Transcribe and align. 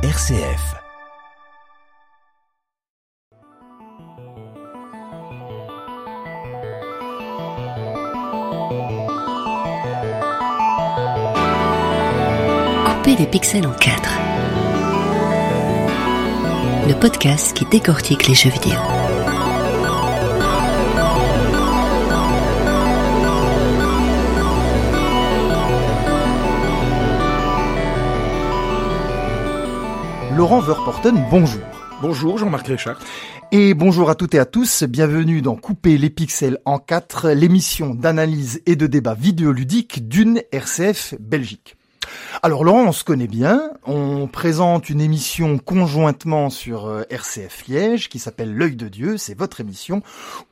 RCF. 0.00 0.76
Couper 12.84 13.16
les 13.16 13.26
pixels 13.26 13.66
en 13.66 13.72
quatre. 13.72 14.16
Le 16.86 16.94
podcast 16.94 17.56
qui 17.56 17.64
décortique 17.64 18.28
les 18.28 18.34
jeux 18.34 18.50
vidéo. 18.50 18.78
Laurent 30.38 30.60
Verporten, 30.60 31.26
bonjour. 31.32 31.64
Bonjour 32.00 32.38
Jean-Marc 32.38 32.68
Richard. 32.68 33.00
Et 33.50 33.74
bonjour 33.74 34.08
à 34.08 34.14
toutes 34.14 34.36
et 34.36 34.38
à 34.38 34.44
tous, 34.44 34.84
bienvenue 34.84 35.42
dans 35.42 35.56
Couper 35.56 35.98
les 35.98 36.10
pixels 36.10 36.58
en 36.64 36.78
quatre, 36.78 37.30
l'émission 37.30 37.92
d'analyse 37.92 38.62
et 38.64 38.76
de 38.76 38.86
débat 38.86 39.14
vidéoludique 39.14 40.06
d'une 40.06 40.40
RCF 40.52 41.16
Belgique. 41.18 41.77
Alors 42.40 42.62
Laurent, 42.62 42.84
on 42.86 42.92
se 42.92 43.02
connaît 43.02 43.26
bien, 43.26 43.72
on 43.84 44.28
présente 44.28 44.90
une 44.90 45.00
émission 45.00 45.58
conjointement 45.58 46.50
sur 46.50 46.86
euh, 46.86 47.02
RCF 47.10 47.66
Liège 47.66 48.08
qui 48.08 48.20
s'appelle 48.20 48.54
L'œil 48.54 48.76
de 48.76 48.86
Dieu, 48.86 49.16
c'est 49.16 49.36
votre 49.36 49.60
émission, 49.60 50.02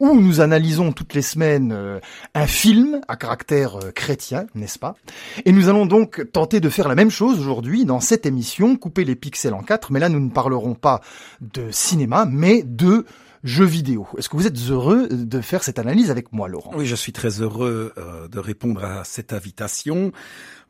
où 0.00 0.18
nous 0.20 0.40
analysons 0.40 0.90
toutes 0.90 1.14
les 1.14 1.22
semaines 1.22 1.70
euh, 1.72 2.00
un 2.34 2.48
film 2.48 3.00
à 3.06 3.14
caractère 3.14 3.76
euh, 3.76 3.92
chrétien, 3.92 4.46
n'est-ce 4.56 4.80
pas? 4.80 4.96
Et 5.44 5.52
nous 5.52 5.68
allons 5.68 5.86
donc 5.86 6.26
tenter 6.32 6.58
de 6.58 6.68
faire 6.70 6.88
la 6.88 6.96
même 6.96 7.10
chose 7.10 7.38
aujourd'hui 7.38 7.84
dans 7.84 8.00
cette 8.00 8.26
émission, 8.26 8.74
couper 8.74 9.04
les 9.04 9.14
pixels 9.14 9.54
en 9.54 9.62
quatre, 9.62 9.92
mais 9.92 10.00
là 10.00 10.08
nous 10.08 10.20
ne 10.20 10.30
parlerons 10.30 10.74
pas 10.74 11.02
de 11.40 11.70
cinéma, 11.70 12.26
mais 12.28 12.64
de 12.64 13.06
jeux 13.44 13.64
vidéo. 13.64 14.08
Est-ce 14.18 14.28
que 14.28 14.36
vous 14.36 14.48
êtes 14.48 14.58
heureux 14.70 15.06
de 15.08 15.40
faire 15.40 15.62
cette 15.62 15.78
analyse 15.78 16.10
avec 16.10 16.32
moi, 16.32 16.48
Laurent? 16.48 16.72
Oui, 16.74 16.84
je 16.84 16.96
suis 16.96 17.12
très 17.12 17.42
heureux 17.42 17.92
de 18.28 18.38
répondre 18.40 18.84
à 18.84 19.04
cette 19.04 19.32
invitation. 19.32 20.10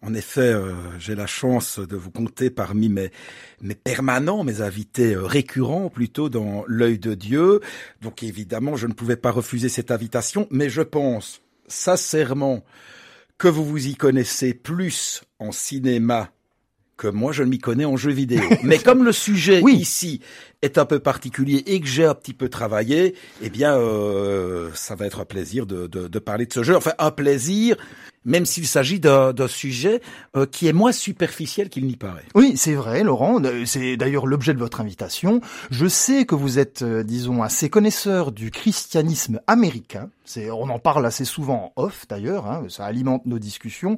En 0.07 0.15
effet, 0.15 0.53
euh, 0.53 0.73
j'ai 1.01 1.17
la 1.17 1.27
chance 1.27 1.81
de 1.81 1.97
vous 1.97 2.13
compter 2.13 2.49
parmi 2.49 2.89
mes, 2.89 3.11
mes 3.61 3.75
permanents, 3.75 4.45
mes 4.45 4.61
invités 4.61 5.15
euh, 5.15 5.27
récurrents 5.27 5.91
plutôt 5.91 6.29
dans 6.29 6.63
l'œil 6.69 7.01
de 7.01 7.15
Dieu. 7.15 7.61
Donc 8.03 8.23
évidemment, 8.23 8.77
je 8.77 8.87
ne 8.87 8.93
pouvais 8.93 9.17
pas 9.17 9.33
refuser 9.33 9.69
cette 9.69 9.91
invitation, 9.91 10.47
mais 10.53 10.71
je 10.71 10.83
pense 10.83 11.43
sincèrement 11.67 12.65
que 13.37 13.49
vous 13.49 13.65
vous 13.65 13.89
y 13.89 13.97
connaissez 13.97 14.55
plus 14.55 15.25
en 15.41 15.51
cinéma 15.51 16.31
que 16.97 17.09
moi 17.09 17.33
je 17.33 17.43
ne 17.43 17.49
m'y 17.49 17.59
connais 17.59 17.85
en 17.85 17.97
jeux 17.97 18.13
vidéo. 18.13 18.41
Mais 18.63 18.79
comme 18.79 19.05
le 19.05 19.13
sujet 19.13 19.61
ici 19.61 20.21
est 20.63 20.79
un 20.79 20.87
peu 20.87 20.99
particulier 20.99 21.63
et 21.67 21.81
que 21.81 21.87
j'ai 21.87 22.07
un 22.07 22.15
petit 22.15 22.33
peu 22.33 22.49
travaillé, 22.49 23.15
eh 23.43 23.51
bien 23.51 23.77
euh, 23.77 24.71
ça 24.75 24.95
va 24.95 25.07
être 25.07 25.21
un 25.21 25.27
plaisir 25.27 25.67
de, 25.67 25.87
de, 25.87 26.09
de, 26.09 26.19
parler 26.19 26.47
de 26.47 26.53
ce 26.53 26.63
jeu. 26.63 26.75
Enfin 26.75 26.93
un 26.99 27.11
plaisir 27.11 27.77
même 28.27 28.45
s'il 28.45 28.67
s'agit 28.67 29.01
d'un 29.01 29.33
sujet 29.49 30.03
euh, 30.37 30.45
qui 30.45 30.67
est 30.67 30.73
moins 30.73 30.93
superficiel 30.93 31.71
qu'il 31.71 31.87
n'y 31.87 31.97
paraît. 31.97 32.25
Oui, 32.35 32.55
c'est 32.57 32.75
vrai, 32.75 33.05
Laurent. 33.05 33.43
Euh, 33.43 33.65
c'est 33.65 33.97
d'ailleurs 33.97 34.27
l'objet 34.27 34.53
de 34.53 34.59
votre 34.59 34.81
invitation. 34.81 35.41
Je 35.71 35.87
sais 35.87 36.27
que 36.27 36.35
vous 36.35 36.59
êtes, 36.59 36.83
euh, 36.83 37.03
disons, 37.05 37.43
assez 37.43 37.71
connaisseur 37.71 38.33
du 38.33 38.51
christianisme 38.51 39.41
américain. 39.47 40.11
On 40.37 40.69
en 40.71 40.81
parle 40.81 41.07
assez 41.07 41.25
souvent 41.25 41.73
en 41.77 41.83
off, 41.83 42.07
d'ailleurs. 42.09 42.51
Hein, 42.51 42.65
ça 42.69 42.85
alimente 42.85 43.27
nos 43.27 43.39
discussions. 43.39 43.97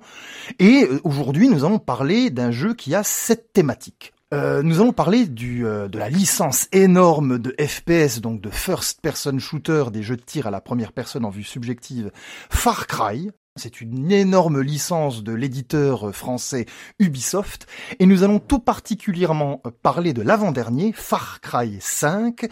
Et 0.59 0.87
aujourd'hui, 1.03 1.49
nous 1.49 1.65
allons 1.65 1.79
parler 1.79 2.29
d'un 2.29 2.51
jeu 2.51 2.75
qui 2.75 2.95
a 2.95 3.03
cette 3.03 3.55
thématique. 3.55 4.13
Euh, 4.35 4.63
nous 4.63 4.83
allons 4.83 4.93
parler 4.93 5.25
du, 5.25 5.63
de 5.63 5.99
la 5.99 6.11
licence 6.11 6.69
énorme 6.73 7.39
de 7.39 7.57
FPS, 7.59 8.21
donc 8.21 8.43
de 8.43 8.51
first 8.51 9.01
person 9.01 9.39
shooter, 9.39 9.85
des 9.91 10.03
jeux 10.03 10.17
de 10.17 10.23
tir 10.23 10.47
à 10.47 10.51
la 10.51 10.61
première 10.61 10.93
personne 10.93 11.25
en 11.25 11.31
vue 11.31 11.45
subjective, 11.45 12.11
Far 12.51 12.87
Cry, 12.87 13.31
c'est 13.59 13.81
une 13.81 14.11
énorme 14.13 14.61
licence 14.61 15.23
de 15.23 15.33
l'éditeur 15.33 16.15
français 16.15 16.67
Ubisoft 16.99 17.67
et 17.99 18.07
nous 18.07 18.23
allons 18.23 18.39
tout 18.39 18.61
particulièrement 18.61 19.63
parler 19.83 20.13
de 20.13 20.23
l'avant-dernier, 20.23 20.93
Far 20.95 21.41
Cry 21.41 21.79
5, 21.81 22.49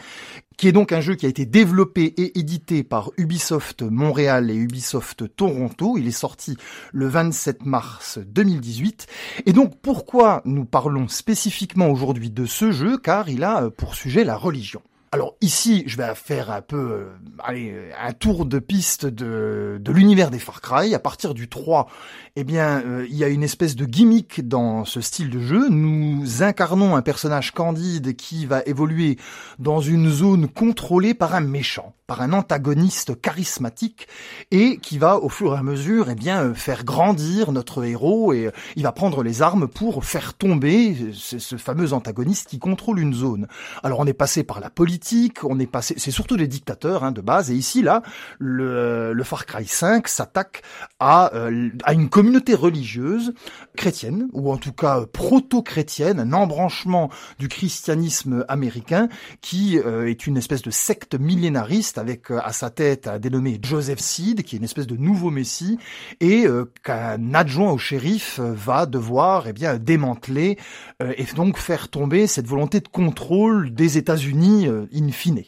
qui 0.57 0.69
est 0.69 0.73
donc 0.73 0.93
un 0.93 1.01
jeu 1.01 1.15
qui 1.15 1.27
a 1.27 1.29
été 1.29 1.47
développé 1.47 2.05
et 2.05 2.39
édité 2.39 2.83
par 2.83 3.11
Ubisoft 3.17 3.83
Montréal 3.83 4.51
et 4.51 4.55
Ubisoft 4.55 5.35
Toronto. 5.37 5.97
Il 5.99 6.07
est 6.07 6.11
sorti 6.11 6.57
le 6.93 7.07
27 7.07 7.65
mars 7.65 8.19
2018. 8.19 9.07
Et 9.47 9.53
donc 9.53 9.81
pourquoi 9.81 10.43
nous 10.45 10.65
parlons 10.65 11.09
spécifiquement 11.09 11.89
aujourd'hui 11.89 12.31
de 12.31 12.47
ce 12.47 12.73
jeu? 12.73 12.99
Car 12.99 13.29
il 13.29 13.45
a 13.45 13.71
pour 13.71 13.95
sujet 13.95 14.25
la 14.25 14.37
religion. 14.37 14.83
Alors 15.17 15.35
ici, 15.41 15.83
je 15.87 15.97
vais 15.97 16.15
faire 16.15 16.51
un 16.51 16.61
peu 16.61 17.09
euh, 17.49 17.91
un 17.99 18.13
tour 18.13 18.45
de 18.45 18.59
piste 18.59 19.07
de, 19.07 19.79
de 19.81 19.91
l'univers 19.91 20.31
des 20.31 20.39
Far 20.39 20.61
Cry. 20.61 20.95
À 20.95 20.99
partir 20.99 21.33
du 21.33 21.49
3, 21.49 21.89
eh 22.37 22.45
bien, 22.45 22.83
euh, 22.85 23.07
il 23.09 23.17
y 23.17 23.25
a 23.25 23.29
une 23.29 23.43
espèce 23.43 23.77
de 23.77 23.87
gimmick 23.87 24.47
dans 24.47 24.85
ce 24.85 25.01
style 25.01 25.31
de 25.31 25.41
jeu. 25.41 25.71
Nous 25.71 26.43
incarnons 26.43 26.97
un 26.97 27.01
personnage 27.01 27.53
candide 27.53 28.15
qui 28.15 28.45
va 28.45 28.61
évoluer 28.67 29.17
dans 29.59 29.81
une 29.81 30.11
zone 30.11 30.49
contrôlée 30.49 31.15
par 31.15 31.35
un 31.35 31.41
méchant, 31.41 31.95
par 32.07 32.23
un 32.23 32.33
antagoniste 32.33 33.21
charismatique 33.21 34.09
et 34.51 34.79
qui 34.79 34.99
va 34.99 35.19
au 35.19 35.29
fur 35.29 35.55
et 35.55 35.59
à 35.59 35.63
mesure, 35.63 36.09
eh 36.11 36.15
bien, 36.15 36.43
euh, 36.43 36.55
faire 36.55 36.85
grandir 36.85 37.53
notre 37.53 37.85
héros 37.85 38.33
et 38.33 38.51
il 38.77 38.83
va 38.83 38.93
prendre 38.93 39.23
les 39.23 39.43
armes 39.43 39.69
pour 39.69 40.05
faire 40.05 40.35
tomber 40.35 40.97
ce, 41.13 41.39
ce 41.39 41.57
fameux 41.57 41.93
antagoniste 41.93 42.49
qui 42.49 42.59
contrôle 42.59 43.01
une 43.01 43.15
zone. 43.15 43.47
Alors 43.83 44.01
on 44.01 44.07
est 44.07 44.13
passé 44.13 44.45
par 44.45 44.61
la 44.61 44.71
politique 44.71 45.37
on 45.45 45.59
est 45.59 45.67
passé, 45.67 45.95
c'est 45.97 46.11
surtout 46.11 46.37
des 46.37 46.49
dictateurs 46.49 47.05
hein, 47.05 47.13
de 47.13 47.21
base, 47.21 47.51
et 47.51 47.55
ici 47.55 47.83
là, 47.83 48.03
le, 48.39 49.15
Far 49.25 49.47
Cry 49.47 49.67
5 49.67 50.07
s'attaque 50.09 50.63
à, 51.01 51.35
euh, 51.35 51.71
à 51.85 51.93
une 51.93 52.09
communauté 52.09 52.55
religieuse 52.55 53.35
chrétienne, 53.77 54.29
ou 54.33 54.53
en 54.53 54.57
tout 54.57 54.73
cas 54.73 55.01
euh, 55.01 55.07
proto-chrétienne, 55.07 56.21
un 56.21 56.33
embranchement 56.33 57.11
du 57.39 57.49
christianisme 57.49 58.45
américain, 58.49 59.09
qui 59.41 59.79
euh, 59.79 60.09
est 60.09 60.27
une 60.27 60.37
espèce 60.37 60.63
de 60.63 60.71
secte 60.71 61.19
millénariste 61.19 61.96
avec 61.99 62.31
à 62.31 62.53
sa 62.53 62.71
tête 62.71 63.07
un 63.07 63.19
dénommé 63.19 63.59
Joseph 63.63 63.99
Seed, 63.99 64.43
qui 64.43 64.57
est 64.57 64.59
une 64.59 64.65
espèce 64.65 64.87
de 64.87 64.97
nouveau 64.97 65.31
messie, 65.31 65.79
et 66.21 66.47
qu'un 66.83 67.35
adjoint 67.35 67.73
au 67.73 67.79
shérif 67.79 68.39
va 68.41 68.87
devoir 68.87 69.49
eh 69.49 69.53
bien 69.53 69.77
démanteler 69.77 70.59
et 71.01 71.25
donc 71.35 71.59
faire 71.59 71.89
tomber 71.89 72.27
cette 72.27 72.47
volonté 72.47 72.81
de 72.81 72.89
contrôle 72.89 73.73
des 73.75 73.99
États-Unis 73.99 74.69
in 74.95 75.11
fine. 75.11 75.43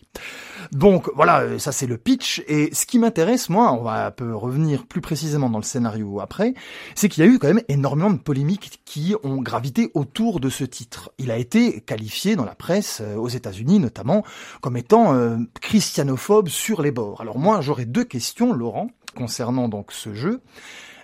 Donc 0.73 1.09
voilà, 1.15 1.59
ça 1.59 1.73
c'est 1.73 1.87
le 1.87 1.97
pitch. 1.97 2.43
Et 2.47 2.75
ce 2.75 2.87
qui 2.87 2.99
m'intéresse, 2.99 3.49
moi, 3.49 3.73
on 3.73 3.83
va 3.83 4.07
un 4.07 4.11
peu 4.11 4.35
revenir 4.35 4.87
plus 4.87 5.01
précisément 5.01 5.49
dans 5.51 5.59
le 5.59 5.65
scénario 5.65 6.21
après, 6.21 6.55
c'est 6.95 7.09
qu'il 7.09 7.25
y 7.25 7.27
a 7.27 7.31
eu 7.31 7.39
quand 7.39 7.49
même 7.49 7.63
énormément 7.69 8.11
de 8.11 8.19
polémiques 8.19 8.81
qui 8.85 9.15
ont 9.23 9.41
gravité 9.41 9.91
autour 9.95 10.41
de 10.41 10.51
ce 10.51 10.65
titre. 10.65 11.11
Il 11.19 11.31
a 11.31 11.39
été 11.39 11.81
qualifié 11.81 12.37
dans 12.37 12.45
la 12.45 12.55
presse, 12.55 13.01
euh, 13.03 13.17
aux 13.17 13.29
États-Unis 13.29 13.79
notamment, 13.79 14.25
comme 14.61 14.77
étant 14.77 15.15
euh, 15.15 15.37
christianophobe 15.61 16.49
sur 16.49 16.83
les 16.83 16.91
bords. 16.91 17.21
Alors 17.21 17.39
moi, 17.39 17.61
j'aurais 17.61 17.87
deux 17.87 18.05
questions, 18.05 18.53
Laurent, 18.53 18.91
concernant 19.17 19.69
donc 19.69 19.93
ce 19.93 20.15
jeu. 20.15 20.41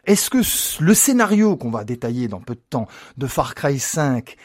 Est-ce 0.07 0.29
que 0.29 0.83
le 0.83 0.95
scénario 0.95 1.57
qu'on 1.57 1.71
va 1.71 1.85
détailler 1.85 2.29
dans 2.29 2.41
peu 2.41 2.55
de 2.55 2.63
temps 2.69 2.87
de 3.17 3.27
Far 3.27 3.55
Cry 3.55 3.79
5 3.79 4.37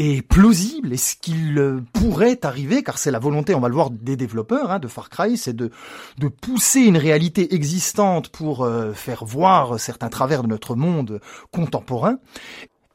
est 0.00 0.22
plausible 0.22 0.92
Est-ce 0.92 1.16
qu'il 1.16 1.58
euh, 1.58 1.80
pourrait 1.92 2.38
arriver 2.42 2.82
Car 2.82 2.98
c'est 2.98 3.10
la 3.10 3.18
volonté, 3.18 3.54
on 3.54 3.60
va 3.60 3.68
le 3.68 3.74
voir, 3.74 3.90
des 3.90 4.16
développeurs 4.16 4.70
hein, 4.70 4.78
de 4.78 4.88
Far 4.88 5.10
Cry, 5.10 5.36
c'est 5.36 5.54
de, 5.54 5.70
de 6.18 6.28
pousser 6.28 6.80
une 6.80 6.96
réalité 6.96 7.54
existante 7.54 8.28
pour 8.30 8.64
euh, 8.64 8.92
faire 8.92 9.24
voir 9.24 9.78
certains 9.78 10.08
travers 10.08 10.42
de 10.42 10.48
notre 10.48 10.74
monde 10.74 11.20
contemporain. 11.52 12.18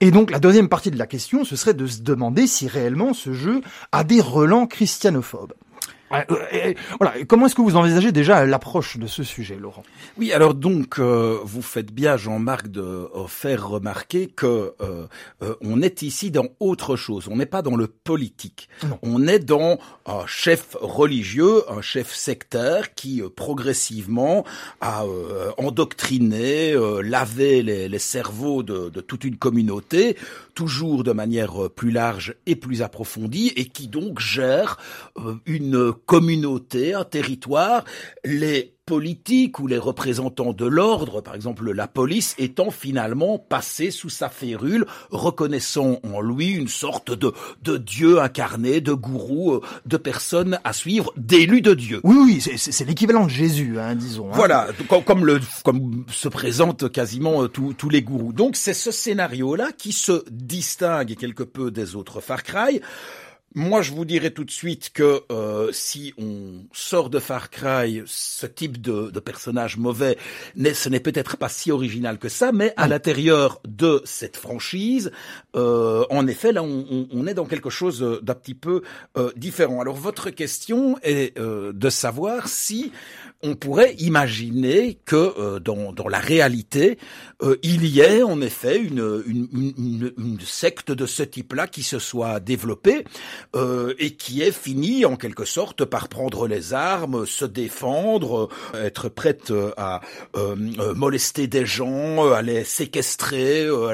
Et 0.01 0.11
donc 0.11 0.29
la 0.31 0.39
deuxième 0.39 0.67
partie 0.67 0.91
de 0.91 0.97
la 0.97 1.07
question, 1.07 1.45
ce 1.45 1.55
serait 1.55 1.73
de 1.73 1.87
se 1.87 2.01
demander 2.01 2.47
si 2.47 2.67
réellement 2.67 3.13
ce 3.13 3.33
jeu 3.33 3.61
a 3.91 4.03
des 4.03 4.19
relents 4.19 4.67
christianophobes. 4.67 5.53
Euh, 6.11 6.73
voilà. 6.99 7.25
Comment 7.27 7.47
est-ce 7.47 7.55
que 7.55 7.61
vous 7.61 7.75
envisagez 7.75 8.11
déjà 8.11 8.45
l'approche 8.45 8.97
de 8.97 9.07
ce 9.07 9.23
sujet, 9.23 9.57
Laurent? 9.59 9.83
Oui, 10.17 10.31
alors 10.31 10.53
donc 10.53 10.99
euh, 10.99 11.39
vous 11.43 11.61
faites 11.61 11.91
bien, 11.91 12.15
Jean-Marc, 12.15 12.67
de 12.67 12.81
euh, 12.81 13.27
faire 13.27 13.67
remarquer 13.67 14.27
que 14.27 14.73
on 15.61 15.81
est 15.81 16.01
ici 16.01 16.31
dans 16.31 16.47
autre 16.59 16.95
chose. 16.95 17.27
On 17.29 17.37
n'est 17.37 17.45
pas 17.45 17.61
dans 17.61 17.75
le 17.75 17.87
politique. 17.87 18.69
On 19.01 19.27
est 19.27 19.39
dans 19.39 19.79
un 20.05 20.25
chef 20.27 20.77
religieux, 20.79 21.63
un 21.69 21.81
chef 21.81 22.13
sectaire 22.13 22.93
qui 22.93 23.21
progressivement 23.35 24.45
a 24.81 25.03
endoctriné, 25.57 26.75
lavé 27.03 27.63
les, 27.63 27.89
les 27.89 27.99
cerveaux 27.99 28.63
de, 28.63 28.89
de 28.89 29.01
toute 29.01 29.23
une 29.23 29.37
communauté, 29.37 30.17
toujours 30.53 31.03
de 31.03 31.11
manière 31.11 31.69
plus 31.75 31.91
large 31.91 32.35
et 32.45 32.55
plus 32.55 32.81
approfondie, 32.81 33.51
et 33.55 33.65
qui 33.65 33.87
donc 33.87 34.19
gère 34.19 34.77
une 35.45 35.94
communauté, 35.95 36.93
un 36.93 37.03
territoire, 37.03 37.83
les 38.23 38.75
politiques 38.85 39.59
ou 39.59 39.65
les 39.65 39.79
représentants 39.79 40.53
de 40.53 40.65
l'ordre, 40.65 41.21
par 41.21 41.33
exemple 41.33 41.71
la 41.71 41.87
police, 41.87 42.35
étant 42.37 42.69
finalement 42.69 43.39
passés 43.39 43.89
sous 43.89 44.09
sa 44.09 44.29
férule, 44.29 44.85
reconnaissant 45.09 45.99
en 46.03 46.21
lui 46.21 46.51
une 46.51 46.67
sorte 46.67 47.11
de, 47.11 47.33
de 47.63 47.77
dieu 47.77 48.21
incarné, 48.21 48.81
de 48.81 48.93
gourou, 48.93 49.53
euh, 49.53 49.61
de 49.87 49.97
personne 49.97 50.59
à 50.63 50.71
suivre, 50.71 51.11
d'élu 51.17 51.61
de 51.61 51.73
Dieu. 51.73 51.99
Oui, 52.03 52.15
oui, 52.15 52.57
c'est 52.57 52.85
l'équivalent 52.85 53.25
de 53.25 53.31
Jésus, 53.31 53.79
hein, 53.79 53.95
disons. 53.95 54.29
Hein. 54.29 54.35
Voilà, 54.35 54.67
comme, 55.05 55.25
le, 55.25 55.39
comme 55.63 56.05
se 56.11 56.27
présentent 56.27 56.91
quasiment 56.91 57.43
euh, 57.43 57.47
tous 57.47 57.89
les 57.89 58.03
gourous. 58.03 58.33
Donc 58.33 58.55
c'est 58.55 58.75
ce 58.75 58.91
scénario-là 58.91 59.71
qui 59.75 59.93
se 59.93 60.23
distingue 60.29 61.15
quelque 61.15 61.43
peu 61.43 61.71
des 61.71 61.95
autres 61.95 62.21
Far 62.21 62.43
Cry. 62.43 62.81
Moi, 63.57 63.81
je 63.81 63.93
vous 63.93 64.03
dirais 64.03 64.31
tout 64.31 64.43
de 64.43 64.51
suite 64.51 64.91
que 64.93 65.21
euh, 65.31 65.69
si 65.71 66.13
on 66.17 66.65
sort 66.73 67.09
de 67.09 67.19
Far 67.19 67.49
Cry 67.49 68.03
ce 68.05 68.45
type 68.45 68.81
de, 68.81 69.09
de 69.11 69.19
personnage 69.21 69.77
mauvais, 69.77 70.17
ce 70.57 70.89
n'est 70.89 70.99
peut-être 70.99 71.37
pas 71.37 71.47
si 71.47 71.71
original 71.71 72.19
que 72.19 72.27
ça, 72.27 72.51
mais 72.51 72.73
à 72.75 72.89
l'intérieur 72.89 73.61
de 73.65 74.01
cette 74.03 74.35
franchise, 74.35 75.09
euh, 75.55 76.03
en 76.09 76.27
effet, 76.27 76.51
là, 76.51 76.63
on, 76.63 77.07
on, 77.09 77.27
est 77.27 77.33
dans 77.33 77.45
quelque 77.45 77.69
chose 77.69 78.19
d'un 78.21 78.33
petit 78.33 78.55
peu 78.55 78.81
euh, 79.17 79.31
différent. 79.37 79.79
Alors, 79.79 79.95
votre 79.95 80.31
question 80.31 80.97
est 81.01 81.39
euh, 81.39 81.71
de 81.71 81.89
savoir 81.89 82.49
si 82.49 82.91
on 83.45 83.55
pourrait 83.55 83.93
imaginer 83.99 84.97
que 85.05 85.15
euh, 85.15 85.59
dans, 85.59 85.93
dans, 85.93 86.07
la 86.07 86.19
réalité, 86.19 86.97
euh, 87.43 87.57
il 87.63 87.85
y 87.85 87.99
ait 87.99 88.23
en 88.23 88.41
effet 88.41 88.79
une, 88.79 89.23
une, 89.27 89.47
une, 89.53 90.13
une 90.17 90.39
secte 90.41 90.91
de 90.91 91.05
ce 91.05 91.23
type-là 91.23 91.67
qui 91.67 91.83
se 91.83 91.99
soit 91.99 92.39
développée 92.39 93.05
euh, 93.55 93.93
et 93.99 94.11
qui 94.11 94.41
ait 94.41 94.51
fini 94.51 95.05
en 95.05 95.15
quelque 95.15 95.45
sorte 95.45 95.85
par 95.85 96.07
prendre 96.07 96.47
les 96.47 96.73
armes, 96.73 97.25
se 97.25 97.45
défendre, 97.45 98.49
être 98.73 99.09
prête 99.09 99.51
à 99.77 100.01
molester 100.95 101.47
des 101.47 101.65
gens, 101.65 102.31
à 102.31 102.41
les 102.41 102.63
séquestrer, 102.63 103.67
à, 103.67 103.91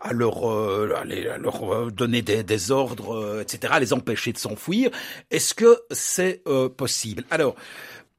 à, 0.00 0.12
leur, 0.12 0.44
à, 0.46 1.04
leur 1.38 1.92
donner 1.92 2.22
des, 2.22 2.42
des 2.42 2.70
ordres, 2.70 3.40
etc., 3.40 3.72
à 3.76 3.80
les 3.80 3.92
empêcher 3.92 4.32
de 4.32 4.38
s'enfuir. 4.38 4.90
Est-ce 5.30 5.54
que 5.54 5.80
c'est 5.90 6.42
possible? 6.76 7.24
Alors, 7.30 7.54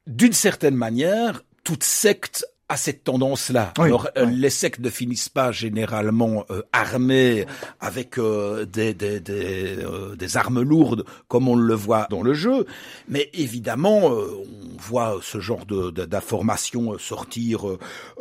d'une 0.06 0.32
certaine 0.32 0.76
manière, 0.76 1.42
toute 1.64 1.84
secte 1.84 2.46
a 2.68 2.76
cette 2.76 3.04
tendance-là. 3.04 3.72
Alors, 3.78 4.08
euh, 4.16 4.24
les 4.26 4.50
sectes 4.50 4.80
ne 4.80 4.90
finissent 4.90 5.28
pas 5.28 5.52
généralement 5.52 6.44
euh, 6.50 6.62
armées 6.72 7.46
avec 7.80 8.18
euh, 8.18 8.66
des, 8.66 8.92
des, 8.92 9.20
des, 9.20 9.76
des, 10.16 10.36
armes 10.36 10.62
lourdes 10.62 11.04
comme 11.28 11.48
on 11.48 11.54
le 11.54 11.74
voit 11.74 12.08
dans 12.10 12.22
le 12.22 12.34
jeu, 12.34 12.66
mais 13.08 13.30
évidemment, 13.34 14.10
on 14.76 14.82
voit 14.82 15.18
ce 15.22 15.40
genre 15.40 15.64
d'informations 15.66 16.98
sortir 16.98 17.64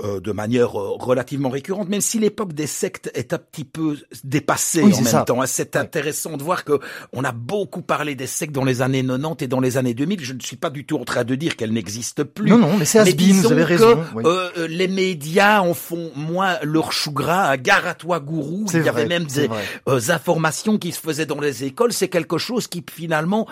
de 0.04 0.32
manière 0.32 0.72
relativement 0.72 1.50
récurrente, 1.50 1.90
même 1.90 2.02
si 2.02 2.20
l'époque 2.20 2.54
des 2.54 2.68
sectes 2.68 3.12
est 3.14 3.34
un 3.34 3.38
petit 3.38 3.66
peu 3.66 3.98
dépassée 4.24 4.84
en 4.84 5.02
même 5.02 5.26
temps. 5.26 5.42
Hein. 5.42 5.48
C'est 5.48 5.76
intéressant 5.76 6.38
de 6.38 6.44
voir 6.44 6.64
que 6.64 6.80
on 7.14 7.24
a 7.24 7.32
beaucoup 7.32 7.82
parlé 7.82 8.16
des 8.16 8.28
sectes 8.28 8.54
dans 8.54 8.64
les 8.64 8.82
années 8.82 9.04
90 9.04 9.44
et 9.44 9.48
dans 9.48 9.60
les 9.60 9.78
années 9.78 9.94
2000. 9.94 10.24
Je 10.24 10.34
ne 10.34 10.40
suis 10.40 10.56
pas 10.56 10.70
du 10.70 10.86
tout 10.86 10.98
en 10.98 11.06
train 11.06 11.24
de 11.24 11.36
dire 11.36 11.56
qu'elles 11.56 11.74
n'existent 11.74 12.24
plus. 12.26 12.50
Non, 12.50 12.58
non, 12.58 12.78
mais 12.78 12.86
c'est 12.86 13.04
vous 13.32 13.52
avez 13.52 13.64
raison. 13.64 14.04
Euh, 14.18 14.50
euh, 14.58 14.68
les 14.68 14.88
médias 14.88 15.62
en 15.62 15.74
font 15.74 16.12
moins 16.16 16.58
leur 16.64 16.92
chou 16.92 17.12
gras. 17.12 17.58
Gare 17.58 17.88
à 17.88 17.94
toi, 17.94 18.20
gourou. 18.20 18.66
Il 18.74 18.84
y 18.84 18.90
avait 18.90 19.08
même 19.08 19.26
des 19.26 19.50
euh, 19.88 20.00
informations 20.10 20.78
qui 20.78 20.92
se 20.92 21.00
faisaient 21.00 21.26
dans 21.26 21.40
les 21.40 21.64
écoles. 21.64 21.94
C'est 21.94 22.10
quelque 22.10 22.38
chose 22.38 22.68
qui 22.68 22.84
finalement 22.90 23.48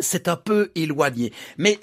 s'est 0.00 0.28
un 0.28 0.36
peu 0.36 0.70
éloigné. 0.74 1.32
Mais 1.58 1.78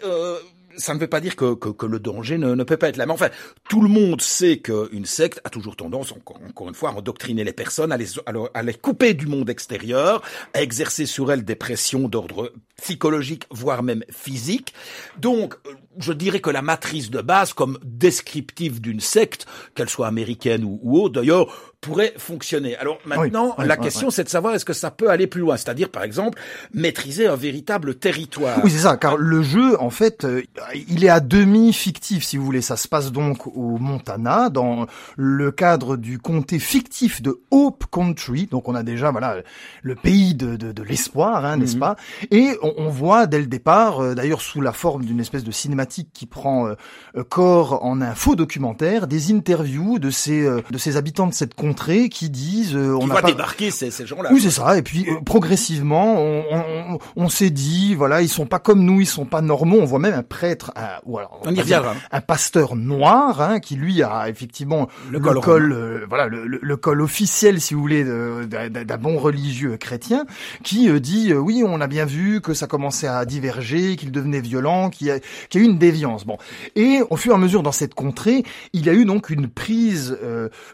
ça 0.77 0.93
ne 0.93 0.99
veut 0.99 1.07
pas 1.07 1.19
dire 1.19 1.35
que, 1.35 1.53
que, 1.53 1.69
que 1.69 1.85
le 1.85 1.99
danger 1.99 2.37
ne, 2.37 2.55
ne, 2.55 2.63
peut 2.63 2.77
pas 2.77 2.89
être 2.89 2.97
là. 2.97 3.05
Mais 3.05 3.13
enfin, 3.13 3.29
tout 3.69 3.81
le 3.81 3.89
monde 3.89 4.21
sait 4.21 4.57
qu'une 4.57 5.05
secte 5.05 5.41
a 5.43 5.49
toujours 5.49 5.75
tendance, 5.75 6.11
encore, 6.11 6.67
une 6.67 6.75
fois, 6.75 6.89
à 6.89 6.93
endoctriner 6.93 7.43
les 7.43 7.53
personnes, 7.53 7.91
à 7.91 7.97
les, 7.97 8.07
à 8.53 8.63
les 8.63 8.73
couper 8.73 9.13
du 9.13 9.27
monde 9.27 9.49
extérieur, 9.49 10.21
à 10.53 10.61
exercer 10.61 11.05
sur 11.05 11.31
elles 11.31 11.43
des 11.43 11.55
pressions 11.55 12.07
d'ordre 12.07 12.51
psychologique, 12.81 13.45
voire 13.51 13.83
même 13.83 14.03
physique. 14.09 14.73
Donc, 15.17 15.55
je 15.97 16.13
dirais 16.13 16.39
que 16.39 16.49
la 16.49 16.61
matrice 16.61 17.09
de 17.09 17.21
base, 17.21 17.53
comme 17.53 17.77
descriptive 17.83 18.81
d'une 18.81 18.99
secte, 18.99 19.45
qu'elle 19.75 19.89
soit 19.89 20.07
américaine 20.07 20.63
ou, 20.63 20.79
ou 20.81 20.99
autre, 20.99 21.13
d'ailleurs, 21.13 21.72
pourrait 21.83 22.13
fonctionner. 22.17 22.75
Alors 22.77 22.97
maintenant, 23.05 23.55
la 23.59 23.77
question 23.77 24.09
c'est 24.09 24.23
de 24.23 24.29
savoir 24.29 24.55
est-ce 24.55 24.65
que 24.65 24.73
ça 24.73 24.89
peut 24.89 25.09
aller 25.09 25.27
plus 25.27 25.41
loin, 25.41 25.57
c'est-à-dire 25.57 25.89
par 25.89 26.03
exemple 26.03 26.39
maîtriser 26.73 27.27
un 27.27 27.35
véritable 27.35 27.95
territoire. 27.95 28.59
Oui, 28.63 28.71
c'est 28.71 28.79
ça, 28.79 28.95
car 28.95 29.17
le 29.17 29.43
jeu 29.43 29.79
en 29.81 29.89
fait, 29.89 30.23
euh, 30.23 30.41
il 30.87 31.03
est 31.03 31.09
à 31.09 31.19
demi 31.19 31.73
fictif 31.73 32.23
si 32.23 32.37
vous 32.37 32.45
voulez. 32.45 32.61
Ça 32.61 32.77
se 32.77 32.87
passe 32.87 33.11
donc 33.11 33.47
au 33.47 33.77
Montana 33.77 34.49
dans 34.49 34.87
le 35.17 35.51
cadre 35.51 35.97
du 35.97 36.19
comté 36.19 36.57
fictif 36.57 37.21
de 37.21 37.41
Hope 37.51 37.85
Country. 37.91 38.47
Donc 38.49 38.69
on 38.69 38.75
a 38.75 38.83
déjà 38.83 39.11
voilà 39.11 39.37
le 39.81 39.95
pays 39.95 40.35
de, 40.35 40.55
de, 40.55 40.71
de 40.71 40.83
l'espoir, 40.83 41.43
hein, 41.43 41.57
n'est-ce 41.57 41.75
mhm. 41.75 41.81
pas? 41.81 41.95
Et 42.31 42.57
on, 42.61 42.73
on, 42.77 42.89
voit 42.89 43.27
dès 43.27 43.39
le 43.39 43.47
départ, 43.47 43.99
euh, 43.99 44.15
d'ailleurs 44.15 44.41
sous 44.41 44.61
la 44.61 44.71
forme 44.71 45.03
d'une 45.03 45.19
espèce 45.19 45.43
de 45.43 45.51
cinématique 45.51 46.09
qui 46.13 46.27
prend 46.27 46.67
euh, 46.67 47.23
corps 47.27 47.83
en 47.83 48.01
un 48.01 48.15
faux 48.15 48.35
documentaire, 48.35 49.07
des 49.07 49.33
interviews 49.33 49.99
de 49.99 50.09
ces 50.09 50.43
de 50.43 50.77
ces 50.77 50.95
habitants 50.95 51.27
de 51.27 51.33
cette 51.33 51.55
comté 51.55 51.72
qui 51.73 52.29
disent 52.29 52.75
euh, 52.75 52.95
on 52.99 53.07
va 53.07 53.21
débarquer 53.21 53.71
ces, 53.71 53.91
ces 53.91 54.05
gens-là. 54.05 54.29
Oui, 54.31 54.41
c'est 54.41 54.51
ça. 54.51 54.77
Et 54.77 54.81
puis 54.81 55.05
euh, 55.09 55.19
progressivement, 55.25 56.15
on, 56.19 56.43
on, 56.51 56.99
on 57.15 57.29
s'est 57.29 57.49
dit 57.49 57.95
voilà, 57.95 58.21
ils 58.21 58.29
sont 58.29 58.45
pas 58.45 58.59
comme 58.59 58.83
nous, 58.83 59.01
ils 59.01 59.07
sont 59.07 59.25
pas 59.25 59.41
normaux. 59.41 59.79
On 59.81 59.85
voit 59.85 59.99
même 59.99 60.13
un 60.13 60.23
prêtre, 60.23 60.71
un, 60.75 60.99
ou 61.05 61.17
alors 61.17 61.39
on 61.43 61.53
y 61.53 61.59
reviendra. 61.59 61.95
un 62.11 62.21
pasteur 62.21 62.75
noir 62.75 63.41
hein, 63.41 63.59
qui 63.59 63.75
lui 63.75 64.03
a 64.03 64.29
effectivement 64.29 64.87
le, 65.11 65.19
col, 65.19 65.71
euh, 65.71 66.05
voilà 66.07 66.27
le, 66.27 66.45
le, 66.45 66.77
col 66.77 67.01
officiel, 67.01 67.59
si 67.59 67.73
vous 67.73 67.81
voulez, 67.81 68.03
d'un 68.03 68.97
bon 68.97 69.17
religieux 69.17 69.77
chrétien, 69.77 70.25
qui 70.63 70.89
dit 71.01 71.33
oui, 71.33 71.63
on 71.65 71.81
a 71.81 71.87
bien 71.87 72.05
vu 72.05 72.41
que 72.41 72.53
ça 72.53 72.67
commençait 72.67 73.07
à 73.07 73.25
diverger, 73.25 73.95
qu'il 73.95 74.11
devenait 74.11 74.41
violent, 74.41 74.89
qu'il 74.89 75.07
y, 75.07 75.11
a, 75.11 75.17
y 75.17 75.57
a 75.57 75.59
eu 75.59 75.63
une 75.63 75.77
déviance. 75.77 76.25
Bon, 76.25 76.37
et 76.75 77.01
au 77.09 77.17
fur 77.17 77.33
et 77.33 77.35
à 77.35 77.37
mesure 77.37 77.63
dans 77.63 77.71
cette 77.71 77.93
contrée, 77.93 78.43
il 78.73 78.85
y 78.85 78.89
a 78.89 78.93
eu 78.93 79.05
donc 79.05 79.29
une 79.29 79.47
prise 79.47 80.17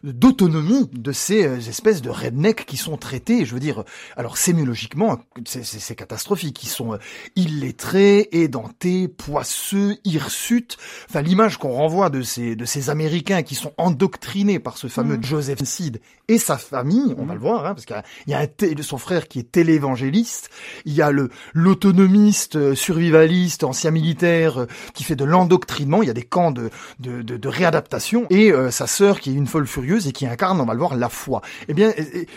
d'autonomie 0.03 0.88
de 0.91 1.11
ces 1.11 1.45
euh, 1.45 1.57
espèces 1.57 2.01
de 2.01 2.09
rednecks 2.09 2.65
qui 2.65 2.77
sont 2.77 2.97
traités, 2.97 3.45
je 3.45 3.53
veux 3.53 3.59
dire, 3.59 3.83
alors 4.17 4.37
sémiologiquement, 4.37 5.19
c'est 5.45 5.95
catastrophique, 5.95 6.63
ils 6.63 6.69
sont 6.69 6.93
euh, 6.93 6.97
illettrés, 7.35 8.29
édentés, 8.31 9.07
poisseux, 9.07 9.97
hirsutes, 10.03 10.77
enfin 11.09 11.21
l'image 11.21 11.57
qu'on 11.57 11.71
renvoie 11.71 12.09
de 12.09 12.21
ces, 12.21 12.55
de 12.55 12.65
ces 12.65 12.89
Américains 12.89 13.43
qui 13.43 13.55
sont 13.55 13.73
endoctrinés 13.77 14.59
par 14.59 14.77
ce 14.77 14.87
fameux 14.87 15.17
mm. 15.17 15.23
Joseph 15.23 15.63
Seed 15.63 16.01
et 16.27 16.37
sa 16.37 16.57
famille, 16.57 17.15
on 17.17 17.25
va 17.25 17.33
le 17.33 17.39
voir, 17.39 17.65
hein, 17.65 17.73
parce 17.73 17.85
qu'il 17.85 18.01
y 18.27 18.33
a, 18.33 18.39
a 18.39 18.83
son 18.83 18.97
frère 18.97 19.27
qui 19.27 19.39
est 19.39 19.51
télévangéliste, 19.51 20.49
il 20.85 20.93
y 20.93 21.01
a 21.01 21.11
le 21.11 21.29
l'autonomiste, 21.53 22.55
euh, 22.55 22.75
survivaliste, 22.75 23.63
ancien 23.63 23.91
militaire, 23.91 24.65
qui 24.93 25.03
fait 25.03 25.15
de 25.15 25.25
l'endoctrinement, 25.25 26.01
il 26.01 26.07
y 26.07 26.11
a 26.11 26.13
des 26.13 26.23
camps 26.23 26.51
de, 26.51 26.69
de, 26.99 27.21
de, 27.21 27.47
réadaptation, 27.47 28.25
et 28.29 28.51
sa 28.71 28.87
sœur 28.87 29.19
qui 29.19 29.31
est 29.31 29.33
une 29.33 29.47
folle 29.47 29.67
furieuse 29.67 30.07
et 30.07 30.11
qui 30.11 30.25
incarne, 30.27 30.61
on 30.61 30.65
va 30.65 30.73
la 30.95 31.09
foi. 31.09 31.41
Eh 31.67 31.73
bien, 31.73 31.93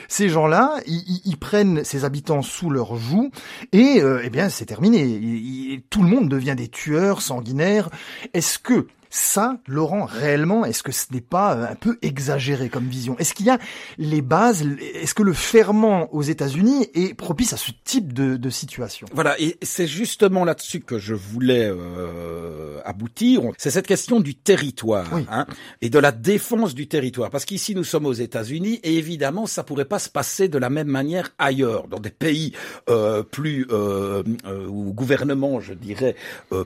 ces 0.09 0.29
gens-là, 0.29 0.77
ils, 0.87 1.37
prennent 1.39 1.85
ces 1.85 2.05
habitants 2.05 2.43
sous 2.43 2.71
leur 2.71 2.97
joug 2.97 3.31
et 3.73 4.01
euh, 4.01 4.23
eh 4.25 4.31
bien, 4.31 4.49
c'est 4.49 4.67
terminé. 4.67 5.83
tout 5.91 6.03
le 6.03 6.09
monde 6.09 6.29
devient 6.29 6.55
des 6.57 6.69
tueurs 6.69 7.23
sanguinaires. 7.23 7.89
Est-ce 8.35 8.59
que 8.59 8.87
ça, 9.15 9.59
Laurent, 9.67 10.07
réellement, 10.07 10.65
est-ce 10.65 10.83
que 10.83 10.91
ce 10.91 11.07
n'est 11.13 11.21
pas 11.21 11.55
euh, 11.55 11.71
un 11.71 11.75
peu 11.75 11.99
exagéré 12.01 12.71
comme 12.71 12.89
vision? 12.89 13.15
Est-ce 13.19 13.35
qu'il 13.35 13.45
y 13.45 13.51
a 13.51 13.59
les 13.99 14.23
bases 14.23 14.65
Est-ce 14.95 15.15
que 15.15 15.23
le 15.23 15.35
ferment 15.35 16.13
aux 16.15 16.23
États-Unis 16.23 16.89
est 16.95 17.13
propice 17.13 17.53
à 17.53 17.59
ce 17.59 17.73
type 17.85 18.15
de, 18.15 18.37
de 18.37 18.51
situation? 18.51 19.07
Voilà, 19.13 19.39
et 19.39 19.59
c'est 19.61 19.87
justement 19.87 20.47
là-dessus 20.47 20.81
que 20.81 20.99
je 20.99 21.15
voulais 21.15 21.71
euh, 21.71 22.81
aboutir. 22.87 23.43
C'est 23.59 23.71
cette 23.71 23.87
question 23.87 24.21
du 24.21 24.35
territoire 24.35 25.07
hein, 25.31 25.47
et 25.83 25.91
de 25.91 25.99
la 25.99 26.11
défense 26.11 26.75
du 26.75 26.89
territoire, 26.89 27.29
parce 27.29 27.45
qu'ici 27.45 27.75
nous 27.75 27.85
sommes 27.85 28.07
aux 28.07 28.13
États-Unis 28.13 28.81
et 28.83 28.97
évidemment 28.97 29.47
ça 29.47 29.63
pourrait 29.63 29.85
pas 29.85 29.99
se 29.99 30.09
passer 30.09 30.49
de 30.49 30.57
la 30.57 30.71
même 30.71 30.89
manière 30.89 31.31
ailleurs, 31.39 31.87
dans 31.89 32.01
des 32.01 32.11
pays 32.11 32.53
euh, 32.89 33.23
plus 33.23 33.67
euh, 33.71 34.23
euh, 34.47 34.67
ou 34.67 34.93
gouvernements, 34.93 35.61
je 35.61 35.75
dirais, 35.75 36.17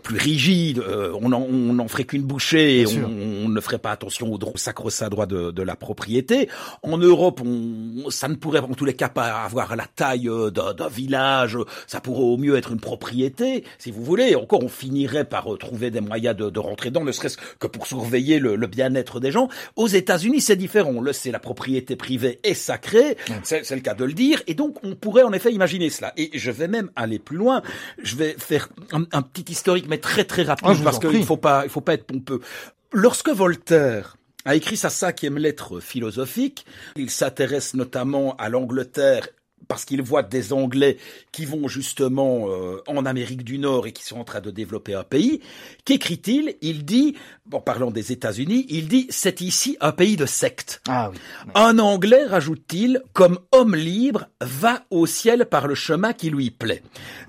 plus 0.02 0.16
rigides. 0.16 0.82
on 1.20 1.32
en, 1.32 1.42
on 1.42 1.78
en 1.78 1.88
ferait 1.88 2.04
qu'une 2.04 2.22
et 2.52 2.84
on, 2.86 3.48
ne 3.48 3.60
ferait 3.60 3.78
pas 3.78 3.90
attention 3.90 4.32
au, 4.32 4.38
sacro-saint 4.56 5.08
droit 5.08 5.26
de, 5.26 5.50
de, 5.50 5.62
la 5.62 5.76
propriété. 5.76 6.48
En 6.82 6.98
Europe, 6.98 7.40
on, 7.44 8.10
ça 8.10 8.28
ne 8.28 8.34
pourrait 8.34 8.60
en 8.60 8.74
tous 8.74 8.84
les 8.84 8.94
cas 8.94 9.08
pas 9.08 9.44
avoir 9.44 9.76
la 9.76 9.86
taille 9.86 10.28
euh, 10.28 10.50
d'un 10.50 10.88
village. 10.88 11.58
Ça 11.86 12.00
pourrait 12.00 12.22
au 12.22 12.36
mieux 12.36 12.56
être 12.56 12.72
une 12.72 12.80
propriété, 12.80 13.64
si 13.78 13.90
vous 13.90 14.02
voulez. 14.02 14.34
Encore, 14.34 14.62
on 14.62 14.68
finirait 14.68 15.24
par 15.24 15.52
euh, 15.52 15.56
trouver 15.56 15.90
des 15.90 16.00
moyens 16.00 16.36
de, 16.36 16.50
de 16.50 16.58
rentrer 16.58 16.90
dedans, 16.90 17.04
ne 17.04 17.12
serait-ce 17.12 17.36
que 17.58 17.66
pour 17.66 17.86
surveiller 17.86 18.38
le, 18.38 18.56
le 18.56 18.66
bien-être 18.66 19.20
des 19.20 19.30
gens. 19.30 19.48
Aux 19.76 19.88
États-Unis, 19.88 20.40
c'est 20.40 20.56
différent. 20.56 21.00
Là, 21.00 21.12
c'est 21.12 21.30
la 21.30 21.38
propriété 21.38 21.96
privée 21.96 22.40
est 22.42 22.54
sacrée. 22.54 23.16
C'est 23.42 23.70
le 23.70 23.80
cas 23.80 23.94
de 23.94 24.04
le 24.04 24.12
dire. 24.12 24.42
Et 24.46 24.54
donc, 24.54 24.76
on 24.84 24.94
pourrait 24.94 25.22
en 25.22 25.32
effet 25.32 25.52
imaginer 25.52 25.90
cela. 25.90 26.12
Et 26.16 26.30
je 26.34 26.50
vais 26.50 26.68
même 26.68 26.90
aller 26.96 27.18
plus 27.18 27.36
loin. 27.36 27.62
Je 28.02 28.16
vais 28.16 28.34
faire 28.38 28.68
un, 28.92 29.04
un 29.12 29.22
petit 29.22 29.52
historique, 29.52 29.86
mais 29.88 29.98
très 29.98 30.24
très 30.24 30.42
rapide, 30.42 30.68
ah, 30.70 30.84
parce 30.84 30.98
qu'il 30.98 31.24
faut 31.24 31.36
pas, 31.36 31.62
il 31.64 31.70
faut 31.70 31.80
pas 31.80 31.94
être 31.94 32.04
pompeux. 32.04 32.25
Lorsque 32.92 33.28
Voltaire 33.28 34.16
a 34.46 34.54
écrit 34.54 34.76
sa 34.76 34.90
cinquième 34.90 35.38
lettre 35.38 35.80
philosophique. 35.80 36.64
Il 36.94 37.10
s'intéresse 37.10 37.74
notamment 37.74 38.36
à 38.36 38.48
l'Angleterre 38.48 39.28
parce 39.68 39.84
qu'il 39.84 40.02
voit 40.02 40.22
des 40.22 40.52
Anglais 40.52 40.96
qui 41.32 41.44
vont 41.44 41.68
justement 41.68 42.48
euh, 42.48 42.82
en 42.86 43.04
Amérique 43.04 43.42
du 43.42 43.58
Nord 43.58 43.86
et 43.86 43.92
qui 43.92 44.04
sont 44.04 44.18
en 44.18 44.24
train 44.24 44.40
de 44.40 44.50
développer 44.50 44.94
un 44.94 45.02
pays. 45.02 45.40
Qu'écrit-il? 45.84 46.56
Il 46.60 46.84
dit, 46.84 47.16
en 47.52 47.60
parlant 47.60 47.90
des 47.90 48.12
États-Unis, 48.12 48.66
il 48.68 48.88
dit 48.88 49.06
c'est 49.10 49.40
ici 49.40 49.76
un 49.80 49.92
pays 49.92 50.16
de 50.16 50.26
sectes. 50.26 50.82
Ah 50.88 51.10
oui. 51.10 51.18
Un 51.54 51.78
Anglais, 51.78 52.24
rajoute-t-il, 52.24 53.02
comme 53.12 53.38
homme 53.52 53.74
libre, 53.74 54.26
va 54.40 54.84
au 54.90 55.06
ciel 55.06 55.46
par 55.46 55.66
le 55.66 55.74
chemin 55.74 56.12
qui 56.12 56.30
lui 56.30 56.50
plaît. 56.50 56.82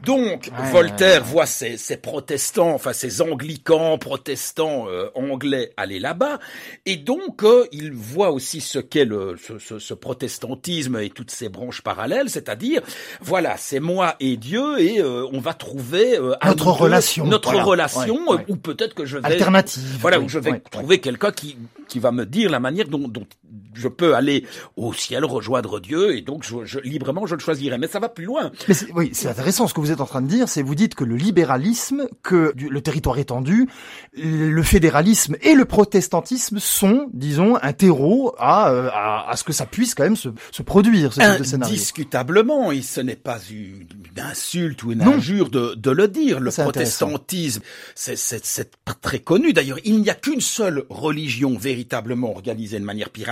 Donc 0.04 0.52
Voltaire 0.72 1.24
voit 1.24 1.46
ces, 1.46 1.78
ces, 1.78 1.98
protestants, 1.98 2.74
enfin 2.74 2.94
ces 2.94 3.22
anglicans 3.22 3.98
protestants 3.98 4.88
euh, 4.90 5.10
anglais 5.16 5.74
aller 5.78 6.00
là-bas, 6.00 6.40
et 6.86 6.98
donc 6.98 7.44
euh, 7.44 7.66
il 7.72 7.92
voit 7.92 8.32
aussi 8.32 8.62
ce 8.62 8.80
qu'est 8.80 9.06
le 9.06 9.38
ce, 9.38 9.58
ce, 9.60 9.80
ce 9.80 9.94
protestantisme 9.94 10.98
et 10.98 11.10
toutes 11.10 11.32
ses 11.32 11.50
branches 11.50 11.82
parallèles 11.82 12.17
c'est-à-dire, 12.26 12.82
voilà, 13.22 13.56
c'est 13.58 13.80
moi 13.80 14.16
et 14.20 14.38
Dieu, 14.38 14.80
et 14.80 15.00
euh, 15.00 15.26
on 15.32 15.40
va 15.40 15.54
trouver 15.54 16.18
euh, 16.18 16.34
notre 16.46 16.72
relation, 16.72 17.26
notre 17.26 17.56
relation, 17.56 18.20
ou 18.48 18.56
peut-être 18.56 18.94
que 18.94 19.06
je 19.06 19.18
vais 19.18 19.26
alternative, 19.26 19.98
voilà, 20.02 20.20
où 20.20 20.28
je 20.28 20.40
vais 20.40 20.60
trouver 20.60 21.00
quelqu'un 21.00 21.32
qui 21.32 21.58
qui 21.88 22.00
va 22.00 22.12
me 22.12 22.26
dire 22.26 22.50
la 22.50 22.60
manière 22.60 22.88
dont, 22.88 23.08
dont 23.08 23.26
je 23.74 23.88
peux 23.88 24.16
aller 24.16 24.46
au 24.76 24.94
ciel 24.94 25.24
rejoindre 25.26 25.80
Dieu 25.80 26.16
et 26.16 26.22
donc 26.22 26.44
je, 26.44 26.80
librement 26.80 27.26
je 27.26 27.36
le 27.36 27.40
choisirai. 27.40 27.78
Mais 27.78 27.88
ça 27.88 28.00
va 28.00 28.10
plus 28.10 28.26
loin. 28.26 28.52
Mais 28.68 28.76
oui, 28.96 29.10
c'est 29.14 29.30
intéressant 29.30 29.68
ce 29.68 29.74
que 29.74 29.80
vous 29.80 29.92
êtes 29.92 30.02
en 30.02 30.06
train 30.06 30.22
de 30.22 30.28
dire. 30.28 30.50
C'est 30.50 30.62
vous 30.62 30.76
dites 30.76 30.96
que 30.96 31.04
le 31.04 31.16
libéralisme, 31.16 32.08
que 32.24 32.54
le 32.58 32.82
territoire 32.82 33.18
étendu, 33.18 33.68
le 34.16 34.64
fédéralisme 34.64 35.36
et 35.42 35.54
le 35.54 35.66
protestantisme 35.66 36.60
sont, 36.60 37.10
disons, 37.14 37.58
un 37.62 37.74
terreau 37.74 38.36
à, 38.38 38.72
euh, 38.72 38.90
à, 38.94 39.30
à 39.30 39.36
ce 39.36 39.44
que 39.44 39.54
ça 39.54 39.66
puisse 39.66 39.96
quand 39.96 40.04
même 40.04 40.16
se, 40.16 40.30
se 40.52 40.64
produire 40.64 41.14
ce 41.14 41.20
type 41.22 41.40
de 41.40 41.44
scénario. 41.44 41.74
Indiscutablement, 41.74 42.72
et 42.72 42.82
ce 42.82 43.02
n'est 43.02 43.16
pas 43.16 43.40
une, 43.50 43.88
insulte 44.18 44.84
ou 44.84 44.92
une 44.92 45.04
injure 45.04 45.50
de, 45.50 45.76
de, 45.76 45.92
le 45.92 46.08
dire. 46.08 46.40
Le 46.40 46.52
protestantisme, 46.52 47.62
c'est 47.96 48.72
très 49.02 49.20
connu. 49.20 49.54
D'ailleurs, 49.54 49.80
il 49.84 50.02
n'y 50.02 50.10
a 50.10 50.16
qu'une 50.16 50.42
seule 50.42 50.84
religion 50.90 51.56
véritablement 51.78 52.32
organisée 52.32 52.80
de 52.80 52.86
manière 52.86 53.12
pyramidale 53.12 53.28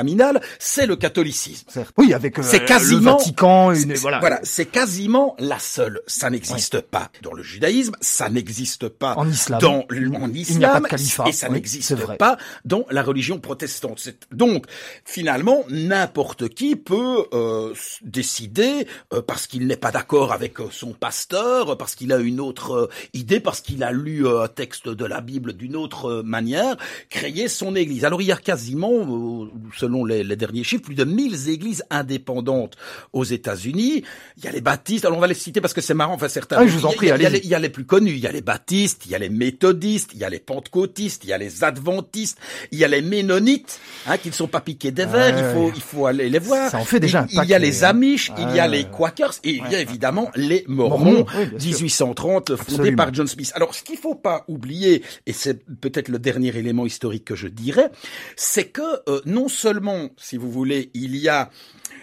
c'est 0.60 0.86
le 0.86 0.96
catholicisme. 0.96 1.68
Oui, 1.98 2.14
avec 2.14 2.40
euh, 2.40 2.44
c'est 2.44 2.66
quasiment, 2.66 3.12
le 3.12 3.18
Vatican. 3.18 3.74
voilà, 4.02 4.40
c'est 4.44 4.66
quasiment 4.66 5.36
la 5.40 5.60
seule. 5.60 6.02
Ça 6.08 6.30
n'existe 6.30 6.82
pas 6.82 7.10
dans 7.22 7.34
le 7.34 7.44
judaïsme, 7.44 7.96
ça 8.02 8.30
n'existe 8.30 8.88
pas 8.88 9.16
en 9.16 9.28
islam. 9.30 9.60
dans 9.60 9.86
en 10.22 10.34
islam, 10.34 10.88
et 11.28 11.32
ça 11.32 11.50
n'existe 11.50 11.96
pas 12.18 12.38
dans 12.66 12.86
la 12.90 13.04
religion 13.04 13.40
protestante. 13.40 14.10
Donc, 14.32 14.66
finalement, 15.04 15.64
n'importe 15.70 16.50
qui 16.50 16.76
peut 16.76 17.26
euh, 17.34 17.74
décider 18.04 18.88
euh, 19.14 19.22
parce 19.22 19.48
qu'il 19.48 19.68
n'est 19.68 19.78
pas 19.78 19.92
d'accord 19.92 20.32
avec 20.32 20.58
son 20.72 20.94
pasteur, 20.94 21.78
parce 21.78 21.96
qu'il 21.96 22.12
a 22.12 22.18
une 22.18 22.40
autre 22.40 22.90
idée, 23.14 23.40
parce 23.40 23.62
qu'il 23.62 23.84
a 23.84 23.92
lu 23.92 24.28
un 24.28 24.48
texte 24.48 24.88
de 24.90 25.06
la 25.06 25.22
Bible 25.22 25.54
d'une 25.54 25.76
autre 25.76 26.22
manière, 26.24 26.76
créer 27.10 27.48
son 27.48 27.76
église. 27.76 28.06
Alors, 28.06 28.22
il 28.22 28.28
y 28.28 28.32
a 28.32 28.35
quasiment, 28.42 29.48
selon 29.76 30.06
les 30.06 30.16
les, 30.24 30.36
derniers 30.36 30.64
chiffres, 30.64 30.84
plus 30.84 30.96
de 30.96 31.04
1000 31.04 31.50
églises 31.50 31.84
indépendantes 31.90 32.76
aux 33.14 33.24
États-Unis. 33.24 34.04
Il 34.38 34.44
y 34.44 34.48
a 34.48 34.52
les 34.52 34.62
baptistes, 34.62 35.06
alors 35.06 35.18
on 35.18 35.22
va 35.22 35.28
les 35.28 35.34
citer 35.34 35.62
parce 35.62 35.74
que 35.74 35.82
c'est 35.82 35.94
marrant, 35.94 36.14
enfin 36.14 36.28
certains. 36.28 36.58
Ah, 36.60 36.68
je 36.68 36.72
vous 36.72 36.86
en 36.86 36.92
prie, 36.92 37.08
il, 37.08 37.22
y 37.22 37.26
a, 37.26 37.30
il, 37.30 37.46
y 37.46 37.56
a 37.56 37.60
les, 37.60 37.70
plus 37.70 37.86
connus, 37.86 38.14
il 38.14 38.20
y 38.20 38.28
a 38.28 38.32
les 38.32 38.42
baptistes, 38.42 39.06
il 39.06 39.12
y 39.12 39.16
a 39.16 39.20
les 39.20 39.30
méthodistes, 39.30 40.12
il 40.14 40.20
y 40.20 40.24
a 40.24 40.30
les 40.30 40.40
pentecôtistes, 40.40 41.24
il 41.24 41.30
y 41.30 41.34
a 41.34 41.38
les 41.38 41.64
adventistes, 41.64 42.38
il 42.72 42.80
y 42.80 42.84
a 42.84 42.88
les 42.88 43.02
ménonites, 43.02 43.80
hein, 44.08 44.18
qui 44.18 44.30
ne 44.30 44.34
sont 44.34 44.48
pas 44.48 44.62
piqués 44.62 44.92
des 44.92 45.06
verres, 45.06 45.38
il 45.38 45.54
faut, 45.54 45.72
il 45.76 45.82
faut 45.82 46.06
aller 46.06 46.30
les 46.30 46.40
voir. 46.40 46.72
Ça 46.72 46.78
en 46.78 46.86
fait 46.86 47.00
déjà 47.00 47.26
il, 47.30 47.42
il 47.44 47.50
y 47.50 47.54
a 47.54 47.60
les 47.60 47.84
Amish, 47.84 48.32
il 48.38 48.56
y 48.56 48.60
a 48.60 48.68
les 48.68 48.86
Quakers, 48.86 49.36
et 49.44 49.52
il 49.52 49.72
y 49.72 49.76
a 49.76 49.80
évidemment 49.80 50.32
les 50.36 50.64
Mormons, 50.68 51.26
1830, 51.60 52.56
fondés 52.56 52.92
par 52.94 53.14
John 53.14 53.28
Smith. 53.28 53.52
Alors, 53.56 53.74
ce 53.74 53.84
qu'il 53.84 53.98
faut 53.98 54.16
pas 54.16 54.46
oublier, 54.48 55.04
et 55.26 55.34
c'est 55.34 55.64
peut-être 55.82 56.10
le 56.10 56.20
dernier 56.20 56.56
élément 56.56 56.86
historique 56.86 57.26
que 57.26 57.36
je 57.36 57.48
dirais, 57.48 57.90
c'est 58.36 58.70
que 58.70 59.10
euh, 59.10 59.22
non 59.26 59.48
seulement 59.48 60.10
si 60.18 60.38
vous 60.38 60.52
voulez, 60.52 60.90
il 60.94 61.16
y 61.16 61.30
a 61.30 61.50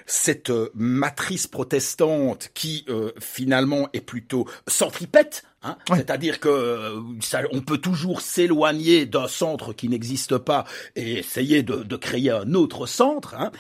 cette 0.07 0.51
euh, 0.51 0.71
matrice 0.75 1.47
protestante 1.47 2.51
qui 2.55 2.85
euh, 2.89 3.13
finalement 3.21 3.89
est 3.93 4.01
plutôt 4.01 4.47
centripète 4.67 5.45
Hein 5.65 5.77
C'est-à-dire 5.95 6.41
que 6.41 6.49
euh, 6.49 7.01
ça, 7.21 7.43
on 7.53 7.61
peut 7.61 7.79
toujours 7.79 8.21
s'éloigner 8.21 9.07
d'un 9.07 9.29
centre 9.29 9.73
qui 9.73 9.89
n'existe 9.89 10.37
pas 10.39 10.65
et 10.97 11.19
essayer 11.19 11.63
de, 11.63 11.85
de, 11.85 11.97
créer 11.97 12.31
un 12.31 12.55
autre 12.55 12.87
centre. 12.87 13.37
Hein. 13.39 13.53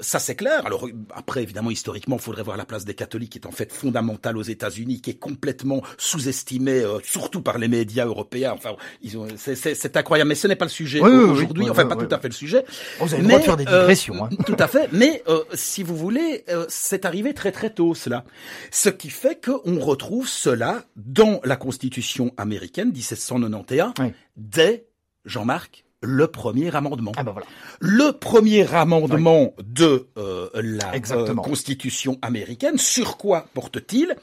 Ça 0.00 0.20
c'est 0.20 0.36
clair. 0.36 0.64
Alors 0.66 0.86
après, 1.12 1.42
évidemment, 1.42 1.70
historiquement, 1.70 2.16
il 2.16 2.22
faudrait 2.22 2.44
voir 2.44 2.56
la 2.56 2.64
place 2.64 2.84
des 2.84 2.94
catholiques 2.94 3.32
qui 3.32 3.38
est 3.38 3.46
en 3.46 3.50
fait 3.50 3.72
fondamentale 3.72 4.36
aux 4.36 4.42
États-Unis, 4.42 5.00
qui 5.00 5.10
est 5.10 5.18
complètement 5.18 5.82
sous-estimée, 5.96 6.82
euh, 6.82 7.00
surtout 7.02 7.42
par 7.42 7.58
les 7.58 7.66
médias 7.66 8.06
européens. 8.06 8.52
Enfin, 8.54 8.76
ils 9.02 9.18
ont, 9.18 9.26
c'est, 9.36 9.96
incroyable. 9.96 10.28
Mais 10.28 10.36
ce 10.36 10.46
n'est 10.46 10.56
pas 10.56 10.66
le 10.66 10.70
sujet 10.70 11.00
aujourd'hui. 11.00 11.68
enfin, 11.70 11.86
pas 11.86 11.96
tout 11.96 12.14
à 12.14 12.18
fait 12.18 12.28
le 12.28 12.34
sujet. 12.34 12.64
Vous 13.00 13.12
avez 13.12 13.22
le 13.22 13.28
droit 13.28 13.40
de 13.40 13.44
faire 13.44 13.56
des 13.56 13.64
digressions. 13.64 14.24
Hein. 14.24 14.28
Tout 14.46 14.56
à 14.60 14.68
fait. 14.68 14.88
Mais 14.92 15.24
si 15.68 15.82
vous 15.82 15.96
voulez, 15.96 16.44
c'est 16.68 17.04
arrivé 17.04 17.34
très 17.34 17.52
très 17.52 17.70
tôt 17.70 17.94
cela, 17.94 18.24
ce 18.70 18.88
qui 18.88 19.10
fait 19.10 19.44
qu'on 19.44 19.78
retrouve 19.78 20.26
cela 20.28 20.84
dans 20.96 21.40
la 21.44 21.56
Constitution 21.56 22.32
américaine 22.36 22.90
1791 22.92 23.92
dès, 24.36 24.86
Jean-Marc, 25.24 25.84
le 26.00 26.28
premier 26.28 26.74
amendement. 26.74 27.12
Ah 27.16 27.24
ben 27.24 27.32
voilà. 27.32 27.46
Le 27.80 28.12
premier 28.12 28.72
amendement 28.74 29.54
de 29.62 30.08
euh, 30.16 30.48
la 30.54 30.92
euh, 30.94 31.34
Constitution 31.34 32.18
américaine, 32.22 32.78
sur 32.78 33.16
quoi 33.16 33.46
porte-t-il? 33.54 34.16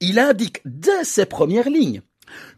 Il 0.00 0.18
indique 0.18 0.60
dès 0.64 1.04
ses 1.04 1.26
premières 1.26 1.68
lignes 1.68 2.02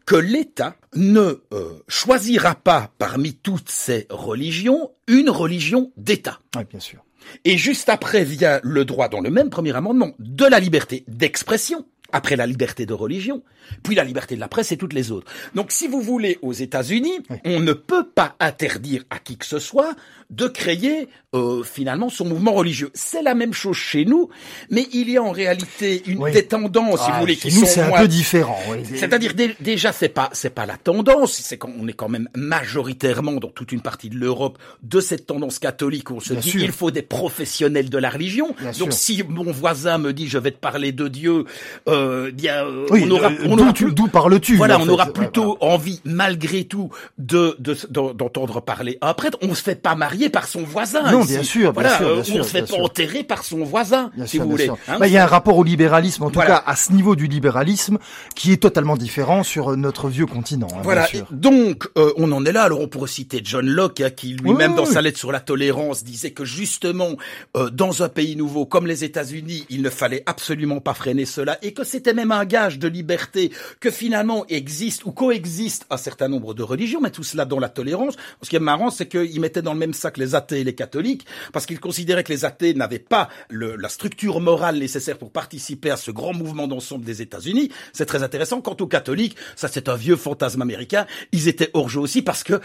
que 0.06 0.16
l'État 0.16 0.76
ne 0.94 1.42
euh, 1.52 1.82
choisira 1.88 2.54
pas 2.54 2.90
parmi 2.98 3.34
toutes 3.34 3.70
ces 3.70 4.06
religions 4.10 4.92
une 5.06 5.30
religion 5.30 5.92
d'État. 5.96 6.38
Oui, 6.56 6.64
bien 6.68 6.80
sûr. 6.80 7.04
Et 7.44 7.58
juste 7.58 7.88
après 7.88 8.24
vient 8.24 8.60
le 8.62 8.84
droit, 8.84 9.08
dans 9.08 9.20
le 9.20 9.30
même 9.30 9.50
premier 9.50 9.74
amendement, 9.76 10.12
de 10.18 10.44
la 10.44 10.60
liberté 10.60 11.04
d'expression, 11.08 11.86
après 12.12 12.36
la 12.36 12.46
liberté 12.46 12.86
de 12.86 12.94
religion, 12.94 13.42
puis 13.82 13.94
la 13.94 14.04
liberté 14.04 14.34
de 14.34 14.40
la 14.40 14.48
presse 14.48 14.72
et 14.72 14.76
toutes 14.76 14.92
les 14.92 15.10
autres. 15.12 15.30
Donc 15.54 15.72
si 15.72 15.88
vous 15.88 16.00
voulez, 16.00 16.38
aux 16.42 16.52
États-Unis, 16.52 17.20
on 17.44 17.60
ne 17.60 17.72
peut 17.72 18.06
pas 18.06 18.34
interdire 18.40 19.04
à 19.10 19.18
qui 19.18 19.36
que 19.36 19.46
ce 19.46 19.58
soit 19.58 19.94
de 20.30 20.46
créer 20.46 21.08
euh, 21.34 21.62
finalement 21.62 22.10
son 22.10 22.26
mouvement 22.26 22.52
religieux. 22.52 22.90
C'est 22.94 23.22
la 23.22 23.34
même 23.34 23.54
chose 23.54 23.76
chez 23.76 24.04
nous, 24.04 24.28
mais 24.70 24.86
il 24.92 25.10
y 25.10 25.16
a 25.16 25.22
en 25.22 25.30
réalité 25.30 26.02
une 26.06 26.30
des 26.30 26.46
tendances, 26.46 27.04
si 27.04 27.10
vous 27.10 27.20
voulez, 27.20 27.36
qui 27.36 27.48
nous, 27.48 27.60
sont 27.60 27.66
c'est 27.66 27.80
un 27.80 27.98
peu 27.98 28.08
différent. 28.08 28.58
C'est-à-dire 28.94 29.32
déjà 29.60 29.92
c'est 29.92 30.08
pas 30.10 30.28
c'est 30.32 30.54
pas 30.54 30.66
la 30.66 30.76
tendance, 30.76 31.32
c'est 31.32 31.56
qu'on 31.56 31.88
est 31.88 31.94
quand 31.94 32.08
même 32.08 32.28
majoritairement 32.34 33.32
dans 33.32 33.48
toute 33.48 33.72
une 33.72 33.80
partie 33.80 34.10
de 34.10 34.16
l'Europe 34.16 34.58
de 34.82 35.00
cette 35.00 35.26
tendance 35.26 35.58
catholique 35.58 36.10
où 36.10 36.16
on 36.16 36.20
se 36.20 36.34
dit 36.34 36.52
il 36.56 36.72
faut 36.72 36.90
des 36.90 37.02
professionnels 37.02 37.88
de 37.88 37.98
la 37.98 38.10
religion. 38.10 38.54
Donc 38.78 38.92
si 38.92 39.22
mon 39.28 39.50
voisin 39.50 39.98
me 39.98 40.12
dit 40.12 40.28
je 40.28 40.38
vais 40.38 40.50
te 40.50 40.58
parler 40.58 40.92
de 40.92 41.08
Dieu, 41.08 41.44
euh, 41.88 41.97
bien 42.32 42.64
euh, 42.64 42.86
on 42.90 43.10
aura 43.10 43.30
on 43.44 43.56
d'où 43.56 44.08
parles-tu 44.08 44.56
Voilà, 44.56 44.78
on 44.80 44.88
aura 44.88 45.06
plutôt 45.06 45.56
envie 45.60 46.00
malgré 46.04 46.64
tout 46.64 46.90
de 47.18 47.56
d'entendre 47.90 48.60
parler 48.60 48.98
un 49.00 49.14
prêtre. 49.14 49.38
On 49.42 49.54
se 49.54 49.62
fait 49.62 49.80
pas 49.80 49.94
marier 49.94 50.28
par 50.28 50.46
son 50.46 50.62
voisin. 50.62 51.10
Non, 51.10 51.24
bien 51.24 51.42
sûr, 51.42 51.72
bien 51.72 51.96
sûr, 51.96 52.14
bien 52.14 52.24
sûr, 52.24 52.36
on 52.36 52.42
se 52.42 52.48
fait 52.48 52.68
pas 52.68 52.82
enterrer 52.82 53.24
par 53.24 53.44
son 53.44 53.64
voisin, 53.64 54.10
si 54.26 54.38
vous 54.38 54.50
voulez. 54.50 54.68
Hein. 54.68 54.98
Bah, 54.98 55.06
il 55.06 55.12
y 55.12 55.18
a 55.18 55.24
un 55.24 55.26
rapport 55.26 55.56
au 55.56 55.64
libéralisme, 55.64 56.24
en 56.24 56.30
tout 56.30 56.40
cas 56.40 56.62
à 56.66 56.76
ce 56.76 56.92
niveau 56.92 57.16
du 57.16 57.26
libéralisme, 57.26 57.98
qui 58.34 58.52
est 58.52 58.58
totalement 58.58 58.96
différent 58.96 59.42
sur 59.42 59.76
notre 59.76 60.08
vieux 60.08 60.26
continent. 60.26 60.68
Hein, 60.74 60.80
voilà. 60.82 61.06
donc, 61.30 61.88
euh, 61.96 62.12
on 62.16 62.32
en 62.32 62.44
est 62.44 62.52
là. 62.52 62.62
Alors, 62.62 62.80
on 62.80 62.88
pourrait 62.88 63.08
citer 63.08 63.40
John 63.42 63.66
Locke, 63.66 64.00
hein, 64.00 64.10
qui 64.10 64.34
lui-même, 64.34 64.74
dans 64.74 64.86
sa 64.86 65.02
lettre 65.02 65.18
sur 65.18 65.32
la 65.32 65.40
tolérance, 65.40 66.04
disait 66.04 66.32
que 66.32 66.44
justement, 66.44 67.10
euh, 67.56 67.70
dans 67.70 68.02
un 68.02 68.08
pays 68.08 68.36
nouveau 68.36 68.66
comme 68.66 68.86
les 68.86 69.04
États-Unis, 69.04 69.66
il 69.70 69.82
ne 69.82 69.90
fallait 69.90 70.22
absolument 70.26 70.80
pas 70.80 70.94
freiner 70.94 71.24
cela, 71.24 71.58
et 71.62 71.72
que 71.72 71.84
c'était 71.88 72.14
même 72.14 72.30
un 72.32 72.44
gage 72.44 72.78
de 72.78 72.86
liberté 72.88 73.50
que 73.80 73.90
finalement 73.90 74.44
existe 74.48 75.04
ou 75.04 75.12
coexiste 75.12 75.86
un 75.90 75.96
certain 75.96 76.28
nombre 76.28 76.54
de 76.54 76.62
religions, 76.62 77.00
mais 77.00 77.10
tout 77.10 77.22
cela 77.24 77.44
dans 77.44 77.58
la 77.58 77.68
tolérance. 77.68 78.14
Ce 78.42 78.48
qui 78.50 78.56
est 78.56 78.60
marrant, 78.60 78.90
c'est 78.90 79.08
qu'ils 79.08 79.40
mettaient 79.40 79.62
dans 79.62 79.72
le 79.72 79.78
même 79.78 79.94
sac 79.94 80.16
les 80.18 80.34
athées 80.34 80.60
et 80.60 80.64
les 80.64 80.74
catholiques, 80.74 81.26
parce 81.52 81.66
qu'ils 81.66 81.80
considéraient 81.80 82.24
que 82.24 82.32
les 82.32 82.44
athées 82.44 82.74
n'avaient 82.74 82.98
pas 82.98 83.28
le, 83.48 83.76
la 83.76 83.88
structure 83.88 84.40
morale 84.40 84.78
nécessaire 84.78 85.18
pour 85.18 85.30
participer 85.32 85.90
à 85.90 85.96
ce 85.96 86.10
grand 86.10 86.34
mouvement 86.34 86.68
d'ensemble 86.68 87.04
des 87.04 87.22
États-Unis. 87.22 87.70
C'est 87.92 88.06
très 88.06 88.22
intéressant. 88.22 88.60
Quant 88.60 88.76
aux 88.80 88.86
catholiques, 88.86 89.36
ça 89.56 89.68
c'est 89.68 89.88
un 89.88 89.96
vieux 89.96 90.16
fantasme 90.16 90.62
américain, 90.62 91.06
ils 91.32 91.48
étaient 91.48 91.70
hors 91.74 91.88
jeu 91.88 92.00
aussi 92.00 92.22
parce 92.22 92.44
que 92.44 92.60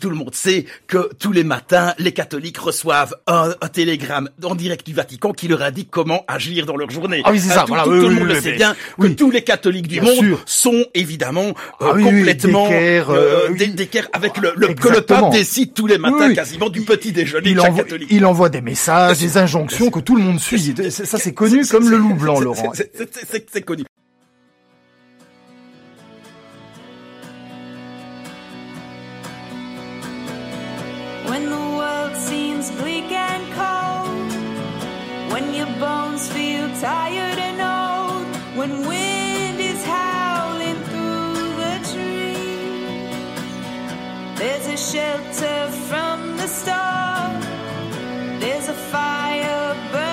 tout 0.00 0.10
le 0.10 0.16
monde 0.16 0.34
sait 0.34 0.64
que 0.88 1.10
tous 1.20 1.30
les 1.30 1.44
matins, 1.44 1.94
les 1.98 2.10
catholiques 2.12 2.58
reçoivent 2.58 3.14
un, 3.28 3.54
un 3.60 3.68
télégramme 3.68 4.28
en 4.42 4.56
direct 4.56 4.84
du 4.84 4.92
Vatican 4.92 5.32
qui 5.32 5.46
leur 5.46 5.62
indique 5.62 5.88
comment 5.90 6.24
agir 6.26 6.66
dans 6.66 6.76
leur 6.76 6.90
journée. 6.90 7.20
Ah 7.24 7.30
oui, 7.30 7.38
c'est 7.38 7.50
ça. 7.50 7.60
Tout, 7.60 7.68
voilà, 7.68 7.84
tout- 7.84 7.90
oui, 7.90 8.00
tout 8.00 8.08
le 8.08 8.14
monde 8.14 8.28
oui, 8.28 8.34
le 8.34 8.40
sait 8.40 8.53
bien 8.56 8.76
oui. 8.98 9.10
que 9.10 9.14
tous 9.18 9.30
les 9.30 9.42
catholiques 9.42 9.88
du 9.88 10.00
Bien 10.00 10.10
monde 10.10 10.24
sûr. 10.24 10.42
sont 10.46 10.84
évidemment 10.94 11.48
euh, 11.48 11.52
Ah 11.80 11.92
oui, 11.94 12.04
oui, 12.04 12.18
complètement 12.18 12.64
d'équerre, 12.68 13.10
euh, 13.10 13.48
euh, 13.50 14.02
avec 14.12 14.36
le, 14.38 14.52
le 14.56 14.74
que 14.74 14.88
le 14.88 15.00
pape 15.02 15.30
décide 15.30 15.74
tous 15.74 15.86
les 15.86 15.98
matins 15.98 16.16
Oui, 16.20 16.24
oui. 16.28 16.34
quasiment 16.34 16.68
du 16.70 16.82
petit 16.82 17.12
déjeuner 17.12 17.50
Il 17.50 17.56
de 17.56 17.60
chaque 17.60 17.70
envoie, 17.70 17.84
catholique. 17.84 18.08
il 18.10 18.24
envoie 18.26 18.48
des 18.48 18.60
messages, 18.60 19.18
des 19.18 19.38
injonctions 19.38 19.90
que 19.90 20.00
tout 20.00 20.16
le 20.16 20.22
monde 20.22 20.40
suit. 20.40 20.74
Ça, 20.90 21.18
c'est 21.18 21.34
connu 21.34 21.66
comme 21.66 21.88
le 21.88 21.96
loup 21.96 22.14
blanc, 22.14 22.40
Laurent. 22.40 22.72
c'est- 22.74 23.64
connu. 23.64 23.84
When 31.28 31.48
the 31.50 31.64
world 31.78 32.14
seems 32.16 32.70
bleak 32.80 33.10
and 33.10 33.44
cold, 33.58 34.32
when 35.32 35.54
your 35.54 35.66
bones 35.80 36.28
feel 36.30 36.68
tired 36.80 37.38
and 37.38 37.60
old, 37.60 37.73
when 38.64 38.88
wind 38.88 39.60
is 39.60 39.84
howling 39.84 40.80
through 40.88 41.34
the 41.62 41.74
trees, 41.92 43.18
there's 44.38 44.66
a 44.66 44.76
shelter 44.76 45.68
from 45.88 46.38
the 46.38 46.46
storm. 46.46 47.32
There's 48.40 48.68
a 48.68 48.78
fire 48.92 49.74
burning 49.92 50.03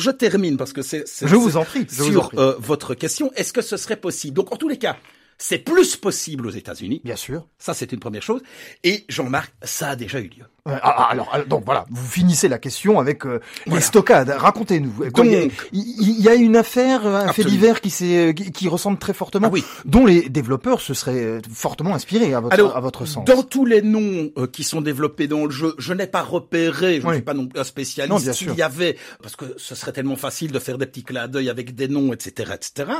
Alors 0.00 0.12
je 0.14 0.16
termine 0.16 0.56
parce 0.56 0.72
que 0.72 0.82
c'est 0.82 1.04
Je 1.22 1.36
vous 1.36 1.50
c'est- 1.50 1.56
en 1.56 1.64
prie, 1.64 1.86
je 1.90 2.02
vous 2.02 2.08
en 2.08 2.12
sur 2.12 2.28
prie. 2.28 2.38
euh, 2.38 2.54
votre 2.58 2.94
question. 2.94 3.30
Est-ce 3.36 3.52
que 3.52 3.60
ce 3.62 3.76
serait 3.76 3.96
possible? 3.96 4.34
Donc 4.34 4.50
en 4.52 4.56
tous 4.56 4.68
les 4.68 4.78
cas, 4.78 4.96
c'est 5.36 5.58
plus 5.58 5.96
possible 5.96 6.46
aux 6.46 6.50
États-Unis. 6.50 7.00
Bien 7.04 7.16
sûr. 7.16 7.46
Ça 7.58 7.74
c'est 7.74 7.92
une 7.92 8.00
première 8.00 8.22
chose. 8.22 8.40
Et 8.82 9.04
Jean-Marc, 9.08 9.52
ça 9.62 9.90
a 9.90 9.96
déjà 9.96 10.20
eu 10.20 10.28
lieu. 10.28 10.44
Euh, 10.68 10.76
ah, 10.82 10.94
ah, 10.98 11.08
alors, 11.10 11.28
donc 11.46 11.64
voilà, 11.64 11.86
vous 11.90 12.06
finissez 12.06 12.48
la 12.48 12.58
question 12.58 12.98
avec 13.00 13.24
euh, 13.24 13.40
les 13.66 13.80
stockades. 13.80 14.28
Racontez-nous. 14.30 14.92
Il 15.00 15.04
y 15.04 15.06
a- 15.36 15.40
Donc- 15.40 15.68
il 15.72 16.10
il 16.20 16.20
y, 16.20 16.28
a 16.28 16.34
une 16.34 16.56
affaire, 16.56 17.06
un 17.06 17.32
fait 17.32 17.44
divers 17.44 17.80
qui, 17.80 17.88
s'est, 17.90 18.34
qui, 18.36 18.52
qui 18.52 18.68
ressemble 18.68 18.98
très 18.98 19.14
fortement, 19.14 19.46
Ah 19.48 19.50
oui. 19.52 19.64
dont 19.86 20.04
les 20.06 20.28
développeurs 20.28 20.80
se 20.82 20.92
seraient 20.92 21.24
euh, 21.24 21.40
fortement 21.52 21.94
inspirés 21.94 22.34
à 22.34 22.40
votre, 22.40 22.54
Alors, 22.54 22.76
à 22.76 22.80
votre 22.80 23.06
sens. 23.06 23.24
dans 23.24 23.42
tous 23.42 23.64
les 23.64 23.80
noms 23.80 24.30
euh, 24.36 24.46
qui 24.46 24.62
sont 24.64 24.80
développés 24.82 25.26
dans 25.28 25.44
le 25.46 25.50
jeu, 25.50 25.74
je 25.78 25.94
n'ai 25.94 26.06
pas 26.06 26.22
repéré, 26.22 27.00
je 27.00 27.06
ne 27.06 27.12
suis 27.14 27.22
pas 27.22 27.32
non 27.34 27.46
plus 27.46 27.58
un 27.58 27.64
spécialiste, 27.64 28.12
Non, 28.12 28.20
bien 28.20 28.32
s'il 28.34 28.48
sûr. 28.48 28.56
y 28.56 28.62
avait, 28.62 28.96
parce 29.22 29.36
que 29.36 29.46
ce 29.56 29.74
serait 29.74 29.92
tellement 29.92 30.16
facile 30.16 30.52
de 30.52 30.58
faire 30.58 30.76
des 30.78 30.86
petits 30.86 31.04
clins 31.04 31.26
d'œil 31.28 31.48
avec 31.48 31.74
des 31.74 31.88
noms, 31.88 32.12
etc., 32.12 32.52
etc. 32.54 32.90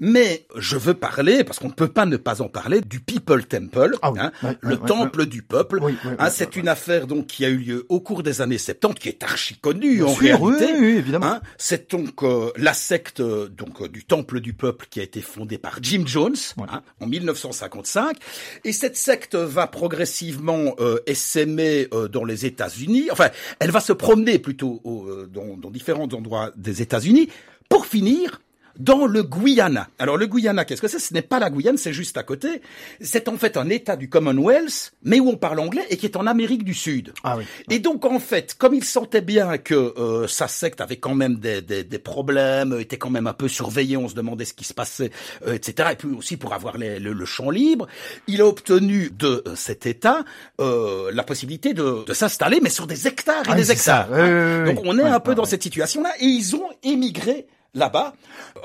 Mais 0.00 0.46
je 0.56 0.76
veux 0.76 0.94
parler, 0.94 1.44
parce 1.44 1.58
qu'on 1.58 1.68
ne 1.68 1.72
peut 1.72 1.88
pas 1.88 2.06
ne 2.06 2.16
pas 2.16 2.42
en 2.42 2.48
parler, 2.48 2.80
du 2.80 3.00
People 3.00 3.44
Temple, 3.46 3.96
Ah 4.02 4.10
oui. 4.12 4.18
hein, 4.20 4.32
le 4.60 4.76
temple 4.76 5.26
du 5.26 5.42
peuple. 5.42 5.80
Hein, 6.18 6.30
c'est 6.30 6.56
une 6.56 6.68
affaire 6.68 6.95
donc 7.04 7.26
qui 7.26 7.44
a 7.44 7.48
eu 7.48 7.56
lieu 7.58 7.86
au 7.88 8.00
cours 8.00 8.22
des 8.22 8.40
années 8.40 8.56
70, 8.58 8.98
qui 9.00 9.08
est 9.08 9.22
archi 9.22 9.56
connue 9.56 9.96
Bien 9.96 10.06
en 10.06 10.14
sûr, 10.14 10.22
réalité. 10.48 10.74
oui, 10.78 10.86
évidemment. 10.96 11.26
Hein, 11.26 11.40
c'est 11.58 11.90
donc 11.90 12.22
euh, 12.22 12.50
la 12.56 12.72
secte 12.72 13.20
euh, 13.20 13.48
donc 13.48 13.82
euh, 13.82 13.88
du 13.88 14.04
Temple 14.04 14.40
du 14.40 14.52
Peuple 14.52 14.86
qui 14.88 15.00
a 15.00 15.02
été 15.02 15.20
fondée 15.20 15.58
par 15.58 15.78
Jim 15.82 16.04
Jones 16.06 16.36
hein, 16.68 16.82
en 17.00 17.06
1955 17.06 18.16
et 18.64 18.72
cette 18.72 18.96
secte 18.96 19.34
va 19.34 19.66
progressivement 19.66 20.74
euh, 20.80 20.98
essaimer 21.06 21.88
euh, 21.92 22.08
dans 22.08 22.24
les 22.24 22.46
États-Unis. 22.46 23.08
Enfin, 23.10 23.28
elle 23.58 23.70
va 23.72 23.80
se 23.80 23.92
promener 23.92 24.38
plutôt 24.38 24.80
au- 24.84 25.06
euh, 25.08 25.28
dans, 25.32 25.56
dans 25.56 25.70
différents 25.70 26.08
endroits 26.12 26.52
des 26.56 26.82
États-Unis 26.82 27.28
pour 27.68 27.86
finir 27.86 28.40
dans 28.78 29.06
le 29.06 29.22
Guyana. 29.22 29.88
Alors 29.98 30.16
le 30.16 30.26
Guyana, 30.26 30.64
qu'est-ce 30.64 30.80
que 30.82 30.88
c'est? 30.88 30.98
Ce 30.98 31.12
n'est 31.14 31.22
pas 31.22 31.38
la 31.38 31.50
Guyane, 31.50 31.76
c'est 31.76 31.92
juste 31.92 32.16
à 32.16 32.22
côté. 32.22 32.60
C'est 33.00 33.28
en 33.28 33.36
fait 33.36 33.56
un 33.56 33.68
État 33.70 33.96
du 33.96 34.08
Commonwealth, 34.08 34.92
mais 35.02 35.20
où 35.20 35.28
on 35.28 35.36
parle 35.36 35.60
anglais 35.60 35.86
et 35.90 35.96
qui 35.96 36.06
est 36.06 36.16
en 36.16 36.26
Amérique 36.26 36.64
du 36.64 36.74
Sud. 36.74 37.12
Ah 37.24 37.36
oui. 37.36 37.44
Et 37.70 37.78
donc 37.78 38.04
en 38.04 38.18
fait, 38.18 38.54
comme 38.58 38.74
il 38.74 38.84
sentait 38.84 39.20
bien 39.20 39.58
que 39.58 39.74
euh, 39.74 40.26
sa 40.26 40.48
secte 40.48 40.80
avait 40.80 40.96
quand 40.96 41.14
même 41.14 41.36
des, 41.36 41.62
des, 41.62 41.84
des, 41.84 41.98
problèmes, 41.98 42.78
était 42.80 42.98
quand 42.98 43.10
même 43.10 43.26
un 43.26 43.32
peu 43.32 43.48
surveillé, 43.48 43.96
on 43.96 44.08
se 44.08 44.14
demandait 44.14 44.44
ce 44.44 44.54
qui 44.54 44.64
se 44.64 44.74
passait, 44.74 45.10
euh, 45.46 45.54
etc. 45.54 45.90
Et 45.92 45.96
puis 45.96 46.08
aussi 46.16 46.36
pour 46.36 46.52
avoir 46.54 46.78
les, 46.78 46.98
le, 46.98 47.12
le, 47.12 47.24
champ 47.24 47.50
libre, 47.50 47.86
il 48.26 48.40
a 48.40 48.46
obtenu 48.46 49.10
de 49.16 49.42
euh, 49.46 49.54
cet 49.56 49.86
État 49.86 50.24
euh, 50.60 51.10
la 51.12 51.22
possibilité 51.22 51.74
de, 51.74 52.04
de 52.04 52.12
s'installer, 52.14 52.60
mais 52.62 52.70
sur 52.70 52.86
des 52.86 53.06
hectares 53.06 53.42
et 53.46 53.52
Ah, 53.52 53.54
des 53.54 53.70
hectares. 53.72 54.08
ça. 54.08 54.12
Ouais, 54.12 54.64
donc 54.74 54.84
on 54.84 54.98
est 54.98 55.02
un 55.02 55.20
peu 55.20 55.34
dans 55.34 55.44
cette 55.44 55.62
situation-là, 55.62 56.10
et 56.20 56.24
ils 56.26 56.54
ont 56.56 56.68
émigré 56.82 57.46
là-bas. 57.74 58.14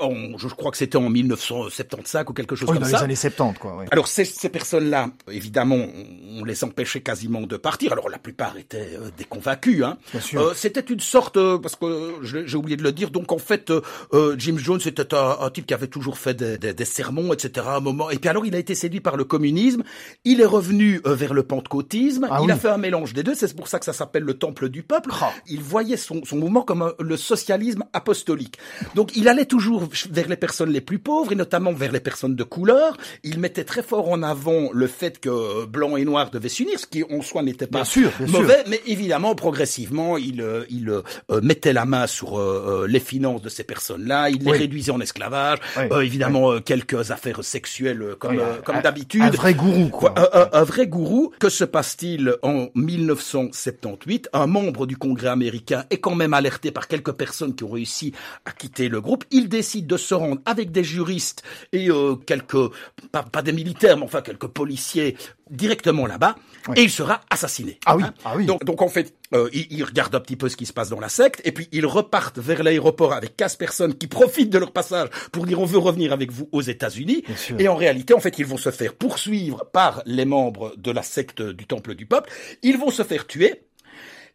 Je 0.00 0.48
crois 0.54 0.70
que 0.70 0.76
c'était 0.76 0.96
en 0.96 1.08
1975 1.08 2.24
ou 2.28 2.32
quelque 2.32 2.56
chose 2.56 2.68
Oui, 2.68 2.74
comme 2.76 2.84
dans 2.84 2.90
ça. 2.90 2.98
les 2.98 3.04
années 3.04 3.16
70, 3.16 3.58
quoi. 3.58 3.76
ouais. 3.76 3.86
Alors 3.90 4.08
ces, 4.08 4.24
ces 4.24 4.48
personnes-là, 4.48 5.10
évidemment, 5.30 5.76
on- 5.76 6.44
les 6.44 6.64
empêchait 6.64 7.00
quasiment 7.02 7.42
de 7.42 7.56
partir. 7.56 7.92
Alors 7.92 8.08
la 8.08 8.18
plupart 8.18 8.56
étaient 8.56 8.96
euh, 8.98 9.10
des 9.16 9.24
convaincus. 9.24 9.84
Hein. 9.84 9.96
Bien 10.12 10.20
sûr. 10.20 10.40
Euh, 10.40 10.52
c'était 10.54 10.80
une 10.80 10.98
sorte, 11.00 11.36
euh, 11.36 11.58
parce 11.58 11.76
que 11.76 11.84
euh, 11.84 12.44
j'ai 12.46 12.56
oublié 12.56 12.76
de 12.76 12.82
le 12.82 12.90
dire, 12.92 13.10
donc 13.10 13.30
en 13.32 13.38
fait, 13.38 13.70
euh, 13.70 13.80
euh, 14.12 14.34
Jim 14.38 14.56
Jones 14.58 14.80
était 14.84 15.14
un, 15.14 15.36
un 15.40 15.50
type 15.50 15.66
qui 15.66 15.74
avait 15.74 15.86
toujours 15.86 16.18
fait 16.18 16.34
des, 16.34 16.58
des- 16.58 16.74
des 16.74 16.84
sermons, 16.84 17.32
etc. 17.32 17.66
À 17.68 17.76
un 17.76 17.80
moment. 17.80 18.10
Et 18.10 18.18
puis 18.18 18.28
alors 18.28 18.44
il 18.46 18.54
a 18.54 18.58
été 18.58 18.74
séduit 18.74 19.00
par 19.00 19.16
le 19.16 19.24
communisme. 19.24 19.82
Il 20.24 20.40
est 20.40 20.44
revenu 20.46 21.00
euh, 21.06 21.14
vers 21.14 21.34
le 21.34 21.42
pentecôtisme. 21.44 22.26
Ah 22.30 22.38
il 22.40 22.46
oui. 22.46 22.52
a 22.52 22.56
fait 22.56 22.68
un 22.68 22.78
mélange 22.78 23.12
des 23.14 23.22
deux. 23.22 23.34
C'est 23.34 23.54
pour 23.54 23.68
ça 23.68 23.78
que 23.78 23.84
ça 23.84 23.92
s'appelle 23.92 24.24
le 24.24 24.34
Temple 24.34 24.68
du 24.68 24.82
peuple. 24.82 25.10
Ah. 25.20 25.32
Il 25.46 25.60
voyait 25.60 25.96
son, 25.96 26.24
son 26.24 26.36
mouvement 26.38 26.62
comme 26.62 26.82
un- 26.82 26.94
le 26.98 27.16
socialisme 27.16 27.84
apostolique. 27.92 28.58
Donc 28.94 29.16
il 29.16 29.28
allait 29.28 29.44
toujours 29.46 29.88
vers 30.10 30.28
les 30.28 30.36
personnes 30.36 30.70
les 30.70 30.80
plus 30.80 30.98
pauvres 30.98 31.32
et 31.32 31.34
notamment 31.34 31.72
vers 31.72 31.92
les 31.92 32.00
personnes 32.00 32.34
de 32.36 32.44
couleur. 32.44 32.96
Il 33.24 33.38
mettait 33.38 33.64
très 33.64 33.82
fort 33.82 34.10
en 34.10 34.22
avant 34.22 34.70
le 34.72 34.86
fait 34.86 35.18
que 35.20 35.28
euh, 35.28 35.66
blanc 35.66 35.96
et 35.96 36.04
noir 36.04 36.30
devaient 36.30 36.48
s'unir, 36.48 36.78
ce 36.78 36.86
qui 36.86 37.04
en 37.04 37.22
soi 37.22 37.42
n'était 37.42 37.66
pas 37.66 37.78
Bien 37.78 37.84
sûr, 37.84 38.10
bien 38.18 38.26
sûr. 38.26 38.40
mauvais, 38.40 38.64
mais 38.68 38.80
évidemment 38.86 39.34
progressivement 39.34 40.16
il 40.18 40.40
euh, 40.42 40.64
il 40.70 40.88
euh, 40.88 41.02
mettait 41.42 41.72
la 41.72 41.84
main 41.84 42.06
sur 42.06 42.38
euh, 42.38 42.82
euh, 42.84 42.86
les 42.86 43.00
finances 43.00 43.42
de 43.42 43.48
ces 43.48 43.64
personnes-là, 43.64 44.30
il 44.30 44.38
les 44.44 44.52
réduisait 44.52 44.92
en 44.92 45.00
esclavage, 45.00 45.58
Oui. 45.76 45.84
Euh, 45.92 46.00
évidemment 46.00 46.52
euh, 46.52 46.60
quelques 46.60 47.10
affaires 47.10 47.42
sexuelles 47.44 48.02
euh, 48.02 48.14
comme 48.16 48.38
euh, 48.38 48.60
comme 48.64 48.80
d'habitude. 48.80 49.22
Un 49.22 49.30
vrai 49.30 49.54
gourou, 49.54 49.88
quoi. 49.88 50.14
Un 50.52 50.64
vrai 50.64 50.86
gourou. 50.86 51.32
Que 51.38 51.48
se 51.48 51.64
passe-t-il 51.64 52.34
en 52.42 52.68
1978 52.74 54.28
Un 54.32 54.46
membre 54.46 54.86
du 54.86 54.96
Congrès 54.96 55.28
américain 55.28 55.84
est 55.90 55.98
quand 55.98 56.14
même 56.14 56.34
alerté 56.34 56.70
par 56.70 56.88
quelques 56.88 57.12
personnes 57.12 57.54
qui 57.54 57.64
ont 57.64 57.70
réussi 57.70 58.12
à 58.44 58.52
quitter 58.52 58.81
le 58.88 59.00
groupe. 59.00 59.24
Il 59.30 59.48
décide 59.48 59.86
de 59.86 59.96
se 59.96 60.14
rendre 60.14 60.40
avec 60.44 60.70
des 60.72 60.84
juristes 60.84 61.42
et 61.72 61.88
euh, 61.90 62.16
quelques, 62.16 62.70
pas, 63.10 63.22
pas 63.22 63.42
des 63.42 63.52
militaires, 63.52 63.96
mais 63.96 64.04
enfin 64.04 64.22
quelques 64.22 64.46
policiers 64.48 65.16
directement 65.50 66.06
là-bas, 66.06 66.36
Oui. 66.68 66.78
et 66.78 66.82
il 66.84 66.90
sera 66.90 67.20
assassiné. 67.28 67.78
Ah 67.84 67.96
oui, 67.96 68.04
Hein 68.04 68.14
ah 68.24 68.32
oui. 68.36 68.46
Donc, 68.46 68.64
donc 68.64 68.80
en 68.80 68.88
fait, 68.88 69.14
euh, 69.34 69.50
il, 69.52 69.66
il 69.70 69.84
regarde 69.84 70.14
un 70.14 70.20
petit 70.20 70.36
peu 70.36 70.48
ce 70.48 70.56
qui 70.56 70.64
se 70.64 70.72
passe 70.72 70.88
dans 70.88 71.00
la 71.00 71.10
secte, 71.10 71.42
et 71.44 71.52
puis 71.52 71.68
ils 71.72 71.84
repartent 71.84 72.38
vers 72.38 72.62
l'aéroport 72.62 73.12
avec 73.12 73.36
15 73.36 73.56
personnes 73.56 73.94
qui 73.94 74.06
profitent 74.06 74.48
de 74.50 74.58
leur 74.58 74.72
passage 74.72 75.08
pour 75.30 75.44
dire 75.44 75.60
on 75.60 75.66
veut 75.66 75.78
revenir 75.78 76.12
avec 76.14 76.32
vous 76.32 76.48
aux 76.52 76.62
États-Unis. 76.62 77.24
Et 77.58 77.68
en 77.68 77.76
réalité, 77.76 78.14
en 78.14 78.20
fait, 78.20 78.38
ils 78.38 78.46
vont 78.46 78.56
se 78.56 78.70
faire 78.70 78.94
poursuivre 78.94 79.66
par 79.72 80.02
les 80.06 80.24
membres 80.24 80.72
de 80.78 80.90
la 80.90 81.02
secte 81.02 81.42
du 81.42 81.66
Temple 81.66 81.94
du 81.94 82.06
Peuple. 82.06 82.30
Ils 82.62 82.78
vont 82.78 82.90
se 82.90 83.02
faire 83.02 83.26
tuer. 83.26 83.62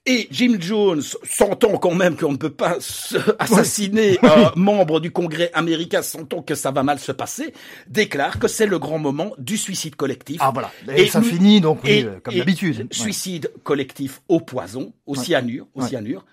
Et 0.10 0.28
Jim 0.32 0.56
Jones, 0.60 1.02
sentant 1.30 1.78
quand 1.78 1.94
même 1.94 2.16
qu'on 2.16 2.32
ne 2.32 2.38
peut 2.38 2.50
pas 2.50 2.78
se- 2.80 3.18
assassiner 3.40 4.18
un 4.24 4.54
membre 4.56 5.02
du 5.02 5.12
Congrès 5.12 5.52
américain, 5.54 6.02
sentant 6.02 6.42
que 6.42 6.56
ça 6.56 6.72
va 6.72 6.82
mal 6.82 6.98
se 6.98 7.12
passer, 7.12 7.54
déclare 7.90 8.40
que 8.40 8.48
c'est 8.48 8.68
le 8.68 8.80
grand 8.80 9.00
moment 9.00 9.34
du 9.38 9.58
suicide 9.58 9.96
collectif. 9.98 10.38
Ah 10.40 10.52
voilà. 10.54 10.72
Et, 10.96 11.08
ça 11.08 11.20
nous- 11.20 11.26
finit 11.26 11.60
donc 11.60 11.82
oui, 11.84 11.90
et- 11.92 12.04
euh, 12.06 12.20
comme 12.24 12.36
d'habitude. 12.36 12.78
Ouais. 12.80 12.88
Suicide 12.92 13.52
collectif 13.64 14.22
au 14.30 14.40
poison, 14.40 14.94
au 15.06 15.18
Ouais. 15.18 15.24
cyanure, 15.24 15.68
au 15.76 15.82
Ouais. 15.82 15.88
cyanure, 15.90 16.26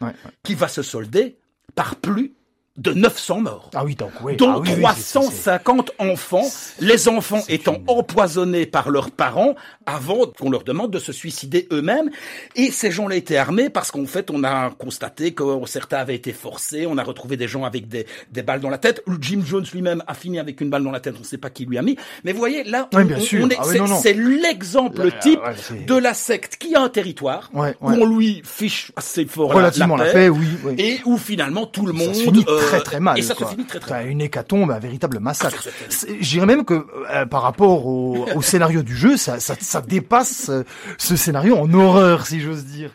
qui 0.45 0.55
va 0.55 0.69
se 0.69 0.83
solder 0.83 1.37
par 1.75 1.97
plus 1.97 2.33
de 2.77 2.93
900 2.93 3.41
morts 3.41 3.71
Ah 3.75 3.85
oui, 3.85 3.95
donc 3.95 4.11
oui. 4.23 4.37
dont 4.37 4.51
ah 4.51 4.59
oui, 4.59 4.71
oui, 4.77 4.85
c'est- 4.97 5.03
c'est- 5.03 5.13
350 5.21 5.93
enfants, 6.01 6.43
les 6.81 7.09
enfants 7.09 7.41
étant 7.49 7.75
une- 7.77 7.85
empoisonnés 7.87 8.67
par 8.67 8.91
leurs 8.91 9.13
parents 9.13 9.55
avant 9.87 10.27
qu'on 10.27 10.51
leur 10.51 10.65
demande 10.65 10.91
de 10.91 10.99
se 10.99 11.13
suicider 11.13 11.69
eux-mêmes. 11.71 12.11
Et 12.57 12.73
ces 12.73 12.91
gens-là 12.91 13.15
étaient 13.15 13.37
armés 13.37 13.71
parce 13.71 13.93
qu'en 13.93 14.07
fait, 14.07 14.29
on 14.33 14.43
a 14.43 14.71
constaté 14.71 15.33
que 15.35 15.45
certains 15.67 15.99
avaient 15.99 16.17
été 16.17 16.33
forcés, 16.33 16.87
on 16.87 16.99
a 16.99 17.05
retrouvé 17.05 17.37
des 17.37 17.47
gens 17.47 17.63
avec 17.65 17.87
des, 17.87 18.07
des 18.33 18.43
balles 18.43 18.61
dans 18.61 18.71
la 18.71 18.79
tête. 18.79 19.03
Jim 19.21 19.43
Jones 19.47 19.65
lui-même 19.73 20.03
a 20.09 20.15
fini 20.15 20.41
avec 20.41 20.61
une 20.61 20.69
balle 20.71 20.83
dans 20.83 20.91
la 20.91 21.01
tête, 21.01 21.15
on 21.17 21.21
ne 21.21 21.25
sait 21.25 21.39
pas 21.39 21.51
qui 21.51 21.67
lui 21.67 21.79
a 21.79 21.83
mis. 21.83 21.97
Mais 22.25 22.33
vous 22.33 22.39
voyez, 22.39 22.65
là, 22.65 22.89
on, 22.93 23.09
est, 23.09 23.57
Ah 23.59 23.63
c'est, 24.03 24.15
l'exemple 24.15 25.11
type 25.21 25.41
ouais, 25.41 25.85
de 25.87 25.95
la 25.97 26.13
secte 26.15 26.57
qui 26.57 26.75
a 26.75 26.81
un 26.81 26.89
territoire, 26.89 27.51
Ouais, 27.55 27.77
où 27.81 27.91
on 27.91 28.05
lui 28.07 28.43
fiche 28.45 28.91
assez 28.97 29.27
fort 29.27 29.51
la- 29.51 29.55
Relativement 29.57 29.97
la, 29.97 30.07
la 30.07 30.13
paix, 30.13 30.19
paix, 30.25 30.29
oui, 30.29 30.47
oui. 30.65 30.75
et 30.79 31.01
où 31.05 31.17
finalement 31.19 31.67
tout 31.67 31.87
le 31.87 31.93
monde... 31.93 32.15
euh, 32.65 32.69
très 32.69 32.81
très 32.81 33.01
mal. 33.01 33.19
Et 33.19 33.23
ça 33.23 33.35
quoi. 33.35 33.47
se 33.47 33.53
finit 33.53 33.67
très 33.67 33.81
très 33.81 33.89
T'as 33.91 33.99
mal. 34.03 34.09
une 34.09 34.21
hécatombe, 34.21 34.71
un 34.71 34.79
véritable 34.79 35.19
massacre. 35.21 35.69
Dirais 36.21 36.47
même 36.47 36.65
que 36.65 36.87
euh, 37.11 37.27
par 37.27 37.43
rapport 37.43 37.87
au, 37.87 38.27
au 38.35 38.43
scénario 38.43 38.83
du 38.83 38.97
jeu, 38.97 39.17
ça, 39.17 39.41
ça, 39.41 39.55
ça 39.61 39.81
dépasse 39.81 40.49
euh, 40.49 40.65
ce 40.99 41.17
scénario 41.17 41.57
en 41.57 41.73
horreur, 41.73 42.27
si 42.27 42.41
j'ose 42.41 42.65
dire. 42.65 42.91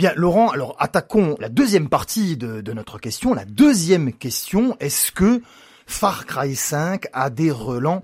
Bien, 0.00 0.14
Laurent, 0.16 0.48
alors 0.48 0.76
attaquons 0.78 1.36
la 1.40 1.50
deuxième 1.50 1.90
partie 1.90 2.38
de, 2.38 2.62
de 2.62 2.72
notre 2.72 2.98
question. 2.98 3.34
La 3.34 3.44
deuxième 3.44 4.14
question, 4.14 4.74
est-ce 4.80 5.12
que 5.12 5.42
Far 5.86 6.24
Cry 6.24 6.56
5 6.56 7.08
a 7.12 7.28
des 7.28 7.50
relents 7.50 8.00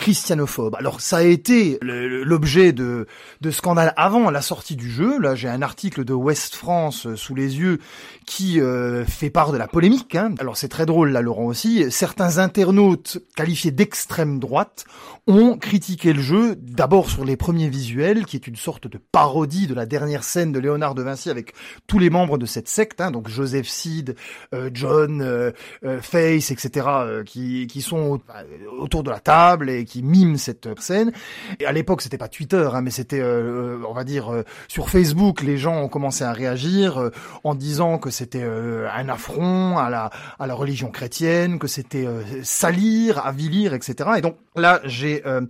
christianophobe. 0.00 0.76
Alors 0.76 1.02
ça 1.02 1.18
a 1.18 1.22
été 1.22 1.78
l'objet 1.82 2.72
de, 2.72 3.06
de 3.42 3.50
scandales 3.50 3.92
avant 3.98 4.30
la 4.30 4.40
sortie 4.40 4.74
du 4.74 4.90
jeu. 4.90 5.20
Là 5.20 5.34
j'ai 5.34 5.48
un 5.48 5.60
article 5.60 6.04
de 6.06 6.14
West 6.14 6.54
France 6.54 7.06
euh, 7.06 7.16
sous 7.16 7.34
les 7.34 7.58
yeux 7.58 7.78
qui 8.26 8.60
euh, 8.60 9.04
fait 9.04 9.28
part 9.28 9.52
de 9.52 9.58
la 9.58 9.68
polémique. 9.68 10.14
hein. 10.14 10.34
Alors 10.38 10.56
c'est 10.56 10.68
très 10.68 10.86
drôle 10.86 11.10
là 11.10 11.20
Laurent 11.20 11.44
aussi. 11.44 11.90
Certains 11.90 12.38
internautes 12.38 13.18
qualifiés 13.36 13.72
d'extrême 13.72 14.38
droite 14.38 14.86
ont 15.26 15.58
critiqué 15.58 16.14
le 16.14 16.22
jeu 16.22 16.56
d'abord 16.56 17.10
sur 17.10 17.26
les 17.26 17.36
premiers 17.36 17.68
visuels 17.68 18.24
qui 18.24 18.36
est 18.36 18.46
une 18.46 18.56
sorte 18.56 18.88
de 18.88 18.98
parodie 19.12 19.66
de 19.66 19.74
la 19.74 19.84
dernière 19.84 20.24
scène 20.24 20.50
de 20.50 20.58
Léonard 20.58 20.94
de 20.94 21.02
Vinci 21.02 21.28
avec 21.28 21.52
tous 21.86 21.98
les 21.98 22.08
membres 22.08 22.38
de 22.38 22.46
cette 22.46 22.68
secte, 22.68 23.02
hein, 23.02 23.10
donc 23.10 23.28
Joseph 23.28 23.68
Seed, 23.68 24.16
euh, 24.54 24.70
John, 24.72 25.20
euh, 25.20 25.50
euh, 25.84 26.00
Face, 26.00 26.50
etc., 26.50 26.86
euh, 26.88 27.22
qui, 27.22 27.66
qui 27.66 27.82
sont 27.82 28.18
euh, 28.34 28.42
autour 28.80 29.02
de 29.02 29.10
la 29.10 29.20
table 29.20 29.68
et 29.68 29.84
qui 29.90 30.02
miment 30.04 30.38
cette 30.38 30.68
scène. 30.80 31.12
Et 31.58 31.66
à 31.66 31.72
l'époque, 31.72 32.00
c'était 32.00 32.16
pas 32.16 32.28
Twitter, 32.28 32.68
hein, 32.72 32.80
mais 32.80 32.92
c'était, 32.92 33.20
euh, 33.20 33.78
on 33.88 33.92
va 33.92 34.04
dire, 34.04 34.32
euh, 34.32 34.44
sur 34.68 34.88
Facebook, 34.88 35.42
les 35.42 35.58
gens 35.58 35.82
ont 35.82 35.88
commencé 35.88 36.22
à 36.22 36.32
réagir 36.32 36.98
euh, 36.98 37.10
en 37.42 37.56
disant 37.56 37.98
que 37.98 38.10
c'était 38.10 38.44
euh, 38.44 38.88
un 38.94 39.08
affront 39.08 39.78
à 39.78 39.90
la, 39.90 40.10
à 40.38 40.46
la 40.46 40.54
religion 40.54 40.90
chrétienne, 40.92 41.58
que 41.58 41.66
c'était 41.66 42.06
euh, 42.06 42.22
salir, 42.44 43.26
avilir, 43.26 43.74
etc. 43.74 44.10
Et 44.18 44.20
donc 44.20 44.36
là, 44.54 44.80
j'ai 44.84 45.26
euh, 45.26 45.40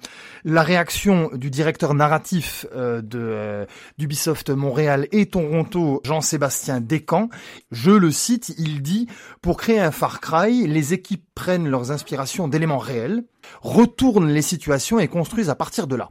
la 0.45 0.63
réaction 0.63 1.31
du 1.35 1.51
directeur 1.51 1.93
narratif 1.93 2.65
euh, 2.75 3.03
de 3.03 3.19
euh, 3.21 3.67
d'Ubisoft 3.99 4.49
Montréal 4.49 5.07
et 5.13 5.27
Toronto, 5.27 6.01
Jean-Sébastien 6.05 6.81
Descamps. 6.81 7.29
Je 7.71 7.91
le 7.91 8.11
cite, 8.11 8.55
il 8.59 8.81
dit 8.81 9.07
pour 9.43 9.59
créer 9.59 9.81
un 9.81 9.91
Far 9.91 10.21
Cry, 10.21 10.67
les 10.67 10.95
équipes 10.95 11.25
prennent 11.35 11.69
leurs 11.69 11.91
inspirations 11.91 12.49
d'éléments 12.49 12.79
réels, 12.79 13.25
retournent 13.63 14.31
les 14.31 14.43
situations 14.43 14.99
et 14.99 15.09
construisent 15.09 15.51
à 15.51 15.55
partir 15.55 15.87
de 15.87 15.97
là. 15.97 16.11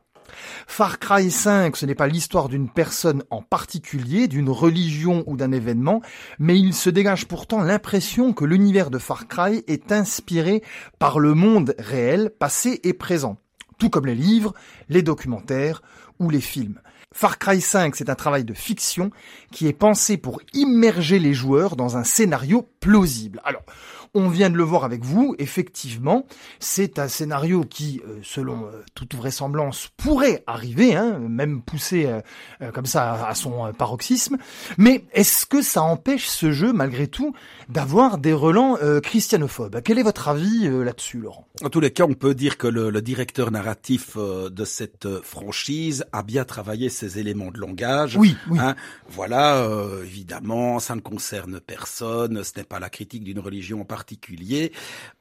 Far 0.68 1.00
Cry 1.00 1.32
5, 1.32 1.76
ce 1.76 1.86
n'est 1.86 1.96
pas 1.96 2.08
l'histoire 2.08 2.50
d'une 2.50 2.70
personne 2.70 3.24
en 3.30 3.42
particulier, 3.42 4.28
d'une 4.28 4.50
religion 4.50 5.24
ou 5.28 5.38
d'un 5.38 5.52
événement, 5.52 6.02
mais 6.38 6.60
il 6.60 6.74
se 6.74 6.90
dégage 6.90 7.28
pourtant 7.28 7.62
l'impression 7.62 8.34
que 8.34 8.46
l'univers 8.46 8.90
de 8.90 9.00
Far 9.00 9.28
Cry 9.28 9.64
est 9.68 9.92
inspiré 9.92 10.64
par 11.00 11.20
le 11.20 11.34
monde 11.34 11.76
réel, 11.80 12.32
passé 12.38 12.80
et 12.84 12.94
présent, 12.94 13.38
tout 13.78 13.90
comme 13.90 14.06
les 14.06 14.16
livres, 14.16 14.54
les 14.90 15.02
documentaires 15.02 15.82
ou 16.20 16.30
les 16.30 16.42
films. 16.42 16.80
Far 17.12 17.40
Cry 17.40 17.60
5, 17.60 17.96
c'est 17.96 18.10
un 18.10 18.16
travail 18.16 18.44
de 18.44 18.54
fiction 18.54 19.10
qui 19.52 19.68
est 19.68 19.74
pensé 19.74 20.18
pour 20.18 20.42
immerger 20.54 21.18
les 21.18 21.34
joueurs 21.34 21.76
dans 21.76 21.98
un 21.98 22.04
scénario 22.04 22.70
plausible. 22.80 23.42
Alors, 23.44 23.64
on 24.14 24.30
vient 24.30 24.50
de 24.50 24.58
le 24.58 24.64
voir 24.64 24.84
avec 24.84 25.04
vous, 25.04 25.36
effectivement, 25.40 26.26
c'est 26.60 27.00
un 27.00 27.08
scénario 27.08 27.64
qui, 27.64 28.02
euh, 28.08 28.20
selon 28.24 28.66
euh, 28.66 28.84
toute 28.96 29.16
vraisemblance, 29.16 29.90
pourrait 29.98 30.44
arriver, 30.48 30.96
hein, 30.96 31.20
même 31.20 31.62
poussé 31.62 32.08
euh, 32.62 32.72
comme 32.72 32.86
ça 32.86 33.28
à, 33.28 33.36
son 33.36 33.72
paroxysme. 33.74 34.38
Mais 34.78 35.06
est-ce 35.14 35.46
que 35.46 35.62
ça 35.62 35.82
empêche 35.82 36.28
ce 36.28 36.52
jeu, 36.52 36.74
malgré 36.74 37.08
tout, 37.08 37.34
d'avoir 37.70 38.18
des 38.18 38.34
relents 38.34 38.78
euh, 38.82 39.00
christianophobes? 39.00 39.82
Quel 39.84 40.00
est 40.00 40.04
votre 40.04 40.28
avis 40.28 40.68
euh, 40.68 40.84
là-dessus, 40.84 41.20
Laurent? 41.20 41.48
En 41.64 41.70
tous 41.70 41.80
les 41.80 41.92
cas, 41.92 42.06
on 42.06 42.14
peut 42.14 42.34
dire 42.34 42.58
que 42.58 42.68
le, 42.68 42.90
le 42.90 43.02
directeur 43.02 43.52
narratif 43.52 44.18
de 44.18 44.66
cette 44.66 45.22
franchise 45.22 46.06
a 46.12 46.24
bien 46.24 46.46
travaillé 46.46 46.90
ses 46.90 47.20
éléments 47.20 47.52
de 47.52 47.60
langage. 47.60 48.16
Oui, 48.18 48.36
oui. 48.50 48.60
Hein, 48.60 48.76
voilà, 49.10 49.68
évidemment, 50.04 50.80
ça 50.80 50.96
ne 50.96 51.02
concerne 51.02 51.60
personne, 51.60 52.44
ce 52.44 52.52
n'est 52.58 52.64
pas 52.64 52.80
la 52.80 52.90
critique 52.90 53.24
d'une 53.24 53.40
religion 53.40 53.82
en 53.82 53.86
particulier. 53.86 53.99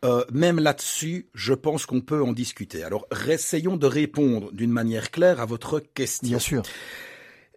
Euh, 0.04 0.24
même 0.32 0.58
là-dessus, 0.58 1.28
je 1.34 1.54
pense 1.54 1.86
qu'on 1.86 2.00
peut 2.00 2.22
en 2.22 2.32
discuter. 2.32 2.82
Alors, 2.84 3.06
essayons 3.28 3.76
de 3.76 3.86
répondre 3.86 4.52
d'une 4.52 4.72
manière 4.72 5.10
claire 5.10 5.40
à 5.40 5.46
votre 5.46 5.80
question. 5.80 6.28
Bien 6.28 6.38
sûr. 6.38 6.62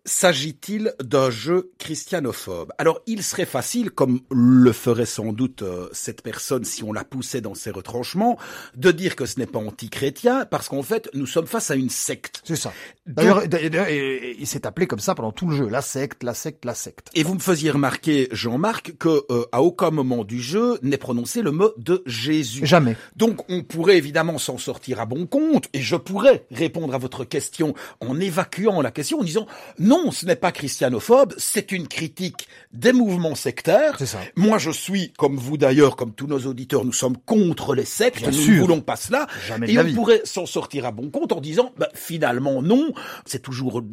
S'agit-il 0.03 0.95
d'un 0.99 1.29
jeu 1.29 1.71
christianophobe? 1.77 2.73
Alors, 2.79 3.01
il 3.05 3.21
serait 3.21 3.45
facile, 3.45 3.91
comme 3.91 4.21
le 4.31 4.71
ferait 4.71 5.05
sans 5.05 5.31
doute 5.31 5.61
euh, 5.61 5.89
cette 5.91 6.23
personne 6.23 6.63
si 6.63 6.83
on 6.83 6.91
la 6.91 7.03
poussait 7.03 7.41
dans 7.41 7.53
ses 7.53 7.69
retranchements, 7.69 8.39
de 8.75 8.89
dire 8.89 9.15
que 9.15 9.27
ce 9.27 9.39
n'est 9.39 9.45
pas 9.45 9.59
anti-chrétien, 9.59 10.45
parce 10.45 10.69
qu'en 10.69 10.81
fait, 10.81 11.07
nous 11.13 11.27
sommes 11.27 11.45
face 11.45 11.69
à 11.69 11.75
une 11.75 11.91
secte. 11.91 12.41
C'est 12.45 12.55
ça. 12.55 12.73
D'ailleurs, 13.11 13.43
il 13.89 14.47
s'est 14.47 14.65
appelé 14.65 14.87
comme 14.87 14.99
ça 14.99 15.15
pendant 15.15 15.31
tout 15.31 15.47
le 15.47 15.55
jeu. 15.55 15.67
La 15.67 15.81
secte, 15.81 16.23
la 16.23 16.33
secte, 16.33 16.65
la 16.65 16.75
secte. 16.75 17.09
Et 17.13 17.23
vous 17.23 17.35
me 17.35 17.39
faisiez 17.39 17.71
remarquer, 17.71 18.27
Jean-Marc, 18.31 18.93
que 18.97 19.23
euh, 19.29 19.45
à 19.51 19.61
aucun 19.61 19.91
moment 19.91 20.23
du 20.23 20.41
jeu 20.41 20.79
n'est 20.81 20.97
prononcé 20.97 21.41
le 21.41 21.51
mot 21.51 21.71
de 21.77 22.03
Jésus. 22.05 22.65
Jamais. 22.65 22.95
Donc 23.15 23.49
on 23.49 23.63
pourrait 23.63 23.97
évidemment 23.97 24.37
s'en 24.37 24.57
sortir 24.57 24.99
à 24.99 25.05
bon 25.05 25.25
compte, 25.25 25.67
et 25.73 25.81
je 25.81 25.95
pourrais 25.95 26.45
répondre 26.51 26.93
à 26.93 26.97
votre 26.97 27.23
question 27.23 27.73
en 27.99 28.19
évacuant 28.19 28.81
la 28.81 28.91
question, 28.91 29.19
en 29.19 29.23
disant 29.23 29.47
non, 29.79 30.11
ce 30.11 30.25
n'est 30.25 30.35
pas 30.35 30.51
christianophobe, 30.51 31.33
c'est 31.37 31.71
une 31.71 31.87
critique 31.87 32.47
des 32.73 32.93
mouvements 32.93 33.35
sectaires. 33.35 33.95
C'est 33.97 34.05
ça. 34.05 34.19
Moi 34.35 34.57
je 34.57 34.71
suis, 34.71 35.11
comme 35.17 35.37
vous 35.37 35.57
d'ailleurs, 35.57 35.95
comme 35.95 36.13
tous 36.13 36.27
nos 36.27 36.39
auditeurs, 36.39 36.85
nous 36.85 36.93
sommes 36.93 37.17
contre 37.17 37.75
les 37.75 37.85
sectes, 37.85 38.19
Bien 38.19 38.31
nous 38.31 38.37
sûr. 38.37 38.55
ne 38.55 38.61
voulons 38.61 38.81
pas 38.81 38.95
cela, 38.95 39.27
Jamais 39.47 39.71
et 39.71 39.79
on 39.79 39.93
pourrait 39.93 40.21
s'en 40.23 40.45
sortir 40.45 40.85
à 40.85 40.91
bon 40.91 41.09
compte 41.09 41.31
en 41.31 41.41
disant 41.41 41.71
bah, 41.77 41.89
finalement 41.93 42.61
non, 42.61 42.93
c'est 43.25 43.41
toujours 43.41 43.83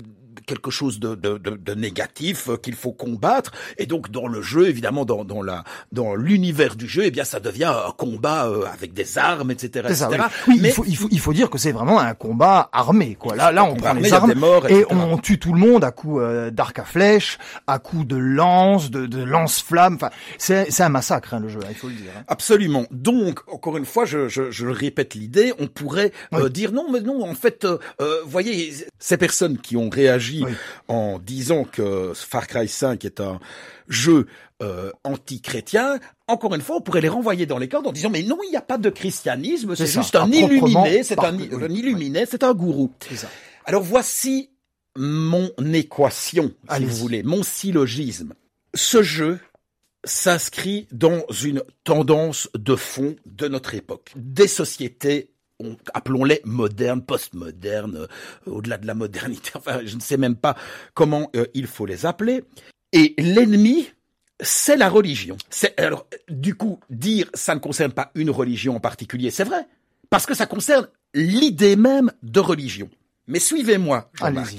quelque 0.48 0.70
chose 0.70 0.98
de, 0.98 1.14
de, 1.14 1.38
de, 1.38 1.50
de 1.50 1.74
négatif 1.74 2.48
euh, 2.48 2.56
qu'il 2.56 2.74
faut 2.74 2.92
combattre 2.92 3.52
et 3.76 3.86
donc 3.86 4.10
dans 4.10 4.26
le 4.26 4.40
jeu 4.42 4.68
évidemment 4.68 5.04
dans, 5.04 5.24
dans 5.24 5.42
la 5.42 5.62
dans 5.92 6.14
l'univers 6.14 6.74
du 6.74 6.88
jeu 6.88 7.02
eh 7.04 7.10
bien 7.10 7.24
ça 7.24 7.38
devient 7.38 7.72
un 7.88 7.92
combat 7.92 8.46
euh, 8.48 8.64
avec 8.72 8.92
des 8.94 9.18
armes 9.18 9.50
etc 9.50 9.86
ça, 9.94 10.06
etc 10.08 10.24
oui. 10.48 10.54
Oui, 10.54 10.58
mais 10.62 10.68
il, 10.70 10.72
faut, 10.74 10.84
il, 10.86 10.96
faut, 10.96 11.08
il 11.10 11.20
faut 11.20 11.32
dire 11.34 11.50
que 11.50 11.58
c'est 11.58 11.72
vraiment 11.72 12.00
un 12.00 12.14
combat 12.14 12.68
armé. 12.72 13.16
Quoi. 13.20 13.36
Là, 13.36 13.52
là, 13.52 13.64
on 13.64 13.74
prend 13.76 13.88
armé, 13.88 14.02
les 14.02 14.12
armes 14.12 14.30
des 14.32 14.34
morts, 14.34 14.66
et 14.68 14.84
on 14.90 15.18
tue 15.18 15.38
tout 15.38 15.52
le 15.52 15.60
monde 15.60 15.84
à 15.84 15.90
coups 15.90 16.20
euh, 16.22 16.50
d'arc 16.50 16.78
à 16.78 16.84
flèche, 16.84 17.38
à 17.66 17.78
coups 17.78 18.06
de 18.06 18.16
lance, 18.16 18.90
de, 18.90 19.06
de 19.06 19.22
lance-flamme. 19.22 19.94
Enfin, 19.96 20.10
c'est 20.38 20.70
c'est 20.70 20.82
un 20.82 20.88
massacre, 20.88 21.34
hein, 21.34 21.40
le 21.40 21.48
jeu, 21.48 21.60
hein, 21.62 21.68
il 21.70 21.76
faut 21.76 21.88
le 21.88 21.94
dire. 21.94 22.10
hein. 22.18 22.24
Absolument. 22.28 22.86
Donc, 22.90 23.40
encore 23.52 23.76
une 23.76 23.84
fois, 23.84 24.04
je, 24.06 24.28
je, 24.28 24.50
je 24.50 24.66
répète 24.66 25.14
l'idée, 25.14 25.52
on 25.58 25.66
pourrait 25.66 26.12
euh, 26.34 26.48
dire 26.48 26.72
non, 26.72 26.86
mais 26.90 27.00
non, 27.00 27.22
en 27.22 27.34
fait, 27.34 27.64
euh, 27.64 27.78
voyez, 28.26 28.72
ces 28.98 29.16
personnes 29.18 29.58
qui 29.58 29.76
ont 29.76 29.90
réagi 29.90 30.37
Oui. 30.44 30.52
en 30.88 31.18
disant 31.18 31.64
que 31.64 32.12
Far 32.14 32.46
Cry 32.46 32.68
5 32.68 33.04
est 33.04 33.20
un 33.20 33.40
jeu 33.88 34.26
euh, 34.62 34.90
anti-chrétien, 35.04 35.98
encore 36.26 36.54
une 36.54 36.60
fois, 36.60 36.76
on 36.76 36.80
pourrait 36.80 37.00
les 37.00 37.08
renvoyer 37.08 37.46
dans 37.46 37.58
les 37.58 37.68
cordes 37.68 37.86
en 37.86 37.92
disant 37.92 38.10
mais 38.10 38.22
non, 38.22 38.38
il 38.44 38.50
n'y 38.50 38.56
a 38.56 38.62
pas 38.62 38.78
de 38.78 38.90
christianisme, 38.90 39.76
c'est 39.76 39.86
juste 39.86 40.16
un 40.16 40.30
illuminé, 40.30 41.02
c'est 41.02 41.18
un, 41.18 41.36
oui. 41.36 41.48
illuminé, 41.70 42.26
c'est 42.26 42.42
un 42.42 42.54
gourou. 42.54 42.90
Ça. 43.14 43.28
Alors 43.64 43.82
voici 43.82 44.50
mon 44.96 45.50
équation, 45.72 46.52
si 46.76 46.84
vous 46.84 46.96
voulez, 46.96 47.22
mon 47.22 47.42
syllogisme. 47.42 48.34
Ce 48.74 49.02
jeu 49.02 49.38
s'inscrit 50.04 50.86
dans 50.92 51.24
une 51.42 51.62
tendance 51.84 52.48
de 52.54 52.76
fond 52.76 53.16
de 53.26 53.48
notre 53.48 53.74
époque. 53.74 54.12
Des 54.16 54.48
sociétés, 54.48 55.30
appelons-les 55.94 56.40
modernes, 56.44 57.02
postmodernes, 57.02 57.96
euh, 57.96 58.06
au-delà 58.46 58.78
de 58.78 58.86
la 58.86 58.94
modernité, 58.94 59.50
enfin 59.54 59.80
je 59.84 59.96
ne 59.96 60.00
sais 60.00 60.16
même 60.16 60.36
pas 60.36 60.56
comment 60.94 61.30
euh, 61.36 61.46
il 61.54 61.66
faut 61.66 61.86
les 61.86 62.06
appeler. 62.06 62.44
Et 62.92 63.14
l'ennemi, 63.18 63.88
c'est 64.40 64.76
la 64.76 64.88
religion. 64.88 65.36
C'est 65.50 65.78
alors 65.80 66.06
du 66.28 66.54
coup 66.54 66.78
dire 66.90 67.28
ça 67.34 67.54
ne 67.54 67.60
concerne 67.60 67.92
pas 67.92 68.10
une 68.14 68.30
religion 68.30 68.76
en 68.76 68.80
particulier, 68.80 69.30
c'est 69.30 69.44
vrai, 69.44 69.66
parce 70.10 70.26
que 70.26 70.34
ça 70.34 70.46
concerne 70.46 70.88
l'idée 71.14 71.76
même 71.76 72.12
de 72.22 72.40
religion. 72.40 72.88
Mais 73.26 73.40
suivez-moi, 73.40 74.10
Jean-Marc. 74.14 74.56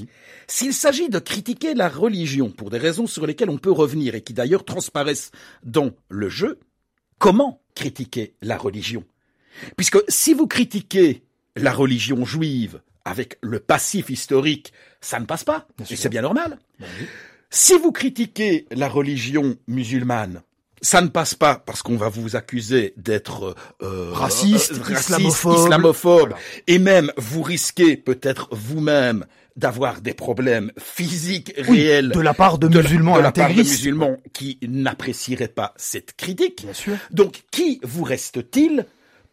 S'il 0.48 0.74
s'agit 0.74 1.10
de 1.10 1.20
critiquer 1.20 1.74
la 1.74 1.90
religion 1.90 2.52
pour 2.52 2.70
des 2.70 2.78
raisons 2.78 3.08
sur 3.08 3.26
lesquelles 3.26 3.50
on 3.50 3.58
peut 3.58 3.72
revenir 3.72 4.16
et 4.16 4.22
qui 4.22 4.34
d'ailleurs 4.34 4.64
transparaissent 4.64 5.32
dans 5.64 5.92
le 6.08 6.30
jeu, 6.30 6.60
comment 7.18 7.62
critiquer 7.76 8.36
la 8.42 8.58
religion? 8.58 9.04
Puisque 9.78 9.98
si 10.08 10.34
vous 10.34 10.48
critiquez 10.48 11.24
la 11.56 11.72
religion 11.72 12.26
juive 12.26 12.82
avec 13.06 13.38
le 13.42 13.60
passif 13.60 14.10
historique, 14.10 14.74
ça 15.02 15.20
ne 15.20 15.26
passe 15.26 15.44
pas. 15.44 15.68
Bien 15.78 15.88
Et 15.90 15.96
c'est 15.96 16.10
bien 16.10 16.22
normal. 16.22 16.58
Ben 16.80 16.88
oui. 17.00 17.06
Si 17.50 17.74
vous 17.78 17.92
critiquez 17.92 18.68
la 18.72 18.88
religion 18.88 19.58
musulmane, 19.68 20.42
ça 20.82 21.02
ne 21.02 21.08
passe 21.08 21.34
pas 21.36 21.56
parce 21.56 21.82
qu'on 21.82 21.98
va 21.98 22.08
vous 22.10 22.36
accuser 22.36 22.94
d'être 22.96 23.56
euh, 23.82 24.12
Raciste, 24.14 24.74
euh, 24.74 24.94
islamophobe. 24.94 25.58
islamophobe, 25.58 26.20
Voilà. 26.30 26.38
et 26.68 26.80
même 26.80 27.12
vous 27.18 27.42
risquez 27.42 27.98
peut-être 27.98 28.48
vous-même 28.52 29.26
d'avoir 29.56 30.00
des 30.02 30.14
problèmes 30.14 30.72
physiques 30.78 31.54
Oui, 31.68 31.82
réels 31.82 32.10
de 32.12 32.20
la 32.22 32.34
part 32.34 32.60
de, 32.60 32.68
musulmans 32.70 33.18
de 33.18 33.22
la 33.24 33.32
part 33.32 33.48
de 33.48 33.52
intégristes. 33.54 33.72
musulmans 33.80 34.18
qui 34.32 34.58
n'apprécieraient 34.62 35.50
pas 35.50 35.74
cette 35.76 36.16
critique. 36.16 36.62
Bien 36.64 36.74
sûr. 36.74 36.96
Donc, 37.12 37.44
qui 37.52 37.80
vous 37.84 38.04
reste-t-il 38.04 38.86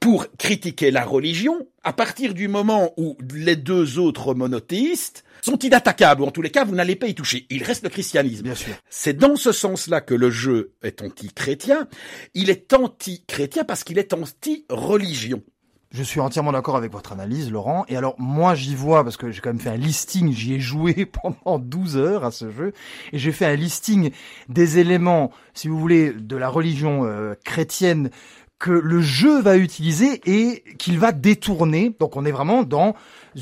pour 0.06 0.28
critiquer 0.38 0.92
la 0.92 1.04
religion 1.04 1.66
à 1.82 1.92
partir 1.92 2.32
du 2.32 2.46
moment 2.46 2.92
où 2.96 3.18
les 3.34 3.56
deux 3.56 3.98
autres 3.98 4.34
monothéistes 4.34 5.24
sont 5.42 5.58
inattaquables, 5.58 6.22
ou 6.22 6.26
en 6.26 6.30
tous 6.30 6.42
les 6.42 6.50
cas, 6.50 6.64
vous 6.64 6.76
n'allez 6.76 6.94
pas 6.94 7.08
y 7.08 7.14
toucher. 7.16 7.44
Il 7.50 7.64
reste 7.64 7.82
le 7.82 7.88
christianisme. 7.88 8.44
Bien 8.44 8.54
sûr. 8.54 8.74
C'est 8.88 9.14
dans 9.14 9.34
ce 9.34 9.50
sens-là 9.50 10.00
que 10.00 10.14
le 10.14 10.30
jeu 10.30 10.74
est 10.84 11.02
anti-chrétien. 11.02 11.88
Il 12.34 12.50
est 12.50 12.72
anti-chrétien 12.72 13.64
parce 13.64 13.82
qu'il 13.82 13.98
est 13.98 14.12
anti-religion. 14.12 15.42
Je 15.90 16.04
suis 16.04 16.20
entièrement 16.20 16.52
d'accord 16.52 16.76
avec 16.76 16.92
votre 16.92 17.10
analyse, 17.10 17.50
Laurent. 17.50 17.84
Et 17.88 17.96
alors, 17.96 18.14
moi, 18.18 18.54
j'y 18.54 18.76
vois, 18.76 19.02
parce 19.02 19.16
que 19.16 19.32
j'ai 19.32 19.40
quand 19.40 19.50
même 19.50 19.58
fait 19.58 19.70
un 19.70 19.76
listing, 19.76 20.32
j'y 20.32 20.54
ai 20.54 20.60
joué 20.60 21.06
pendant 21.44 21.58
12 21.58 21.96
heures 21.96 22.24
à 22.24 22.30
ce 22.30 22.52
jeu, 22.52 22.72
et 23.12 23.18
j'ai 23.18 23.32
fait 23.32 23.46
un 23.46 23.56
listing 23.56 24.12
des 24.48 24.78
éléments, 24.78 25.32
si 25.52 25.66
vous 25.66 25.78
voulez, 25.80 26.12
de 26.12 26.36
la 26.36 26.48
religion 26.48 27.04
euh, 27.04 27.34
chrétienne 27.44 28.10
que 28.58 28.70
le 28.70 29.00
jeu 29.00 29.40
va 29.40 29.56
utiliser 29.56 30.20
et 30.26 30.62
qu'il 30.78 30.98
va 30.98 31.12
détourner. 31.12 31.94
Donc, 31.98 32.16
on 32.16 32.24
est 32.24 32.32
vraiment 32.32 32.62
dans 32.62 32.94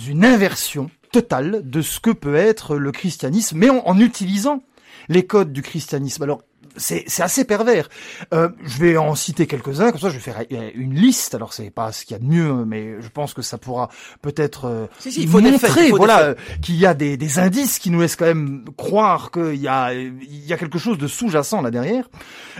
une 0.09 0.25
inversion 0.25 0.91
totale 1.13 1.63
de 1.65 1.83
ce 1.83 2.01
que 2.01 2.11
peut 2.11 2.35
être 2.35 2.77
le 2.77 2.91
christianisme, 2.91 3.59
mais 3.59 3.71
en, 3.71 3.99
utilisant 4.01 4.63
les 5.09 5.25
codes 5.27 5.53
du 5.53 5.63
christianisme. 5.63 6.25
Alors, 6.25 6.43
c'est 6.77 7.05
c'est 7.07 7.23
assez 7.23 7.45
pervers. 7.45 7.89
Euh, 8.33 8.49
je 8.65 8.79
vais 8.79 8.97
en 8.97 9.15
citer 9.15 9.47
quelques-uns, 9.47 9.91
comme 9.91 10.01
ça 10.01 10.09
je 10.09 10.15
vais 10.15 10.21
faire 10.21 10.43
une 10.75 10.95
liste. 10.95 11.35
Alors 11.35 11.53
c'est 11.53 11.71
pas 11.71 11.93
ce 11.93 12.05
qu'il 12.05 12.15
y 12.15 12.17
a 12.17 12.23
de 12.23 12.27
mieux, 12.27 12.65
mais 12.65 13.01
je 13.01 13.09
pense 13.09 13.35
que 13.35 13.43
ça 13.43 13.59
pourra 13.59 13.89
peut-être 14.23 14.67
euh, 14.67 14.87
Si, 14.99 15.27
montrer, 15.27 15.91
voilà, 15.91 16.21
euh, 16.21 16.35
qu'il 16.63 16.77
y 16.77 16.87
a 16.87 16.95
des, 16.95 17.17
des 17.17 17.39
indices 17.39 17.79
qui 17.79 17.91
nous 17.91 18.01
laissent 18.01 18.17
quand 18.17 18.27
même 18.27 18.65
croire 18.77 19.31
qu'il 19.31 19.57
y 19.57 19.69
a 19.69 19.93
il 19.93 20.47
y 20.47 20.53
a 20.53 20.57
quelque 20.57 20.79
chose 20.79 20.99
de 20.99 21.07
sous-jacent 21.07 21.63
là 21.63 21.71
derrière. 21.71 22.09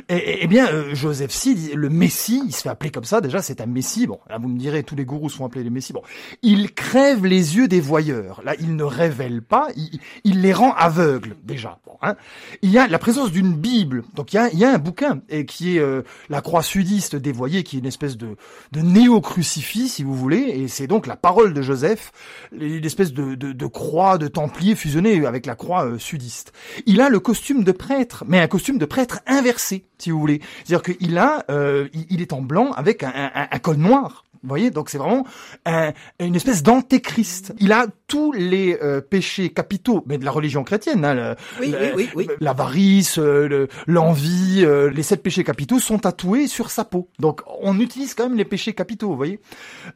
Et, 0.09 0.39
eh 0.43 0.47
bien 0.47 0.69
euh, 0.69 0.95
Joseph 0.95 1.31
Seed, 1.31 1.75
le 1.75 1.89
Messie, 1.89 2.43
il 2.47 2.55
se 2.55 2.63
fait 2.63 2.69
appeler 2.69 2.91
comme 2.91 3.05
ça. 3.05 3.21
Déjà 3.21 3.43
c'est 3.43 3.61
un 3.61 3.67
Messie. 3.67 4.07
Bon, 4.07 4.21
là 4.29 4.39
vous 4.39 4.49
me 4.49 4.59
direz 4.59 4.83
tous 4.83 4.97
les 4.97 5.05
gourous 5.05 5.31
sont 5.31 5.45
appelés 5.45 5.65
les 5.65 5.71
Messies. 5.71 5.93
Bon, 5.93 6.03
il 6.43 6.73
crève 6.73 7.27
les 7.27 7.57
yeux 7.57 7.69
des 7.69 7.81
voyeurs. 7.81 8.43
Là 8.45 8.55
il 8.59 8.77
ne 8.77 8.85
révèle 8.85 9.43
pas, 9.43 9.69
il, 9.77 10.01
il 10.25 10.43
les 10.43 10.53
rend 10.53 10.73
aveugles 10.75 11.37
déjà. 11.43 11.79
Bon, 11.87 11.97
hein. 12.03 12.17
Il 12.63 12.71
y 12.71 12.79
a 12.79 12.87
la 12.87 12.99
présence 12.99 13.31
d'une 13.31 13.55
Bible. 13.55 14.04
Donc 14.15 14.33
il 14.33 14.37
y 14.37 14.39
a, 14.39 14.53
y 14.53 14.65
a 14.65 14.73
un 14.73 14.79
bouquin 14.79 15.21
et 15.29 15.47
qui 15.47 15.77
est 15.77 15.81
euh, 15.81 16.03
la 16.29 16.41
croix 16.41 16.63
sudiste 16.63 17.17
dévoyée, 17.17 17.63
qui 17.63 17.77
est 17.77 17.79
une 17.81 17.87
espèce 17.87 18.17
de, 18.17 18.37
de 18.73 18.81
néo-crucifix, 18.81 19.89
si 19.89 20.03
vous 20.03 20.15
voulez, 20.15 20.39
et 20.39 20.69
c'est 20.69 20.87
donc 20.87 21.07
la 21.07 21.17
parole 21.17 21.55
de 21.55 21.63
Joseph, 21.63 22.13
une 22.53 22.85
espèce 22.85 23.13
de, 23.13 23.35
de, 23.35 23.53
de 23.53 23.67
croix 23.67 24.19
de 24.19 24.29
templier 24.29 24.75
fusionnée 24.75 25.25
avec 25.27 25.47
la 25.47 25.55
croix 25.55 25.87
euh, 25.87 25.99
sudiste. 25.99 26.53
Il 26.87 27.01
a 27.01 27.09
le 27.09 27.21
costume 27.21 27.65
de 27.65 27.73
prêtre, 27.73 28.25
mais 28.27 28.41
un 28.41 28.49
costume 28.49 28.79
de 28.79 28.87
prêtre 28.87 29.21
inversé, 29.27 29.85
si 29.99 30.11
vous 30.11 30.19
voulez. 30.21 30.41
C'est-à-dire 30.65 30.97
qu'il 30.97 31.19
a, 31.19 31.45
euh, 31.51 31.89
il, 31.93 32.07
il 32.11 32.23
est 32.23 32.33
en 32.33 32.43
blanc 32.43 32.73
avec 32.73 33.03
un, 33.03 33.13
un, 33.15 33.49
un 33.51 33.59
col 33.59 33.77
noir. 33.77 34.25
Vous 34.45 34.49
voyez, 34.51 34.71
donc 34.71 34.91
c'est 34.91 34.99
vraiment 34.99 35.25
un- 35.65 35.93
une 36.21 36.37
espèce 36.37 36.63
d'antéchrist. 36.63 37.55
Il 37.59 37.73
a 37.73 37.87
tous 38.07 38.31
les 38.33 38.79
euh, 38.83 39.01
péchés 39.01 39.49
capitaux, 39.49 40.05
mais 40.07 40.19
de 40.19 40.25
la 40.25 40.31
religion 40.31 40.63
chrétienne, 40.65 41.03
hein, 41.05 41.15
le- 41.15 41.35
Oui, 41.61 41.71
le- 41.73 41.79
oui, 41.97 42.11
oui, 42.15 42.27
oui. 42.29 42.35
l'avarice, 42.41 43.19
euh, 43.19 43.49
le- 43.49 43.69
l'envie, 43.87 44.63
euh, 44.65 44.91
les 44.91 45.03
sept 45.03 45.23
péchés 45.23 45.45
capitaux 45.45 45.79
sont 45.79 45.99
tatoués 45.99 46.47
sur 46.47 46.71
sa 46.71 46.85
peau. 46.85 47.09
Donc 47.19 47.41
on 47.63 47.81
utilise 47.81 48.13
quand 48.15 48.29
même 48.29 48.37
les 48.37 48.45
péchés 48.45 48.75
capitaux, 48.75 49.09
vous 49.09 49.17
voyez. 49.17 49.41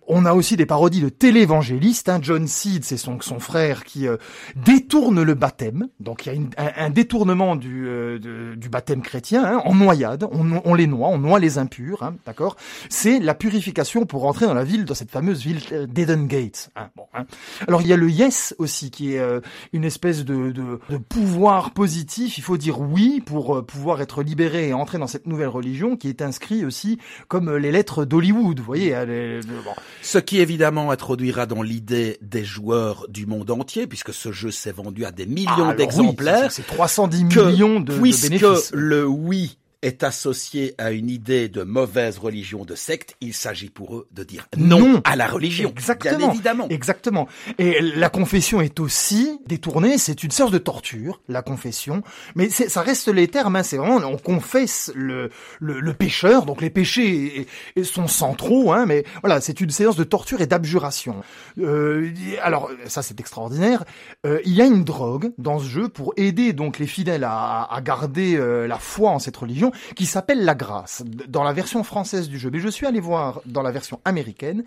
On 0.07 0.25
a 0.25 0.33
aussi 0.33 0.57
des 0.57 0.65
parodies 0.67 1.03
de 1.03 1.11
télévangélistes. 1.11 2.09
Hein. 2.09 2.19
John 2.23 2.47
Seed, 2.47 2.85
c'est 2.85 2.97
son, 2.97 3.21
son 3.21 3.39
frère 3.41 3.85
qui 3.85 4.09
euh, 4.09 4.17
détourne 4.57 5.23
le 5.23 5.35
baptême. 5.35 5.89
Donc 6.01 6.25
il 6.25 6.29
y 6.31 6.33
a 6.33 6.35
une- 6.35 6.51
un, 6.57 6.87
un 6.87 6.91
détournement 6.91 7.55
du, 7.55 7.87
euh, 7.87 8.19
de- 8.19 8.55
du 8.55 8.69
baptême 8.71 9.03
chrétien 9.03 9.45
hein, 9.45 9.63
en 9.65 9.75
noyade. 9.75 10.25
On, 10.33 10.61
on 10.65 10.75
les 10.75 10.87
noie, 10.87 11.09
on 11.09 11.19
noie 11.19 11.39
les 11.39 11.59
impurs, 11.59 12.03
hein, 12.03 12.15
d'accord. 12.27 12.57
C'est 12.89 13.19
la 13.19 13.35
purification 13.35 14.07
pour 14.07 14.25
rentrer 14.39 14.47
dans 14.47 14.55
la 14.55 14.65
ville, 14.65 14.85
dans 14.85 14.95
cette 14.95 15.11
fameuse 15.11 15.43
ville 15.43 15.61
euh, 15.73 15.87
d'Eden 15.87 16.27
Gates. 16.29 16.71
hein. 16.77 16.89
Bon, 16.97 17.05
hein. 17.15 17.25
Alors 17.67 17.83
il 17.83 17.89
y 17.89 17.93
a 17.93 17.97
le 17.97 18.09
yes 18.09 18.55
aussi, 18.59 18.91
qui 18.91 19.15
est 19.15 19.19
euh, 19.19 19.41
une 19.73 19.85
espèce 19.85 20.25
de, 20.25 20.53
de, 20.53 20.79
de 20.89 20.97
pouvoir 20.97 21.73
positif. 21.73 22.39
Il 22.39 22.43
faut 22.43 22.57
dire 22.57 22.81
oui 22.81 23.21
pour 23.25 23.57
euh, 23.57 23.63
pouvoir 23.63 24.01
être 24.01 24.23
libéré 24.23 24.69
et 24.69 24.73
entrer 24.73 24.99
dans 24.99 25.07
cette 25.09 25.27
nouvelle 25.27 25.49
religion, 25.49 25.97
qui 25.97 26.09
est 26.09 26.23
inscrit 26.23 26.65
aussi 26.65 26.99
comme 27.27 27.57
les 27.57 27.73
lettres 27.73 28.05
d'Hollywood. 28.05 28.61
Vous 28.61 28.65
voyez, 28.65 28.95
hein, 28.95 29.05
les- 29.07 29.41
bon. 29.41 29.73
Ce 30.03 30.19
qui 30.19 30.39
évidemment 30.39 30.91
introduira 30.91 31.47
dans 31.47 31.63
l'idée 31.63 32.19
des 32.23 32.45
joueurs 32.45 33.07
du 33.09 33.27
monde 33.27 33.51
entier, 33.51 33.87
puisque 33.87 34.13
ce 34.15 34.31
jeu 34.31 34.51
s'est 34.53 34.73
vendu 34.73 35.05
à 35.05 35.11
des 35.11 35.25
Ah, 35.25 35.27
millions 35.27 35.69
oui, 35.71 35.77
d'exemplaires, 35.77 36.53
c'est 36.53 36.63
c'est 36.63 36.75
310 36.75 37.25
que 37.29 37.41
millions 37.41 37.81
de, 37.81 37.93
de 37.93 37.99
puisque 38.01 38.31
bénéfices. 38.31 38.71
le 38.73 39.07
oui 39.07 39.58
est 39.83 40.03
associé 40.03 40.75
à 40.79 40.91
une 40.91 41.09
idée 41.09 41.49
de 41.49 41.63
mauvaise 41.63 42.19
religion 42.19 42.65
de 42.65 42.75
secte, 42.75 43.15
il 43.21 43.33
s'agit 43.33 43.71
pour 43.71 43.97
eux 43.97 44.09
de 44.13 44.25
dire 44.25 44.47
non, 44.57 44.81
Non. 44.81 45.01
à 45.05 45.15
la 45.15 45.27
religion. 45.29 45.71
Exactement. 45.71 46.19
Bien 46.19 46.31
évidemment. 46.31 46.67
Exactement. 46.69 47.29
Et 47.59 47.81
la 47.81 48.11
confession 48.11 48.61
est 48.61 48.81
aussi 48.81 49.39
détournée. 49.47 49.97
C'est 49.99 50.25
une 50.25 50.31
sorte 50.33 50.53
de 50.53 50.59
torture, 50.59 51.21
la 51.29 51.43
confession. 51.43 52.03
Mais 52.35 52.49
ça 52.51 52.83
reste 52.83 53.09
les 53.09 53.29
termes. 53.29 53.57
Hein, 53.57 53.63
c'est 53.63 53.77
vraiment, 53.77 53.97
on 54.07 54.17
confesse 54.17 54.91
le, 54.95 55.31
le, 55.61 55.81
le 55.81 55.95
pécheur. 55.95 56.45
Donc 56.45 56.61
les 56.61 56.71
péchés 56.71 57.47
sont 57.85 58.09
centraux. 58.09 58.73
Hein, 58.73 58.85
mais 58.87 59.05
voilà, 59.23 59.41
c'est 59.41 59.61
une 59.61 59.71
séance 59.71 59.97
de 59.97 60.05
torture 60.05 60.41
et 60.41 60.47
d'abjuration. 60.47 61.23
Euh, 61.59 62.11
alors 62.43 62.71
ça, 62.87 63.03
c'est 63.03 63.21
extraordinaire. 63.21 63.85
Euh, 64.27 64.41
il 64.45 64.53
y 64.55 64.61
a 64.63 64.65
une 64.67 64.85
drogue 64.85 65.33
dans 65.39 65.59
ce 65.61 65.67
jeu 65.69 65.89
pour 65.89 66.13
aider 66.17 66.53
donc 66.53 66.79
les 66.79 66.87
fidèles 66.87 67.25
à, 67.25 67.63
à 67.71 67.81
garder 67.81 68.37
euh, 68.37 68.67
la 68.67 68.79
foi 68.79 69.11
en 69.11 69.19
cette 69.19 69.37
religion, 69.37 69.68
qui 69.97 70.07
s'appelle 70.07 70.45
la 70.45 70.55
grâce. 70.55 71.03
Dans 71.29 71.43
la 71.43 71.53
version 71.53 71.83
française 71.83 72.29
du 72.29 72.39
jeu, 72.39 72.51
mais 72.51 72.61
je 72.61 72.69
suis 72.69 72.87
allé 72.87 73.01
voir 73.01 73.41
dans 73.47 73.63
la 73.63 73.71
version 73.71 74.01
américaine. 74.05 74.65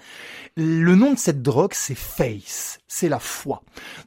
Le 0.55 0.95
nom 0.95 1.13
de 1.13 1.17
cette 1.17 1.41
drogue, 1.41 1.73
c'est 1.73 1.95
Face. 1.95 2.79
C'est 2.87 3.09
la 3.09 3.19
foi, 3.19 3.63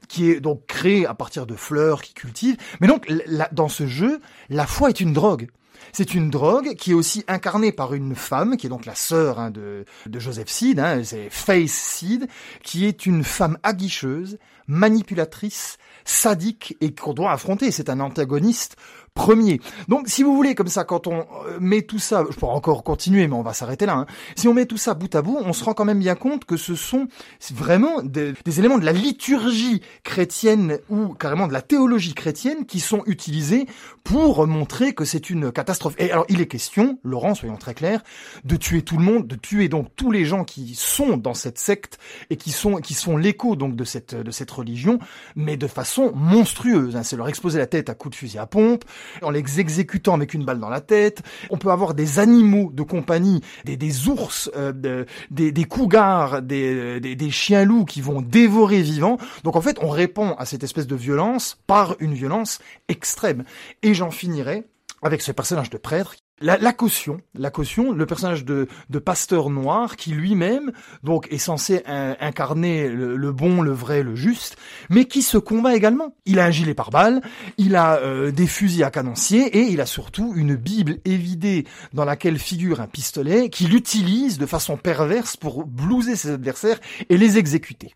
qui 0.08 0.30
est 0.30 0.40
donc 0.40 0.66
créée 0.66 1.06
à 1.06 1.14
partir 1.14 1.46
de 1.46 1.54
fleurs 1.54 2.02
qui 2.02 2.14
cultivent. 2.14 2.56
Mais 2.80 2.86
donc, 2.86 3.10
dans 3.52 3.68
ce 3.68 3.86
jeu, 3.86 4.20
la 4.50 4.66
foi 4.66 4.90
est 4.90 5.00
une 5.00 5.12
drogue. 5.12 5.48
C'est 5.92 6.14
une 6.14 6.30
drogue 6.30 6.74
qui 6.74 6.90
est 6.90 6.94
aussi 6.94 7.24
incarnée 7.28 7.72
par 7.72 7.94
une 7.94 8.14
femme, 8.14 8.56
qui 8.56 8.66
est 8.66 8.70
donc 8.70 8.86
la 8.86 8.94
sœur 8.94 9.38
hein, 9.38 9.50
de, 9.50 9.84
Joseph 10.12 10.48
Seed, 10.48 10.80
hein, 10.80 11.02
c'est 11.04 11.30
Face 11.30 11.70
Seed, 11.70 12.26
qui 12.62 12.86
est 12.86 13.06
une 13.06 13.22
femme 13.22 13.58
aguicheuse, 13.62 14.38
manipulatrice, 14.66 15.78
sadique 16.04 16.76
et 16.80 16.94
qu'on 16.94 17.14
doit 17.14 17.32
affronter. 17.32 17.70
C'est 17.70 17.90
un 17.90 18.00
antagoniste 18.00 18.76
premier. 19.14 19.60
Donc, 19.88 20.08
si 20.08 20.22
vous 20.22 20.34
voulez, 20.34 20.54
comme 20.54 20.66
ça, 20.68 20.84
quand 20.84 21.06
on 21.06 21.20
euh, 21.20 21.58
met 21.60 21.82
tout 21.82 21.98
ça, 22.00 22.24
je 22.30 22.36
pourrais 22.36 22.54
encore 22.54 22.82
continuer, 22.82 23.26
mais 23.28 23.34
on 23.34 23.42
va 23.42 23.52
s'arrêter 23.54 23.86
là. 23.86 23.94
hein. 23.94 24.06
Si 24.36 24.48
on 24.48 24.54
met 24.54 24.66
tout 24.66 24.76
ça 24.76 24.94
bout 24.94 25.14
à 25.14 25.22
bout, 25.22 25.38
on 25.40 25.52
se 25.52 25.64
rend 25.64 25.72
quand 25.72 25.84
même 25.84 26.00
bien 26.00 26.16
compte 26.16 26.44
que 26.44 26.56
ce 26.56 26.74
sont 26.74 27.06
vraiment 27.52 28.02
des, 28.02 28.34
éléments 28.58 28.78
de 28.78 28.84
la 28.84 28.92
liturgie 28.92 29.80
chrétienne 30.02 30.78
ou 30.90 31.14
carrément 31.14 31.46
de 31.46 31.52
la 31.52 31.62
théologie 31.62 32.14
chrétienne 32.14 32.66
qui 32.66 32.80
sont 32.80 33.02
utilisés 33.06 33.66
pour 34.02 34.46
montrer 34.46 34.94
que 34.94 35.04
c'est 35.04 35.30
une 35.30 35.52
catastrophe. 35.52 35.94
Et 35.98 36.10
alors, 36.10 36.26
il 36.28 36.40
est 36.40 36.46
question, 36.46 36.98
Laurent, 37.04 37.34
soyons 37.34 37.56
très 37.56 37.74
clairs, 37.74 38.02
de 38.44 38.56
tuer 38.56 38.82
tout 38.82 38.98
le 38.98 39.04
monde, 39.04 39.26
de 39.26 39.36
tuer 39.36 39.68
donc 39.68 39.88
tous 39.96 40.10
les 40.10 40.24
gens 40.24 40.44
qui 40.44 40.74
sont 40.74 41.16
dans 41.16 41.34
cette 41.34 41.58
secte 41.58 41.98
et 42.30 42.36
qui 42.36 42.50
sont 42.50 42.76
qui 42.76 42.94
sont 42.94 43.16
l'écho 43.16 43.54
donc 43.56 43.76
de 43.76 43.84
cette 43.84 44.14
de 44.14 44.30
cette 44.30 44.50
religion, 44.50 44.98
mais 45.36 45.56
de 45.56 45.66
façon 45.66 46.12
monstrueuse. 46.14 46.96
hein. 46.96 47.02
C'est 47.02 47.16
leur 47.16 47.28
exposer 47.28 47.58
la 47.58 47.66
tête 47.66 47.88
à 47.88 47.94
coups 47.94 48.12
de 48.12 48.16
fusil 48.16 48.38
à 48.38 48.46
pompe, 48.46 48.84
en 49.22 49.30
les 49.30 49.60
exécutant 49.60 50.14
avec 50.14 50.34
une 50.34 50.44
balle 50.44 50.58
dans 50.60 50.68
la 50.70 50.80
tête. 50.80 51.22
On 51.50 51.58
peut 51.58 51.70
avoir 51.70 51.94
des 51.94 52.18
animaux 52.18 52.70
de 52.72 52.82
compagnie, 52.82 53.40
des, 53.64 53.76
des 53.76 54.08
ours, 54.08 54.50
euh, 54.56 54.72
de- 54.72 55.06
des, 55.30 55.52
des 55.52 55.64
cougars, 55.64 56.42
des, 56.42 57.00
des, 57.00 57.14
des 57.16 57.30
chiens 57.30 57.64
loups 57.64 57.84
qui 57.84 58.00
vont 58.00 58.20
dévorer 58.22 58.82
vivants. 58.82 59.18
Donc 59.42 59.56
en 59.56 59.60
fait, 59.60 59.78
on 59.80 59.88
répond 59.88 60.34
à 60.38 60.46
cette 60.46 60.64
espèce 60.64 60.86
de 60.86 60.96
violence 60.96 61.58
par 61.66 61.96
une 62.00 62.14
violence 62.14 62.58
extrême. 62.88 63.44
Et 63.82 63.94
j'en 63.94 64.10
finirai 64.10 64.64
avec 65.02 65.20
ce 65.22 65.32
personnage 65.32 65.70
de 65.70 65.76
prêtre. 65.78 66.16
La, 66.40 66.72
caution, 66.72 67.18
la 67.34 67.50
caution, 67.50 67.92
le 67.92 68.06
personnage 68.06 68.44
de, 68.44 68.66
pasteur 68.98 69.50
noir 69.50 69.94
qui 69.94 70.10
lui-même 70.10 70.72
donc 71.04 71.28
est 71.30 71.38
censé 71.38 71.82
incarner 71.86 72.88
le, 72.88 73.32
bon, 73.32 73.62
le 73.62 73.70
vrai, 73.70 74.02
le 74.02 74.16
juste, 74.16 74.56
mais 74.90 75.04
qui 75.04 75.22
se 75.22 75.38
combat 75.38 75.76
également. 75.76 76.16
Il 76.26 76.40
a 76.40 76.44
un 76.44 76.50
gilet 76.50 76.74
pare-balles, 76.74 77.22
il 77.56 77.76
a 77.76 77.98
euh, 77.98 78.32
des 78.32 78.48
fusils 78.48 78.82
à 78.82 78.90
canoncier 78.90 79.46
et 79.56 79.62
il 79.62 79.80
a 79.80 79.86
surtout 79.86 80.32
une 80.34 80.56
Bible 80.56 80.98
évidée 81.04 81.66
dans 81.92 82.04
laquelle 82.04 82.38
figure 82.38 82.80
un 82.80 82.88
pistolet 82.88 83.48
qu'il 83.48 83.74
utilise 83.74 84.36
de 84.36 84.46
façon 84.46 84.76
perverse 84.76 85.36
pour 85.36 85.64
blouser 85.64 86.16
ses 86.16 86.30
adversaires 86.30 86.80
et 87.08 87.16
les 87.16 87.38
exécuter. 87.38 87.94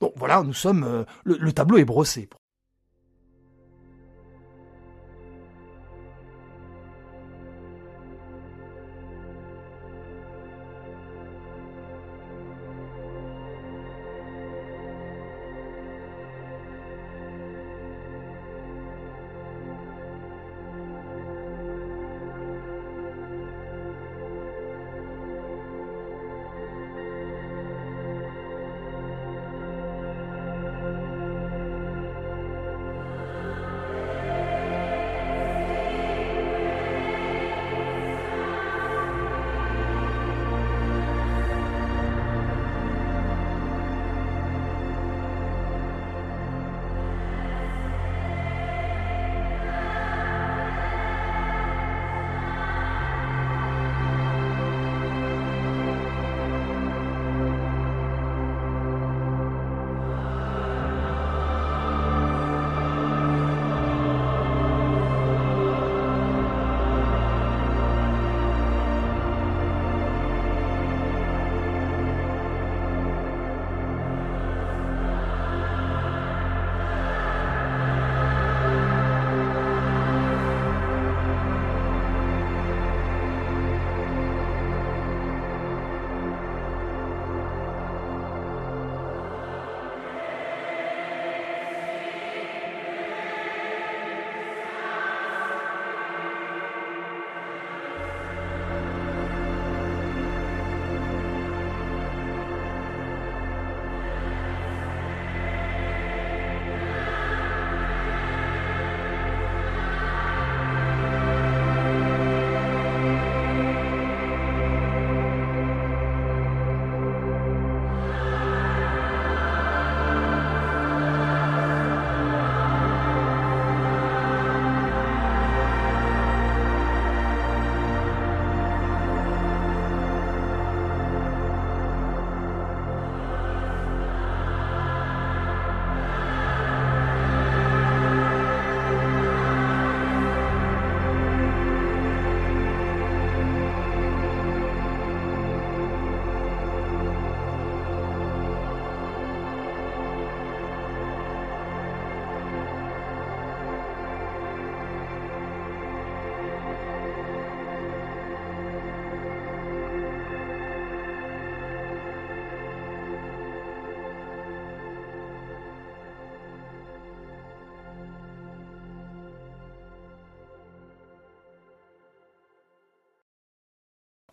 Donc 0.00 0.12
voilà, 0.16 0.42
nous 0.42 0.54
sommes 0.54 0.84
euh, 0.84 1.04
le 1.24 1.52
tableau 1.52 1.76
est 1.76 1.84
brossé. 1.84 2.28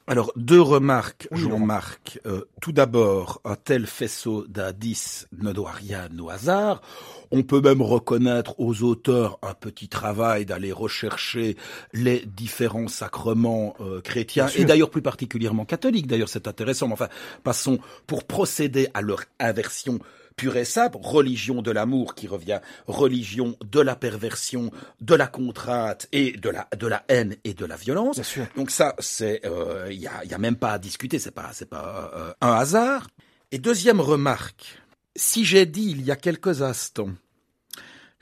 Alors, 0.10 0.32
deux 0.38 0.62
remarques, 0.62 1.28
Oui, 1.32 1.41
Jean-Marc. 1.41 2.22
Euh, 2.26 2.45
tout 2.62 2.72
d'abord, 2.72 3.41
un 3.43 3.58
tel 3.58 3.86
faisceau 3.86 4.45
d'indices 4.47 5.28
ne 5.38 5.51
doit 5.51 5.72
rien 5.72 6.08
au 6.18 6.30
hasard. 6.30 6.82
On 7.30 7.43
peut 7.43 7.60
même 7.60 7.82
reconnaître 7.82 8.58
aux 8.58 8.84
auteurs 8.84 9.38
un 9.41 9.53
petit 9.53 9.89
travail 9.89 10.45
d'aller 10.45 10.72
rechercher 10.72 11.58
les 11.91 12.24
différents 12.26 12.88
sacrements 12.88 13.76
euh, 13.82 13.99
chrétiens, 13.99 14.47
et 14.55 14.64
d'ailleurs 14.64 14.91
plus 14.91 15.01
particulièrement 15.01 15.66
catholiques. 15.66 16.08
D'ailleurs, 16.08 16.30
c'est 16.30 16.47
intéressant. 16.47 16.88
Mais 16.88 16.93
enfin, 16.93 17.10
passons 17.43 17.78
pour 18.08 18.24
procéder 18.24 18.88
à 18.93 19.01
leur 19.01 19.20
inversion 19.41 19.99
pure 20.38 20.56
et 20.56 20.66
simple, 20.66 20.98
religion 21.02 21.62
de 21.62 21.72
l'amour 21.72 22.16
qui 22.16 22.28
revient 22.28 22.62
religion 22.86 23.58
de 23.66 23.82
la 23.82 23.96
perversion, 23.96 24.72
de 25.02 25.16
la 25.16 25.28
contrainte 25.28 26.08
et 26.14 26.32
de 26.32 26.50
la 26.50 26.68
de 26.78 26.88
la 26.88 27.04
haine 27.10 27.36
et 27.44 27.54
de 27.54 27.66
la 27.66 27.76
violence. 27.76 28.16
Bien 28.16 28.24
sûr. 28.24 28.46
Donc 28.56 28.72
ça, 28.72 28.96
c'est 29.00 29.42
il 29.90 29.98
y, 29.98 30.08
a, 30.08 30.24
y 30.24 30.34
a 30.34 30.38
même 30.38 30.56
pas 30.56 30.74
à 30.74 30.80
discuter, 30.80 31.20
c'est 31.20 31.32
pas 31.32 31.50
c'est 31.52 31.70
pas 31.70 32.12
euh, 32.16 32.34
un 32.40 32.54
hasard. 32.54 33.08
Et 33.52 33.58
deuxième 33.58 34.00
remarque, 34.00 34.80
si 35.16 35.44
j'ai 35.44 35.66
dit 35.66 35.90
il 35.90 36.04
y 36.04 36.12
a 36.12 36.16
quelques 36.16 36.62
instants 36.62 37.12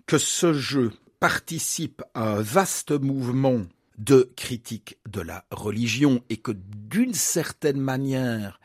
que 0.06 0.18
ce 0.18 0.54
jeu 0.54 0.92
participe 1.20 2.02
à 2.14 2.36
un 2.36 2.42
vaste 2.42 2.92
mouvement 2.92 3.64
de 3.98 4.32
critique 4.36 4.98
de 5.10 5.22
la 5.22 5.46
religion 5.52 6.22
et 6.30 6.38
que 6.38 6.52
d'une 6.52 7.14
certaine 7.14 7.80
manière 7.80 8.60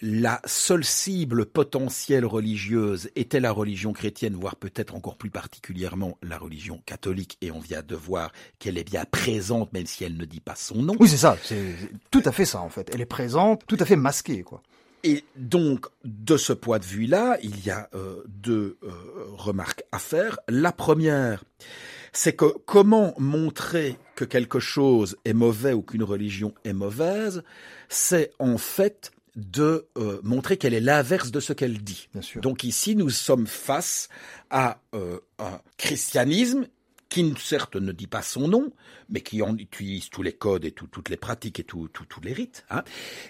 la 0.00 0.40
seule 0.44 0.84
cible 0.84 1.46
potentielle 1.46 2.24
religieuse 2.24 3.10
était 3.16 3.40
la 3.40 3.50
religion 3.50 3.92
chrétienne, 3.92 4.34
voire 4.34 4.56
peut-être 4.56 4.94
encore 4.94 5.16
plus 5.16 5.30
particulièrement 5.30 6.18
la 6.22 6.38
religion 6.38 6.80
catholique, 6.86 7.36
et 7.40 7.50
on 7.50 7.60
vient 7.60 7.82
de 7.82 7.96
voir 7.96 8.32
qu'elle 8.58 8.78
est 8.78 8.84
bien 8.84 9.04
présente, 9.04 9.72
même 9.72 9.86
si 9.86 10.04
elle 10.04 10.16
ne 10.16 10.24
dit 10.24 10.40
pas 10.40 10.54
son 10.54 10.82
nom. 10.82 10.94
Oui, 11.00 11.08
c'est 11.08 11.16
ça. 11.16 11.36
C'est 11.42 11.74
tout 12.10 12.22
à 12.24 12.32
fait 12.32 12.44
ça, 12.44 12.60
en 12.60 12.68
fait. 12.68 12.90
Elle 12.92 13.00
est 13.00 13.06
présente, 13.06 13.62
tout 13.66 13.76
à 13.80 13.84
fait 13.84 13.96
masquée, 13.96 14.42
quoi. 14.42 14.62
Et 15.04 15.24
donc, 15.36 15.86
de 16.04 16.36
ce 16.36 16.52
point 16.52 16.78
de 16.78 16.84
vue-là, 16.84 17.38
il 17.42 17.64
y 17.64 17.70
a 17.70 17.88
euh, 17.94 18.22
deux 18.26 18.78
euh, 18.82 18.90
remarques 19.36 19.84
à 19.92 19.98
faire. 19.98 20.40
La 20.48 20.72
première, 20.72 21.44
c'est 22.12 22.34
que 22.34 22.46
comment 22.66 23.14
montrer 23.18 23.96
que 24.16 24.24
quelque 24.24 24.58
chose 24.58 25.16
est 25.24 25.34
mauvais 25.34 25.72
ou 25.72 25.82
qu'une 25.82 26.02
religion 26.02 26.52
est 26.64 26.72
mauvaise, 26.72 27.44
c'est 27.88 28.32
en 28.40 28.58
fait 28.58 29.12
de 29.36 29.88
euh, 29.96 30.20
montrer 30.22 30.56
qu'elle 30.56 30.74
est 30.74 30.80
l'inverse 30.80 31.30
de 31.30 31.40
ce 31.40 31.52
qu'elle 31.52 31.82
dit. 31.82 32.08
Bien 32.12 32.22
sûr. 32.22 32.40
Donc 32.40 32.64
ici, 32.64 32.96
nous 32.96 33.10
sommes 33.10 33.46
face 33.46 34.08
à 34.50 34.80
euh, 34.94 35.18
un 35.38 35.60
christianisme 35.76 36.66
qui 37.08 37.34
certes 37.38 37.76
ne 37.76 37.92
dit 37.92 38.06
pas 38.06 38.22
son 38.22 38.48
nom, 38.48 38.70
mais 39.08 39.22
qui 39.22 39.40
en 39.42 39.56
utilise 39.56 40.10
tous 40.10 40.22
les 40.22 40.34
codes 40.34 40.64
et 40.66 40.72
tout- 40.72 40.86
toutes 40.88 41.08
les 41.08 41.16
pratiques 41.16 41.58
et 41.58 41.64
tous 41.64 41.88
les 42.22 42.32
rites, 42.34 42.66
hein, 42.68 42.82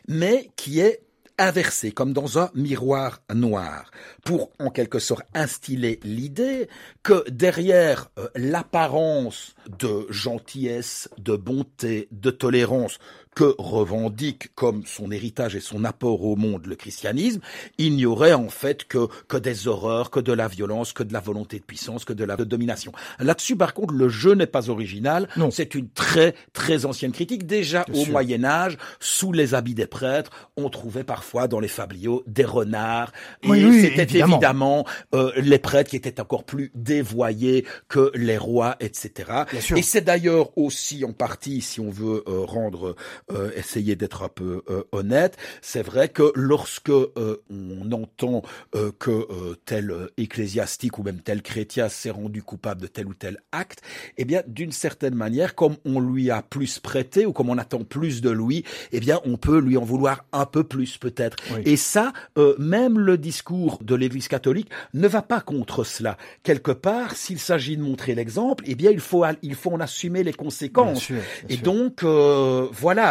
mais 0.09 0.51
qui 0.57 0.81
est 0.81 1.03
inversé 1.41 1.93
comme 1.93 2.13
dans 2.13 2.41
un 2.41 2.51
miroir 2.55 3.21
noir 3.33 3.93
pour 4.25 4.51
en 4.59 4.71
quelque 4.71 4.99
sorte 4.99 5.23
instiller 5.35 6.01
l'idée 6.03 6.69
que 7.05 7.31
derrière 7.31 8.11
euh, 8.19 8.27
l'apparence 8.35 9.55
de 9.79 10.07
gentillesse, 10.11 11.09
de 11.19 11.37
bonté, 11.37 12.09
de 12.11 12.31
tolérance 12.33 12.99
que 13.35 13.55
revendique 13.59 14.55
comme 14.55 14.85
son 14.87 15.11
héritage 15.11 15.57
et 15.57 15.61
son 15.61 15.85
apport 15.85 16.25
au 16.25 16.37
monde 16.37 16.67
le 16.67 16.77
christianisme, 16.77 17.41
il 17.79 17.95
n'y 17.97 18.07
aurait 18.07 18.33
en 18.33 18.49
fait 18.49 18.85
que, 18.85 19.09
que 19.29 19.37
des 19.37 19.69
horreurs, 19.69 20.11
que 20.11 20.21
de 20.21 20.33
la 20.33 20.49
violence, 20.49 20.93
que 20.93 21.03
de 21.03 21.13
la 21.13 21.21
volonté 21.21 21.59
de 21.59 21.65
puissance, 21.65 22.05
que 22.05 22.13
de 22.13 22.25
la 22.25 22.37
de 22.37 22.45
domination. 22.45 22.93
Là-dessus, 23.19 23.57
par 23.57 23.75
contre, 23.75 23.95
le 23.95 24.09
jeu 24.09 24.35
n'est 24.35 24.47
pas 24.47 24.71
original. 24.71 25.29
Non. 25.37 25.51
C'est 25.51 25.75
une 25.75 25.89
très, 25.89 26.35
très 26.53 26.85
ancienne 26.87 27.13
critique. 27.13 27.47
Déjà 27.47 27.85
Bien 27.89 28.01
au 28.01 28.05
sûr. 28.05 28.13
Moyen 28.13 28.45
Âge, 28.45 28.77
sous 29.01 29.33
les 29.33 29.55
habits 29.55 29.75
des 29.75 29.87
prêtres, 29.87 30.31
on 30.57 30.69
trouvait 30.69 31.05
parfois 31.05 31.49
dans 31.49 31.61
les 31.61 31.69
fabliaux 31.69 32.23
des 32.27 32.45
renards. 32.45 33.13
Et 33.43 33.49
Oui, 33.49 33.65
oui, 33.65 33.81
c'était 33.83 34.03
évidemment. 34.03 34.37
évidemment 34.37 34.87
euh, 35.15 35.33
les 35.37 35.59
prêtres 35.59 35.91
qui 35.91 35.97
étaient 35.97 36.21
encore 36.21 36.45
plus 36.45 36.71
dévoyés 36.75 37.65
que 37.89 38.11
les 38.15 38.39
rois, 38.39 38.77
etc. 38.81 39.31
Bien 39.51 39.61
sûr. 39.61 39.77
Et 39.77 39.83
c'est 39.83 40.01
d'ailleurs 40.03 40.57
aussi 40.57 41.05
en 41.05 41.13
partie, 41.13 41.61
si 41.61 41.81
on 41.81 41.91
veut 41.91 42.25
euh, 42.27 42.45
rendre, 42.45 42.97
euh, 43.33 43.51
essayer 43.57 43.97
d'être 43.97 44.23
un 44.23 44.29
peu 44.29 44.63
euh, 44.71 44.83
honnête, 44.93 45.37
c'est 45.63 45.83
vrai 45.83 46.09
que 46.09 46.33
lorsque 46.35 46.91
euh, 46.91 47.43
on 47.51 47.91
entend 47.93 48.43
euh, 48.75 48.91
que 48.99 49.11
euh, 49.11 49.55
tel 49.65 49.91
euh, 49.91 50.07
ecclésiastique 50.17 50.99
ou 50.99 51.03
même 51.03 51.21
tel 51.21 51.43
chrétien 51.43 51.89
s'est 51.89 52.11
rendu 52.11 52.43
coupable 52.43 52.81
de 52.81 52.87
tel 52.87 53.07
ou 53.07 53.15
tel 53.15 53.39
acte, 53.53 53.81
eh 54.17 54.25
bien, 54.25 54.43
d'une 54.47 54.73
certaine 54.73 55.15
manière, 55.15 55.55
comme 55.55 55.77
on 55.85 56.01
lui 56.01 56.31
a 56.31 56.43
plus 56.43 56.79
prêté 56.79 57.27
ou 57.27 57.33
comme 57.33 57.51
on 57.51 57.59
attend 57.59 57.85
plus 57.85 58.21
de 58.21 58.31
lui, 58.31 58.65
eh 58.93 59.01
bien, 59.01 59.21
on 59.25 59.37
peut 59.37 59.59
lui 59.59 59.77
en 59.77 59.85
vouloir 59.85 60.25
un 60.33 60.47
peu 60.47 60.65
plus 60.65 60.99
peut-être. 60.99 61.37
Oui. 61.55 61.63
Et 61.65 61.77
ça, 61.77 62.13
euh, 62.39 62.55
même 62.59 62.99
le 62.99 63.19
discours 63.19 63.79
de 63.83 63.95
l'Église 63.95 64.29
catholique 64.29 64.71
ne 64.95 65.09
va 65.09 65.23
pas 65.23 65.41
contre 65.41 65.85
cela. 65.85 66.17
Quelque 66.43 66.71
part, 66.73 67.15
s'il 67.17 67.39
s'agit 67.39 67.77
de 67.77 67.83
montrer 67.83 68.15
l'exemple, 68.15 68.65
eh 68.67 68.75
bien, 68.75 68.91
il 68.91 69.01
faut, 69.01 69.25
il 69.43 69.55
faut 69.55 69.73
en 69.73 69.81
assumer 69.81 70.19
les 70.25 70.33
Bien 70.33 70.45
conséquences. 70.45 71.01
sûr. 71.03 71.17
bien 71.17 71.25
Et 71.49 71.55
sûr. 71.55 71.63
donc, 71.63 72.03
euh, 72.03 72.67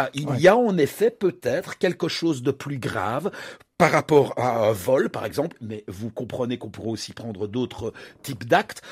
voilà, 0.08 0.10
il 0.14 0.28
Ouais. 0.28 0.38
y 0.40 0.48
a 0.48 0.56
en 0.56 0.76
effet 0.78 1.10
peut-être 1.10 1.78
quelque 1.78 2.08
chose 2.08 2.42
de 2.42 2.50
plus 2.50 2.78
grave 2.78 3.30
par 3.78 3.92
rapport 3.92 4.34
à 4.36 4.68
un 4.68 4.72
vol, 4.72 5.08
par 5.08 5.24
exemple, 5.24 5.56
mais 5.60 5.84
vous 5.86 6.10
comprenez 6.10 6.58
qu'on 6.58 6.68
pourrait 6.70 6.90
aussi 6.90 7.12
prendre 7.12 7.46
d'autres 7.46 7.92
types 8.22 8.44
d'actes. 8.44 8.82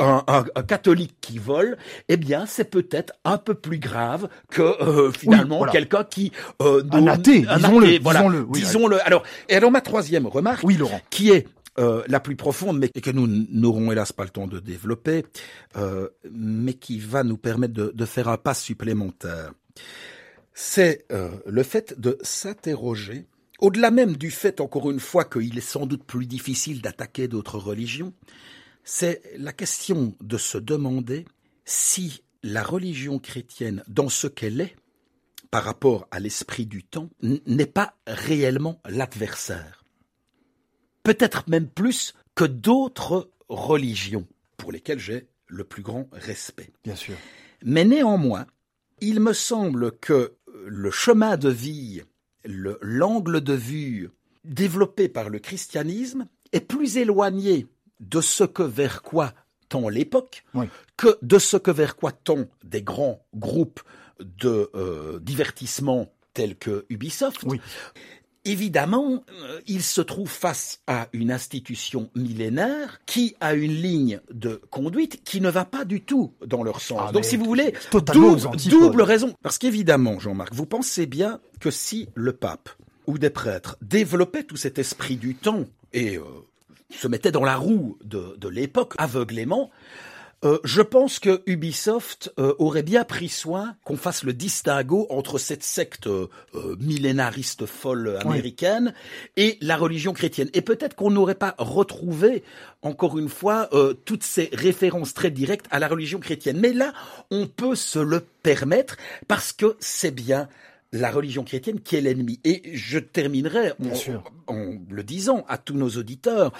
Un, 0.00 0.22
un- 0.28 0.44
un 0.54 0.62
catholique 0.62 1.14
qui 1.20 1.38
vole, 1.38 1.76
eh 2.08 2.16
bien, 2.16 2.46
c'est 2.46 2.64
peut-être 2.70 3.12
un 3.24 3.36
peu 3.38 3.54
plus 3.54 3.78
grave 3.78 4.28
que 4.50 4.62
euh, 4.62 5.10
finalement 5.12 5.58
voilà. 5.58 5.72
quelqu'un 5.72 6.04
qui 6.04 6.32
euh, 6.62 6.82
Un 6.92 7.06
athée, 7.08 7.44
un 7.48 7.56
disons-le, 7.58 7.86
athée, 7.86 7.98
voilà, 8.00 8.20
disons-le, 8.52 8.96
oui. 8.96 9.02
Alors, 9.04 9.22
et 9.48 9.56
alors 9.56 9.70
ma 9.72 9.80
troisième 9.80 10.26
remarque, 10.26 10.62
Oui, 10.64 10.76
Laurent. 10.76 11.00
qui 11.10 11.30
est 11.30 11.46
euh, 11.80 12.02
la 12.08 12.18
plus 12.20 12.34
profonde, 12.36 12.78
mais 12.78 12.88
que 12.88 13.10
nous 13.10 13.26
n'aurons 13.28 13.90
hélas 13.92 14.10
pas 14.12 14.24
le 14.24 14.30
temps 14.30 14.46
de 14.48 14.58
développer, 14.60 15.24
euh, 15.76 16.08
mais 16.32 16.74
qui 16.74 16.98
va 17.00 17.22
nous 17.24 17.36
permettre 17.36 17.74
de, 17.74 17.92
de 17.94 18.04
faire 18.04 18.28
un 18.28 18.36
pas 18.36 18.54
supplémentaire. 18.54 19.52
C'est 20.60 21.06
euh, 21.12 21.30
le 21.46 21.62
fait 21.62 22.00
de 22.00 22.18
s'interroger, 22.20 23.28
au-delà 23.60 23.92
même 23.92 24.16
du 24.16 24.32
fait, 24.32 24.60
encore 24.60 24.90
une 24.90 24.98
fois, 24.98 25.24
qu'il 25.24 25.56
est 25.56 25.60
sans 25.60 25.86
doute 25.86 26.02
plus 26.02 26.26
difficile 26.26 26.82
d'attaquer 26.82 27.28
d'autres 27.28 27.60
religions, 27.60 28.12
c'est 28.82 29.22
la 29.36 29.52
question 29.52 30.16
de 30.20 30.36
se 30.36 30.58
demander 30.58 31.26
si 31.64 32.24
la 32.42 32.64
religion 32.64 33.20
chrétienne, 33.20 33.84
dans 33.86 34.08
ce 34.08 34.26
qu'elle 34.26 34.60
est, 34.60 34.74
par 35.52 35.62
rapport 35.62 36.08
à 36.10 36.18
l'esprit 36.18 36.66
du 36.66 36.82
temps, 36.82 37.08
n'est 37.22 37.66
pas 37.66 37.94
réellement 38.08 38.80
l'adversaire. 38.84 39.84
Peut-être 41.04 41.48
même 41.48 41.68
plus 41.68 42.14
que 42.34 42.44
d'autres 42.44 43.30
religions, 43.48 44.26
pour 44.56 44.72
lesquelles 44.72 44.98
j'ai 44.98 45.28
le 45.46 45.62
plus 45.62 45.84
grand 45.84 46.08
respect. 46.10 46.72
Bien 46.82 46.96
sûr. 46.96 47.14
Mais 47.62 47.84
néanmoins, 47.84 48.48
il 49.00 49.20
me 49.20 49.32
semble 49.32 49.96
que 49.98 50.34
le 50.66 50.90
chemin 50.90 51.36
de 51.36 51.48
vie, 51.48 52.02
le- 52.44 52.78
l'angle 52.82 53.40
de 53.40 53.52
vue 53.54 54.10
développé 54.44 55.08
par 55.08 55.28
le 55.30 55.38
christianisme 55.38 56.26
est 56.52 56.60
plus 56.60 56.96
éloigné 56.96 57.66
de 58.00 58.20
ce 58.20 58.44
que 58.44 58.62
vers 58.62 59.02
quoi 59.02 59.34
tend 59.68 59.88
l'époque 59.88 60.44
Oui. 60.54 60.66
que 60.96 61.18
de 61.22 61.38
ce 61.38 61.56
que 61.56 61.70
vers 61.70 61.96
quoi 61.96 62.12
tend 62.12 62.46
des 62.64 62.82
grands 62.82 63.22
groupes 63.34 63.80
de 64.20 64.70
euh, 64.74 65.18
divertissement 65.20 66.10
tels 66.32 66.56
que 66.56 66.86
Ubisoft. 66.88 67.42
Oui. 67.44 67.60
Évidemment, 68.48 69.24
euh, 69.42 69.60
il 69.66 69.82
se 69.82 70.00
trouve 70.00 70.30
face 70.30 70.80
à 70.86 71.08
une 71.12 71.30
institution 71.30 72.08
millénaire 72.14 73.00
qui 73.04 73.36
a 73.40 73.52
une 73.54 73.74
ligne 73.74 74.20
de 74.32 74.60
conduite 74.70 75.22
qui 75.22 75.42
ne 75.42 75.50
va 75.50 75.66
pas 75.66 75.84
du 75.84 76.00
tout 76.00 76.32
dans 76.46 76.62
leur 76.62 76.80
sens. 76.80 77.00
Ah, 77.08 77.12
Donc, 77.12 77.24
si 77.26 77.36
vous 77.36 77.44
voulez, 77.44 77.74
double, 77.92 79.02
raison. 79.02 79.34
Parce 79.42 79.58
qu'évidemment, 79.58 80.18
Jean-Marc, 80.18 80.54
vous 80.54 80.64
pensez 80.64 81.04
bien 81.04 81.40
que 81.60 81.70
si 81.70 82.08
le 82.14 82.32
pape 82.32 82.70
ou 83.06 83.18
des 83.18 83.30
prêtres 83.30 83.76
développaient 83.82 84.44
tout 84.44 84.56
cet 84.56 84.78
esprit 84.78 85.16
du 85.16 85.34
temps 85.34 85.66
et 85.92 86.16
euh, 86.16 86.22
se 86.90 87.06
mettaient 87.06 87.32
dans 87.32 87.44
la 87.44 87.56
roue 87.56 87.98
de, 88.02 88.34
de 88.38 88.48
l'époque 88.48 88.94
aveuglément, 88.96 89.70
euh, 90.44 90.58
je 90.62 90.82
pense 90.82 91.18
que 91.18 91.42
Ubisoft 91.46 92.32
euh, 92.38 92.54
aurait 92.58 92.84
bien 92.84 93.02
pris 93.02 93.28
soin 93.28 93.74
qu'on 93.84 93.96
fasse 93.96 94.22
le 94.22 94.32
distinguo 94.32 95.06
entre 95.10 95.36
cette 95.38 95.64
secte 95.64 96.06
euh, 96.06 96.28
millénariste 96.78 97.66
folle 97.66 98.16
américaine 98.20 98.94
et 99.36 99.58
la 99.60 99.76
religion 99.76 100.12
chrétienne. 100.12 100.48
Et 100.54 100.62
peut-être 100.62 100.94
qu'on 100.94 101.10
n'aurait 101.10 101.34
pas 101.34 101.56
retrouvé, 101.58 102.44
encore 102.82 103.18
une 103.18 103.28
fois, 103.28 103.68
toutes 104.04 104.22
ces 104.22 104.50
références 104.52 105.14
très 105.14 105.30
directes 105.30 105.66
à 105.70 105.78
la 105.78 105.88
religion 105.88 106.20
chrétienne. 106.20 106.58
Mais 106.60 106.72
là, 106.72 106.92
on 107.30 107.46
peut 107.46 107.74
se 107.74 107.98
le 107.98 108.20
permettre 108.42 108.96
parce 109.26 109.52
que 109.52 109.76
c'est 109.80 110.14
bien 110.14 110.48
la 110.92 111.10
religion 111.10 111.44
chrétienne 111.44 111.80
qui 111.80 111.96
est 111.96 112.00
l'ennemi. 112.00 112.40
Et 112.44 112.62
je 112.74 112.98
terminerai 112.98 113.72
en 114.46 114.74
le 114.88 115.02
disant 115.02 115.44
à 115.48 115.58
tous 115.58 115.74
nos 115.74 115.90
auditeurs, 115.90 116.52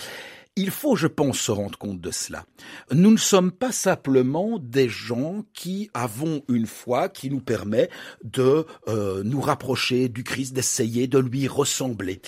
Il 0.58 0.72
faut, 0.72 0.96
je 0.96 1.06
pense, 1.06 1.38
se 1.38 1.52
rendre 1.52 1.78
compte 1.78 2.00
de 2.00 2.10
cela. 2.10 2.44
Nous 2.90 3.12
ne 3.12 3.16
sommes 3.16 3.52
pas 3.52 3.70
simplement 3.70 4.58
des 4.58 4.88
gens 4.88 5.44
qui 5.54 5.88
avons 5.94 6.42
une 6.48 6.66
foi 6.66 7.08
qui 7.08 7.30
nous 7.30 7.40
permet 7.40 7.88
de 8.24 8.66
euh, 8.88 9.22
nous 9.24 9.40
rapprocher 9.40 10.08
du 10.08 10.24
Christ, 10.24 10.54
d'essayer 10.54 11.06
de 11.06 11.20
lui 11.20 11.46
ressembler. 11.46 12.20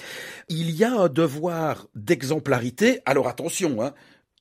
Il 0.49 0.71
y 0.71 0.85
a 0.85 0.93
un 0.93 1.09
devoir 1.09 1.89
d'exemplarité. 1.97 3.01
Alors 3.05 3.27
attention, 3.27 3.83
hein, 3.83 3.95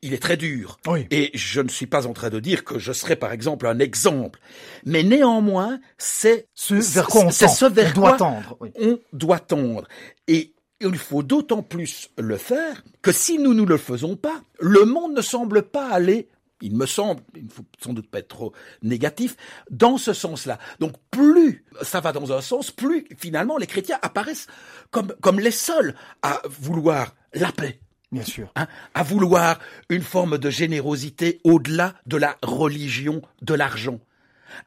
il 0.04 0.14
est 0.14 0.22
très 0.22 0.38
dur. 0.38 0.78
Oui. 0.86 1.08
Et 1.10 1.32
je 1.34 1.60
ne 1.60 1.68
suis 1.68 1.88
pas 1.88 2.06
en 2.06 2.14
train 2.14 2.30
de 2.30 2.40
dire 2.40 2.64
que 2.64 2.78
je 2.78 2.94
serais 2.94 3.16
par 3.16 3.32
exemple 3.32 3.66
un 3.66 3.80
exemple. 3.80 4.40
Mais 4.86 5.02
néanmoins, 5.02 5.80
c'est 5.98 6.48
Ce 6.54 6.76
vers 6.76 7.08
quoi 7.08 7.26
on 7.26 7.32
ce 7.32 7.66
vers 7.66 7.92
on 7.98 8.02
doit 8.02 8.18
tendre. 8.18 8.56
Oui. 8.60 8.70
on 8.80 9.00
doit 9.14 9.40
tendre. 9.40 9.88
Et 10.28 10.54
il 10.82 10.98
faut 10.98 11.24
d'autant 11.24 11.62
plus 11.62 12.10
le 12.18 12.38
faire 12.38 12.84
que 13.02 13.12
si 13.12 13.38
nous 13.38 13.54
ne 13.54 13.64
le 13.64 13.78
faisons 13.78 14.16
pas, 14.16 14.42
le 14.60 14.86
monde 14.86 15.16
ne 15.16 15.22
semble 15.22 15.64
pas 15.64 15.90
aller, 15.90 16.30
il 16.62 16.76
me 16.76 16.86
semble, 16.86 17.22
il 17.36 17.46
ne 17.46 17.50
faut 17.50 17.64
sans 17.82 17.94
doute 17.94 18.10
pas 18.10 18.20
être 18.20 18.28
trop 18.30 18.54
négatif, 18.82 19.36
dans 19.70 19.98
ce 19.98 20.14
sens-là. 20.14 20.60
Donc 20.80 20.94
plus 21.12 21.66
ça 21.82 22.00
va 22.00 22.12
dans 22.12 22.32
un 22.34 22.42
sens, 22.42 22.72
plus 22.72 23.06
finalement 23.18 23.58
les 23.58 23.68
chrétiens 23.68 24.00
apparaissent 24.02 24.48
comme, 24.92 25.14
comme 25.22 25.40
les 25.40 25.52
seuls 25.52 25.96
à 26.22 26.42
vouloir 26.46 27.16
la 27.34 27.52
paix. 27.52 27.80
Bien 28.12 28.24
sûr. 28.24 28.52
hein, 28.56 28.68
à 28.96 29.04
vouloir 29.04 29.60
une 29.90 30.02
forme 30.02 30.40
de 30.40 30.50
générosité 30.50 31.40
au-delà 31.44 31.94
de 32.08 32.18
la 32.18 32.38
religion 32.42 33.22
de 33.44 33.54
l'argent, 33.54 34.00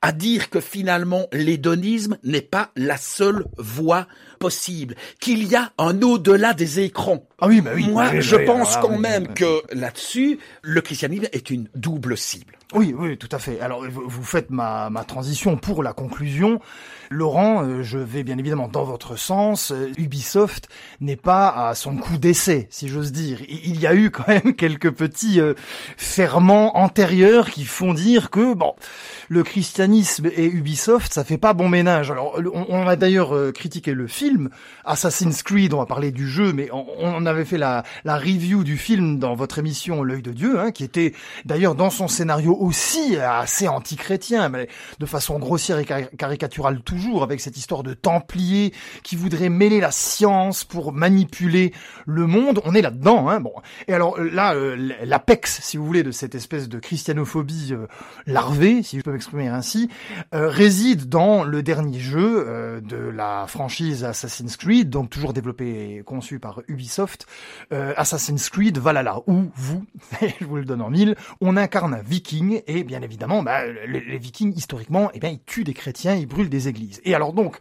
à 0.00 0.12
dire 0.12 0.48
que 0.48 0.60
finalement 0.60 1.26
l'hédonisme 1.32 2.18
n'est 2.22 2.40
pas 2.40 2.70
la 2.76 2.96
seule 2.96 3.44
voie 3.58 4.06
possible, 4.42 4.96
qu'il 5.20 5.46
y 5.46 5.54
a 5.54 5.70
un 5.78 6.02
au-delà 6.02 6.52
des 6.52 6.80
écrans. 6.80 7.24
Ah 7.40 7.46
oui, 7.46 7.60
bah 7.60 7.70
oui. 7.76 7.88
Moi, 7.88 8.08
Oui, 8.12 8.20
je 8.20 8.34
oui, 8.34 8.44
pense 8.44 8.74
là, 8.74 8.80
quand 8.82 8.98
même 8.98 9.28
que 9.28 9.62
là-dessus, 9.72 10.40
le 10.62 10.80
christianisme 10.80 11.28
est 11.32 11.48
une 11.48 11.68
double 11.76 12.16
cible. 12.16 12.58
Oui, 12.74 12.94
oui, 12.98 13.18
tout 13.18 13.28
à 13.30 13.38
fait. 13.38 13.60
Alors, 13.60 13.84
vous 13.88 14.24
faites 14.24 14.50
ma, 14.50 14.88
ma 14.90 15.04
transition 15.04 15.56
pour 15.56 15.82
la 15.82 15.92
conclusion. 15.92 16.58
Laurent, 17.10 17.62
euh, 17.62 17.82
je 17.82 17.98
vais 17.98 18.22
bien 18.22 18.38
évidemment 18.38 18.68
dans 18.68 18.84
votre 18.84 19.16
sens. 19.16 19.70
Euh, 19.70 19.92
Ubisoft 19.98 20.68
n'est 21.02 21.16
pas 21.16 21.68
à 21.68 21.74
son 21.74 21.96
coup 21.96 22.16
d'essai, 22.16 22.68
si 22.70 22.88
j'ose 22.88 23.12
dire. 23.12 23.38
Il 23.48 23.78
y 23.78 23.86
a 23.86 23.94
eu 23.94 24.10
quand 24.10 24.26
même 24.26 24.54
quelques 24.56 24.90
petits 24.90 25.38
euh, 25.38 25.52
ferments 25.98 26.78
antérieurs 26.78 27.50
qui 27.50 27.64
font 27.64 27.92
dire 27.92 28.30
que, 28.30 28.54
bon, 28.54 28.74
le 29.28 29.42
christianisme 29.42 30.30
et 30.34 30.46
Ubisoft, 30.46 31.12
ça 31.12 31.24
fait 31.24 31.36
pas 31.36 31.52
bon 31.52 31.68
ménage. 31.68 32.10
Alors, 32.10 32.40
on, 32.54 32.86
a 32.86 32.96
d'ailleurs 32.96 33.52
critiqué 33.52 33.92
le 33.92 34.06
film 34.06 34.31
Assassin's 34.84 35.42
Creed, 35.42 35.74
on 35.74 35.78
va 35.78 35.86
parler 35.86 36.10
du 36.10 36.28
jeu, 36.28 36.52
mais 36.52 36.68
on, 36.72 36.86
on 36.98 37.26
avait 37.26 37.44
fait 37.44 37.58
la, 37.58 37.84
la 38.04 38.16
review 38.16 38.64
du 38.64 38.76
film 38.76 39.18
dans 39.18 39.34
votre 39.34 39.58
émission 39.58 40.02
L'œil 40.02 40.22
de 40.22 40.32
Dieu, 40.32 40.58
hein, 40.58 40.70
qui 40.70 40.84
était 40.84 41.12
d'ailleurs 41.44 41.74
dans 41.74 41.90
son 41.90 42.08
scénario 42.08 42.56
aussi 42.58 43.16
assez 43.16 43.68
anti-chrétien, 43.68 44.48
mais 44.48 44.68
de 44.98 45.06
façon 45.06 45.38
grossière 45.38 45.78
et 45.78 45.84
cari- 45.84 46.08
caricaturale 46.16 46.80
toujours, 46.80 47.22
avec 47.22 47.40
cette 47.40 47.56
histoire 47.56 47.82
de 47.82 47.94
Templiers 47.94 48.72
qui 49.02 49.16
voudraient 49.16 49.48
mêler 49.48 49.80
la 49.80 49.90
science 49.90 50.64
pour 50.64 50.92
manipuler 50.92 51.72
le 52.06 52.26
monde. 52.26 52.60
On 52.64 52.74
est 52.74 52.82
là-dedans, 52.82 53.28
hein. 53.28 53.40
Bon. 53.40 53.52
Et 53.88 53.92
alors 53.92 54.18
euh, 54.18 54.30
là, 54.30 54.54
euh, 54.54 54.92
l'apex, 55.04 55.60
si 55.62 55.76
vous 55.76 55.84
voulez, 55.84 56.02
de 56.02 56.10
cette 56.10 56.34
espèce 56.34 56.68
de 56.68 56.78
christianophobie 56.78 57.72
euh, 57.72 57.86
larvée, 58.26 58.82
si 58.82 58.98
je 58.98 59.02
peux 59.02 59.12
m'exprimer 59.12 59.48
ainsi, 59.48 59.88
euh, 60.34 60.48
réside 60.48 61.08
dans 61.08 61.44
le 61.44 61.62
dernier 61.62 62.00
jeu 62.00 62.80
de 62.82 62.96
la 62.96 63.46
franchise 63.46 64.04
Assassin's 64.04 64.21
Creed, 64.58 64.90
donc 64.90 65.10
toujours 65.10 65.32
développé 65.32 65.96
et 65.96 66.02
conçu 66.02 66.38
par 66.38 66.62
Ubisoft, 66.68 67.26
euh, 67.72 67.94
Assassin's 67.96 68.48
Creed 68.50 68.78
Valhalla, 68.78 69.20
où 69.26 69.50
vous, 69.54 69.84
je 70.40 70.44
vous 70.44 70.56
le 70.56 70.64
donne 70.64 70.82
en 70.82 70.90
mille, 70.90 71.16
on 71.40 71.56
incarne 71.56 71.94
un 71.94 72.02
viking, 72.02 72.62
et 72.66 72.84
bien 72.84 73.02
évidemment, 73.02 73.42
bah, 73.42 73.66
les, 73.66 74.00
les 74.00 74.18
vikings, 74.18 74.52
historiquement, 74.56 75.10
eh 75.14 75.20
bien, 75.20 75.30
ils 75.30 75.42
tuent 75.44 75.64
des 75.64 75.74
chrétiens, 75.74 76.14
ils 76.14 76.26
brûlent 76.26 76.48
des 76.48 76.68
églises. 76.68 77.00
Et 77.04 77.14
alors 77.14 77.32
donc, 77.32 77.56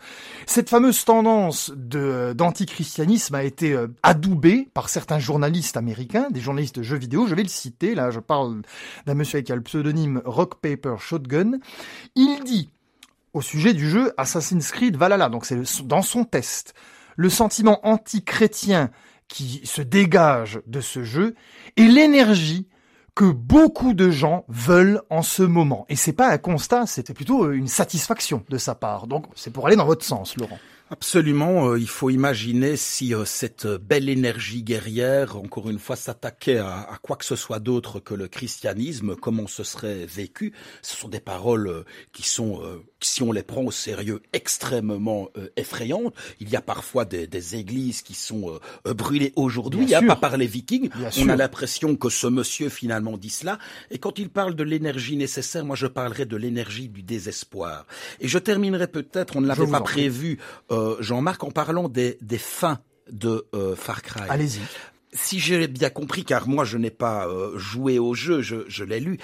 cette 0.45 0.70
fameuse 0.70 1.03
tendance 1.05 1.72
de 1.76 2.34
d'antichristianisme 2.34 3.36
a 3.36 3.43
été 3.43 3.74
euh, 3.74 3.88
adoubée 4.03 4.68
par 4.74 4.89
certains 4.89 5.20
journalistes 5.20 5.78
américains, 5.78 6.30
des 6.32 6.39
journalistes 6.39 6.78
de 6.78 6.84
jeux 6.84 6.97
vidéo, 6.97 7.28
je 7.28 7.36
vais 7.36 7.43
le 7.43 7.49
citer, 7.49 7.95
là 7.95 8.12
je 8.12 8.20
parle 8.20 8.62
d'un 9.05 9.14
monsieur 9.14 9.41
qui 9.41 9.51
a 9.51 9.55
le 9.55 9.62
pseudonyme 9.62 10.22
Rock 10.26 10.55
Paper 10.62 10.95
Shotgun, 10.99 11.59
il 12.16 12.43
dit 12.43 12.70
au 13.34 13.41
sujet 13.41 13.73
du 13.73 13.89
jeu 13.89 14.13
Assassin's 14.17 14.71
Creed 14.71 14.97
Valhalla, 14.97 15.29
donc 15.29 15.45
c'est 15.45 15.61
dans 15.86 16.01
son 16.01 16.23
test, 16.23 16.73
le 17.15 17.29
sentiment 17.29 17.86
anti-chrétien 17.86 18.91
qui 19.27 19.61
se 19.63 19.82
dégage 19.82 20.61
de 20.67 20.82
ce 20.82 21.03
jeu 21.03 21.36
et 21.77 21.86
l'énergie 21.86 22.67
que 23.15 23.25
beaucoup 23.25 23.93
de 23.93 24.09
gens 24.09 24.45
veulent 24.47 25.01
en 25.09 25.21
ce 25.21 25.43
moment. 25.43 25.86
Et 25.89 25.95
c'est 25.95 26.13
pas 26.13 26.29
un 26.29 26.38
constat, 26.38 26.86
c'était 26.86 27.13
plutôt 27.13 27.45
euh, 27.45 27.51
une 27.51 27.67
satisfaction 27.67 28.43
de 28.49 28.57
sa 28.57 28.75
part. 28.75 29.07
Donc 29.07 29.25
c'est 29.36 29.51
pour 29.51 29.67
aller 29.67 29.75
dans 29.75 29.86
votre 29.86 30.05
sens, 30.05 30.38
Laurent. 30.38 30.59
Absolument, 30.89 31.69
euh, 31.69 31.79
il 31.79 31.88
faut 31.88 32.09
imaginer 32.09 32.75
si 32.75 33.13
euh, 33.13 33.23
cette 33.25 33.67
belle 33.67 34.09
énergie 34.09 34.63
guerrière, 34.63 35.38
encore 35.38 35.69
une 35.69 35.79
fois, 35.79 35.95
s'attaquait 35.95 36.57
à, 36.57 36.79
à 36.79 36.97
quoi 37.01 37.15
que 37.15 37.25
ce 37.25 37.36
soit 37.36 37.59
d'autre 37.59 37.99
que 37.99 38.13
le 38.13 38.27
christianisme, 38.27 39.15
comment 39.15 39.47
ce 39.47 39.63
serait 39.63 40.05
vécu. 40.05 40.53
Ce 40.82 40.95
sont 40.95 41.09
des 41.09 41.21
paroles 41.21 41.86
qui 42.13 42.23
sont, 42.23 42.61
si 43.02 43.24
on 43.24 43.32
les 43.32 43.43
prend 43.43 43.64
au 43.64 43.72
sérieux, 43.72 44.22
extrêmement 44.34 45.30
euh, 45.38 45.49
effrayantes. 45.56 46.14
Il 46.39 46.49
y 46.49 46.56
a 46.56 46.62
parfois 46.62 47.06
des, 47.06 47.28
des 47.28 47.56
églises 47.56 48.02
qui 48.02 48.14
sont 48.14 48.49
euh, 48.49 48.60
euh, 48.88 48.93
brûlées 48.93 49.34
aujourd'hui, 49.36 49.93
hein, 49.93 50.04
pas 50.04 50.16
par 50.16 50.38
les 50.38 50.47
vikings. 50.47 50.89
Bien 50.89 51.08
on 51.08 51.12
sûr. 51.12 51.30
a 51.30 51.36
l'impression 51.36 51.95
que 51.95 52.10
ce 52.10 52.28
monsieur 52.28 52.70
finalement 52.70 53.18
dit 53.18 53.30
cela. 53.30 53.60
Et 53.89 53.97
quand 53.97 54.20
il 54.20 54.30
parle 54.30 54.56
de 54.56 54.64
l'énergie 54.64 55.18
nécessaire, 55.18 55.66
moi 55.66 55.76
je 55.76 55.88
parlerai 55.88 56.26
de 56.26 56.38
l'énergie 56.38 56.89
du 56.89 57.04
désespoir. 57.04 57.86
Et 58.20 58.28
je 58.28 58.38
terminerai 58.38 58.88
peut-être, 58.88 59.36
on 59.36 59.41
ne 59.41 59.47
l'avait 59.47 59.68
pas 59.68 59.82
prévu, 59.82 60.39
euh, 60.72 60.95
Jean-Marc, 60.99 61.43
en 61.43 61.52
parlant 61.52 61.89
des, 61.89 62.18
des 62.22 62.38
fins 62.38 62.80
de 63.12 63.45
Far 63.76 64.04
Cry. 64.04 64.24
Allez-y. 64.30 64.62
Si 65.14 65.39
j'ai 65.39 65.68
bien 65.68 65.89
compris, 65.89 66.24
car 66.24 66.47
moi 66.47 66.64
je 66.64 66.78
n'ai 66.78 66.89
pas 66.89 67.28
euh, 67.28 67.58
joué 67.58 67.99
au 67.99 68.14
jeu, 68.14 68.41
je, 68.41 68.64
je 68.70 68.86
l'ai 68.86 69.02
lu, 69.02 69.18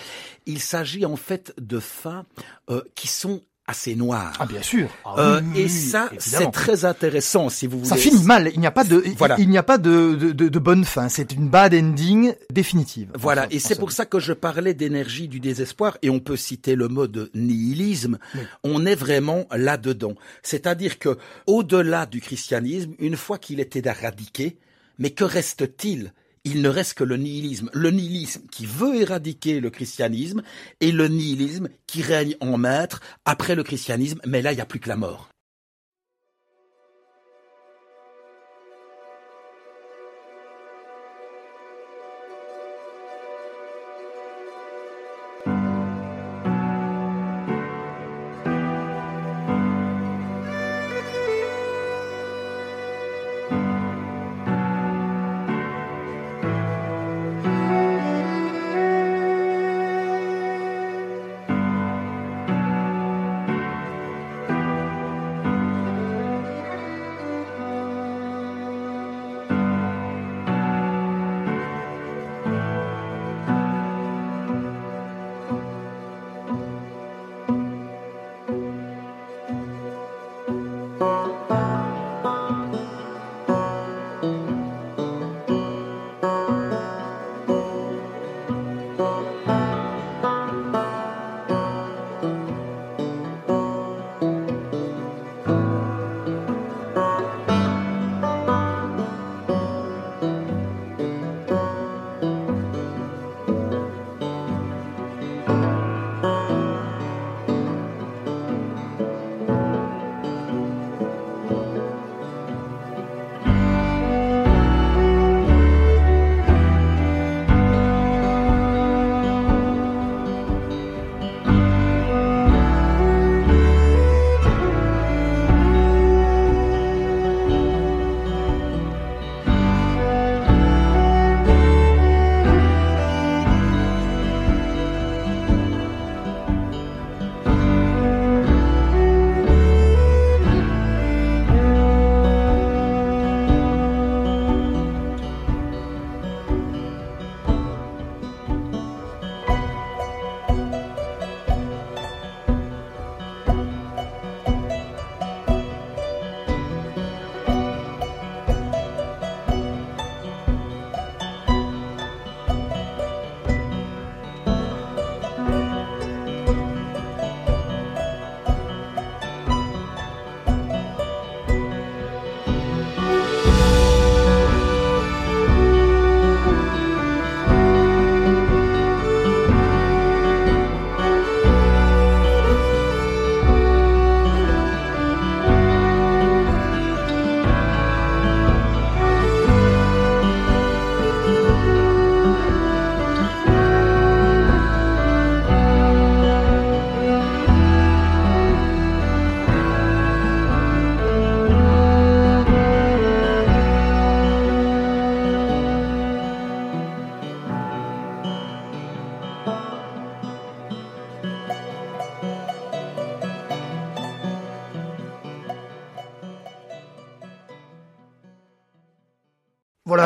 il 0.45 0.59
s'agit 0.59 1.05
en 1.05 1.15
fait 1.15 1.53
de 1.57 1.79
fins 1.79 2.25
euh, 2.69 2.81
qui 2.95 3.07
sont 3.07 3.43
assez 3.67 3.95
noires. 3.95 4.31
Ah 4.39 4.45
bien 4.45 4.61
sûr. 4.61 4.87
Ah, 5.03 5.15
Euh, 5.17 5.41
oui, 5.53 5.61
et 5.61 5.67
ça, 5.67 6.09
c'est 6.19 6.49
très 6.51 6.85
intéressant 6.85 7.49
si 7.49 7.67
vous 7.67 7.79
voulez. 7.79 7.89
Ça 7.89 7.97
finit 7.97 8.23
mal. 8.23 8.49
Il 8.53 8.61
n'y 8.61 8.65
a 8.67 8.71
pas 8.71 8.85
de, 8.85 9.03
Voilà. 9.17 9.35
il 9.39 9.49
n'y 9.49 9.57
a 9.57 9.63
pas 9.63 9.77
de, 9.77 10.15
de, 10.15 10.31
de- 10.47 10.59
bonne 10.59 10.85
fin. 10.85 11.09
C'est 11.09 11.33
une 11.33 11.49
bad 11.49 11.73
ending 11.75 12.33
définitive. 12.49 13.11
Voilà, 13.19 13.45
et 13.51 13.59
c'est 13.59 13.77
pour 13.77 13.91
ça 13.91 14.05
que 14.05 14.19
je 14.19 14.31
parlais 14.33 14.73
d'énergie 14.73 15.27
du 15.27 15.39
désespoir, 15.41 15.97
et 16.01 16.09
on 16.09 16.19
peut 16.19 16.37
citer 16.37 16.75
le 16.75 16.87
mot 16.87 17.07
de 17.07 17.29
nihilisme. 17.35 18.17
Oui. 18.35 18.41
On 18.63 18.85
est 18.85 18.95
vraiment 18.95 19.45
là-dedans. 19.51 20.15
C'est-à-dire 20.43 20.97
que, 20.97 21.17
au-delà 21.45 22.05
du 22.05 22.21
christianisme, 22.21 22.93
une 22.99 23.17
fois 23.17 23.37
qu'il 23.37 23.59
était 23.59 23.85
éradiqué, 23.87 24.57
mais 24.97 25.09
que 25.11 25.23
reste-t-il? 25.25 26.13
Il 26.47 26.61
ne 26.61 26.69
reste 26.69 26.95
que 26.95 27.03
le 27.03 27.17
nihilisme. 27.17 27.69
Le 27.73 27.91
nihilisme 27.91 28.41
qui 28.51 28.65
veut 28.65 28.95
éradiquer 28.95 29.59
le 29.59 29.69
christianisme 29.69 30.41
et 30.79 30.91
le 30.91 31.07
nihilisme 31.07 31.69
qui 31.85 32.01
règne 32.01 32.35
en 32.39 32.57
maître 32.57 33.01
après 33.25 33.55
le 33.55 33.63
christianisme, 33.63 34.19
mais 34.25 34.41
là, 34.41 34.51
il 34.51 34.55
n'y 34.55 34.61
a 34.61 34.65
plus 34.65 34.79
que 34.79 34.89
la 34.89 34.97
mort. 34.97 35.29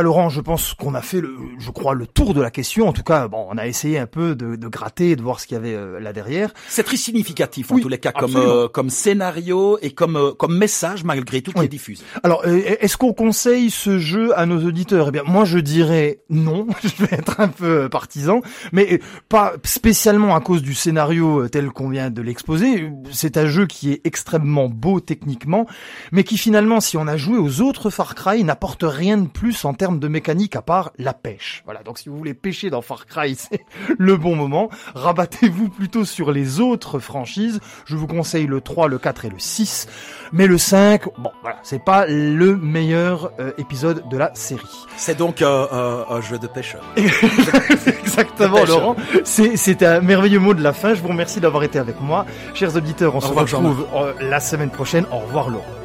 Voilà 0.02 0.16
Laurent, 0.16 0.30
je 0.30 0.42
pense 0.42 0.74
qu'on 0.74 0.96
a 0.96 1.02
fait, 1.04 1.22
le, 1.22 1.36
je 1.60 1.70
crois, 1.70 1.94
le 1.94 2.08
tour 2.08 2.34
de 2.34 2.42
la 2.42 2.50
question. 2.50 2.88
En 2.88 2.92
tout 2.94 3.04
cas, 3.04 3.28
bon, 3.28 3.46
on 3.52 3.58
a 3.60 3.68
essayé 3.68 4.00
un 4.00 4.08
peu 4.08 4.34
de, 4.34 4.56
de 4.56 4.68
gratter, 4.68 5.16
de 5.16 5.22
voir 5.22 5.40
ce 5.40 5.46
qu'il 5.46 5.54
y 5.54 5.60
avait 5.60 5.76
euh, 5.76 6.00
là 6.00 6.12
derrière. 6.12 6.52
C'est 6.70 6.82
très 6.82 6.98
significatif 6.98 7.70
en 7.72 7.76
Oui, 7.76 7.82
tous 7.84 7.88
les 7.88 8.00
cas 8.00 8.12
comme 8.12 8.36
euh, 8.36 8.68
comme 8.68 8.90
scénario 8.90 9.78
et 9.84 9.92
comme 9.92 10.16
euh, 10.16 10.32
comme 10.32 10.58
message 10.58 11.04
malgré 11.04 11.44
tout 11.44 11.52
qui 11.52 11.60
Oui. 11.60 11.66
est 11.66 11.70
diffusé. 11.70 12.04
Alors, 12.24 12.42
euh, 12.48 12.62
est-ce 12.80 12.98
qu'on 12.98 13.14
conseille 13.14 13.70
ce 13.70 14.00
jeu 14.00 14.36
à 14.40 14.48
nos 14.48 14.66
auditeurs? 14.66 15.10
Eh 15.10 15.12
bien, 15.12 15.22
moi, 15.24 15.46
je 15.46 15.60
dirais 15.60 16.22
non. 16.32 16.66
je 16.84 17.06
vais 17.06 17.16
être 17.16 17.40
un 17.40 17.50
peu 17.50 17.84
euh, 17.84 17.90
partisan, 17.90 18.42
mais 18.72 18.94
euh, 18.94 18.98
pas 19.30 19.54
spécialement 19.64 20.36
à 20.36 20.42
cause 20.42 20.64
du 20.64 20.74
scénario 20.74 21.48
tel 21.50 21.70
qu'on 21.70 21.90
vient 21.90 22.10
de 22.10 22.24
l'exposer. 22.24 22.90
C'est 23.12 23.38
un 23.38 23.46
jeu 23.46 23.68
qui 23.68 23.92
est 23.92 24.02
extrêmement 24.04 24.68
beau 24.68 25.00
techniquement, 25.00 25.68
mais 26.12 26.24
qui 26.24 26.38
finalement, 26.40 26.80
si 26.80 26.98
on 26.98 27.06
a 27.08 27.18
joué 27.18 27.38
aux 27.38 27.62
autres 27.62 27.92
Far 27.92 28.16
Cry, 28.16 28.44
n'apporte 28.44 28.84
rien 28.84 29.18
de 29.20 29.28
plus 29.28 29.64
en 29.64 29.76
termes 29.76 29.91
de 30.00 30.08
mécanique 30.08 30.56
à 30.56 30.62
part 30.62 30.92
la 30.98 31.14
pêche. 31.14 31.62
Voilà. 31.66 31.84
Donc, 31.84 32.00
si 32.00 32.10
vous 32.10 32.18
voulez 32.18 32.34
pêcher 32.34 32.70
dans 32.70 32.82
Far 32.82 33.06
Cry, 33.06 33.36
c'est 33.38 33.66
le 33.98 34.18
bon 34.18 34.36
moment. 34.36 34.70
Rabattez-vous 34.96 35.70
plutôt 35.70 36.06
sur 36.06 36.32
les 36.32 36.60
autres 36.60 37.00
franchises. 37.00 37.60
Je 37.86 37.96
vous 37.96 38.08
conseille 38.08 38.48
le 38.48 38.62
3, 38.62 38.88
le 38.88 38.98
4 38.98 39.26
et 39.26 39.30
le 39.30 39.40
6. 39.40 39.88
Mais 40.34 40.48
le 40.48 40.58
5, 40.58 41.04
bon, 41.18 41.32
voilà, 41.42 41.58
c'est 41.64 41.84
pas 41.84 42.06
le 42.06 42.56
meilleur 42.56 43.32
euh, 43.40 43.52
épisode 43.58 44.08
de 44.10 44.18
la 44.18 44.34
série. 44.34 44.86
C'est 44.96 45.18
donc 45.18 45.42
euh, 45.42 45.68
euh, 45.74 46.04
un 46.10 46.22
jeu 46.22 46.40
de 46.40 46.48
pêcheur. 46.48 46.82
Exactement, 46.96 48.60
Pêche. 48.60 48.70
Laurent. 48.70 48.96
C'est, 49.24 49.58
c'est 49.58 49.84
un 49.84 50.00
merveilleux 50.02 50.40
mot 50.40 50.54
de 50.54 50.64
la 50.64 50.74
fin. 50.74 50.94
Je 50.94 51.02
vous 51.02 51.10
remercie 51.10 51.40
d'avoir 51.40 51.64
été 51.64 51.80
avec 51.80 52.00
moi. 52.02 52.26
Chers 52.54 52.76
auditeurs, 52.76 53.16
on 53.16 53.22
se 53.22 53.28
revoir, 53.28 53.46
retrouve 53.46 53.88
euh, 53.96 54.14
la 54.22 54.40
semaine 54.40 54.70
prochaine. 54.70 55.06
Au 55.12 55.20
revoir, 55.20 55.50
Laurent. 55.50 55.81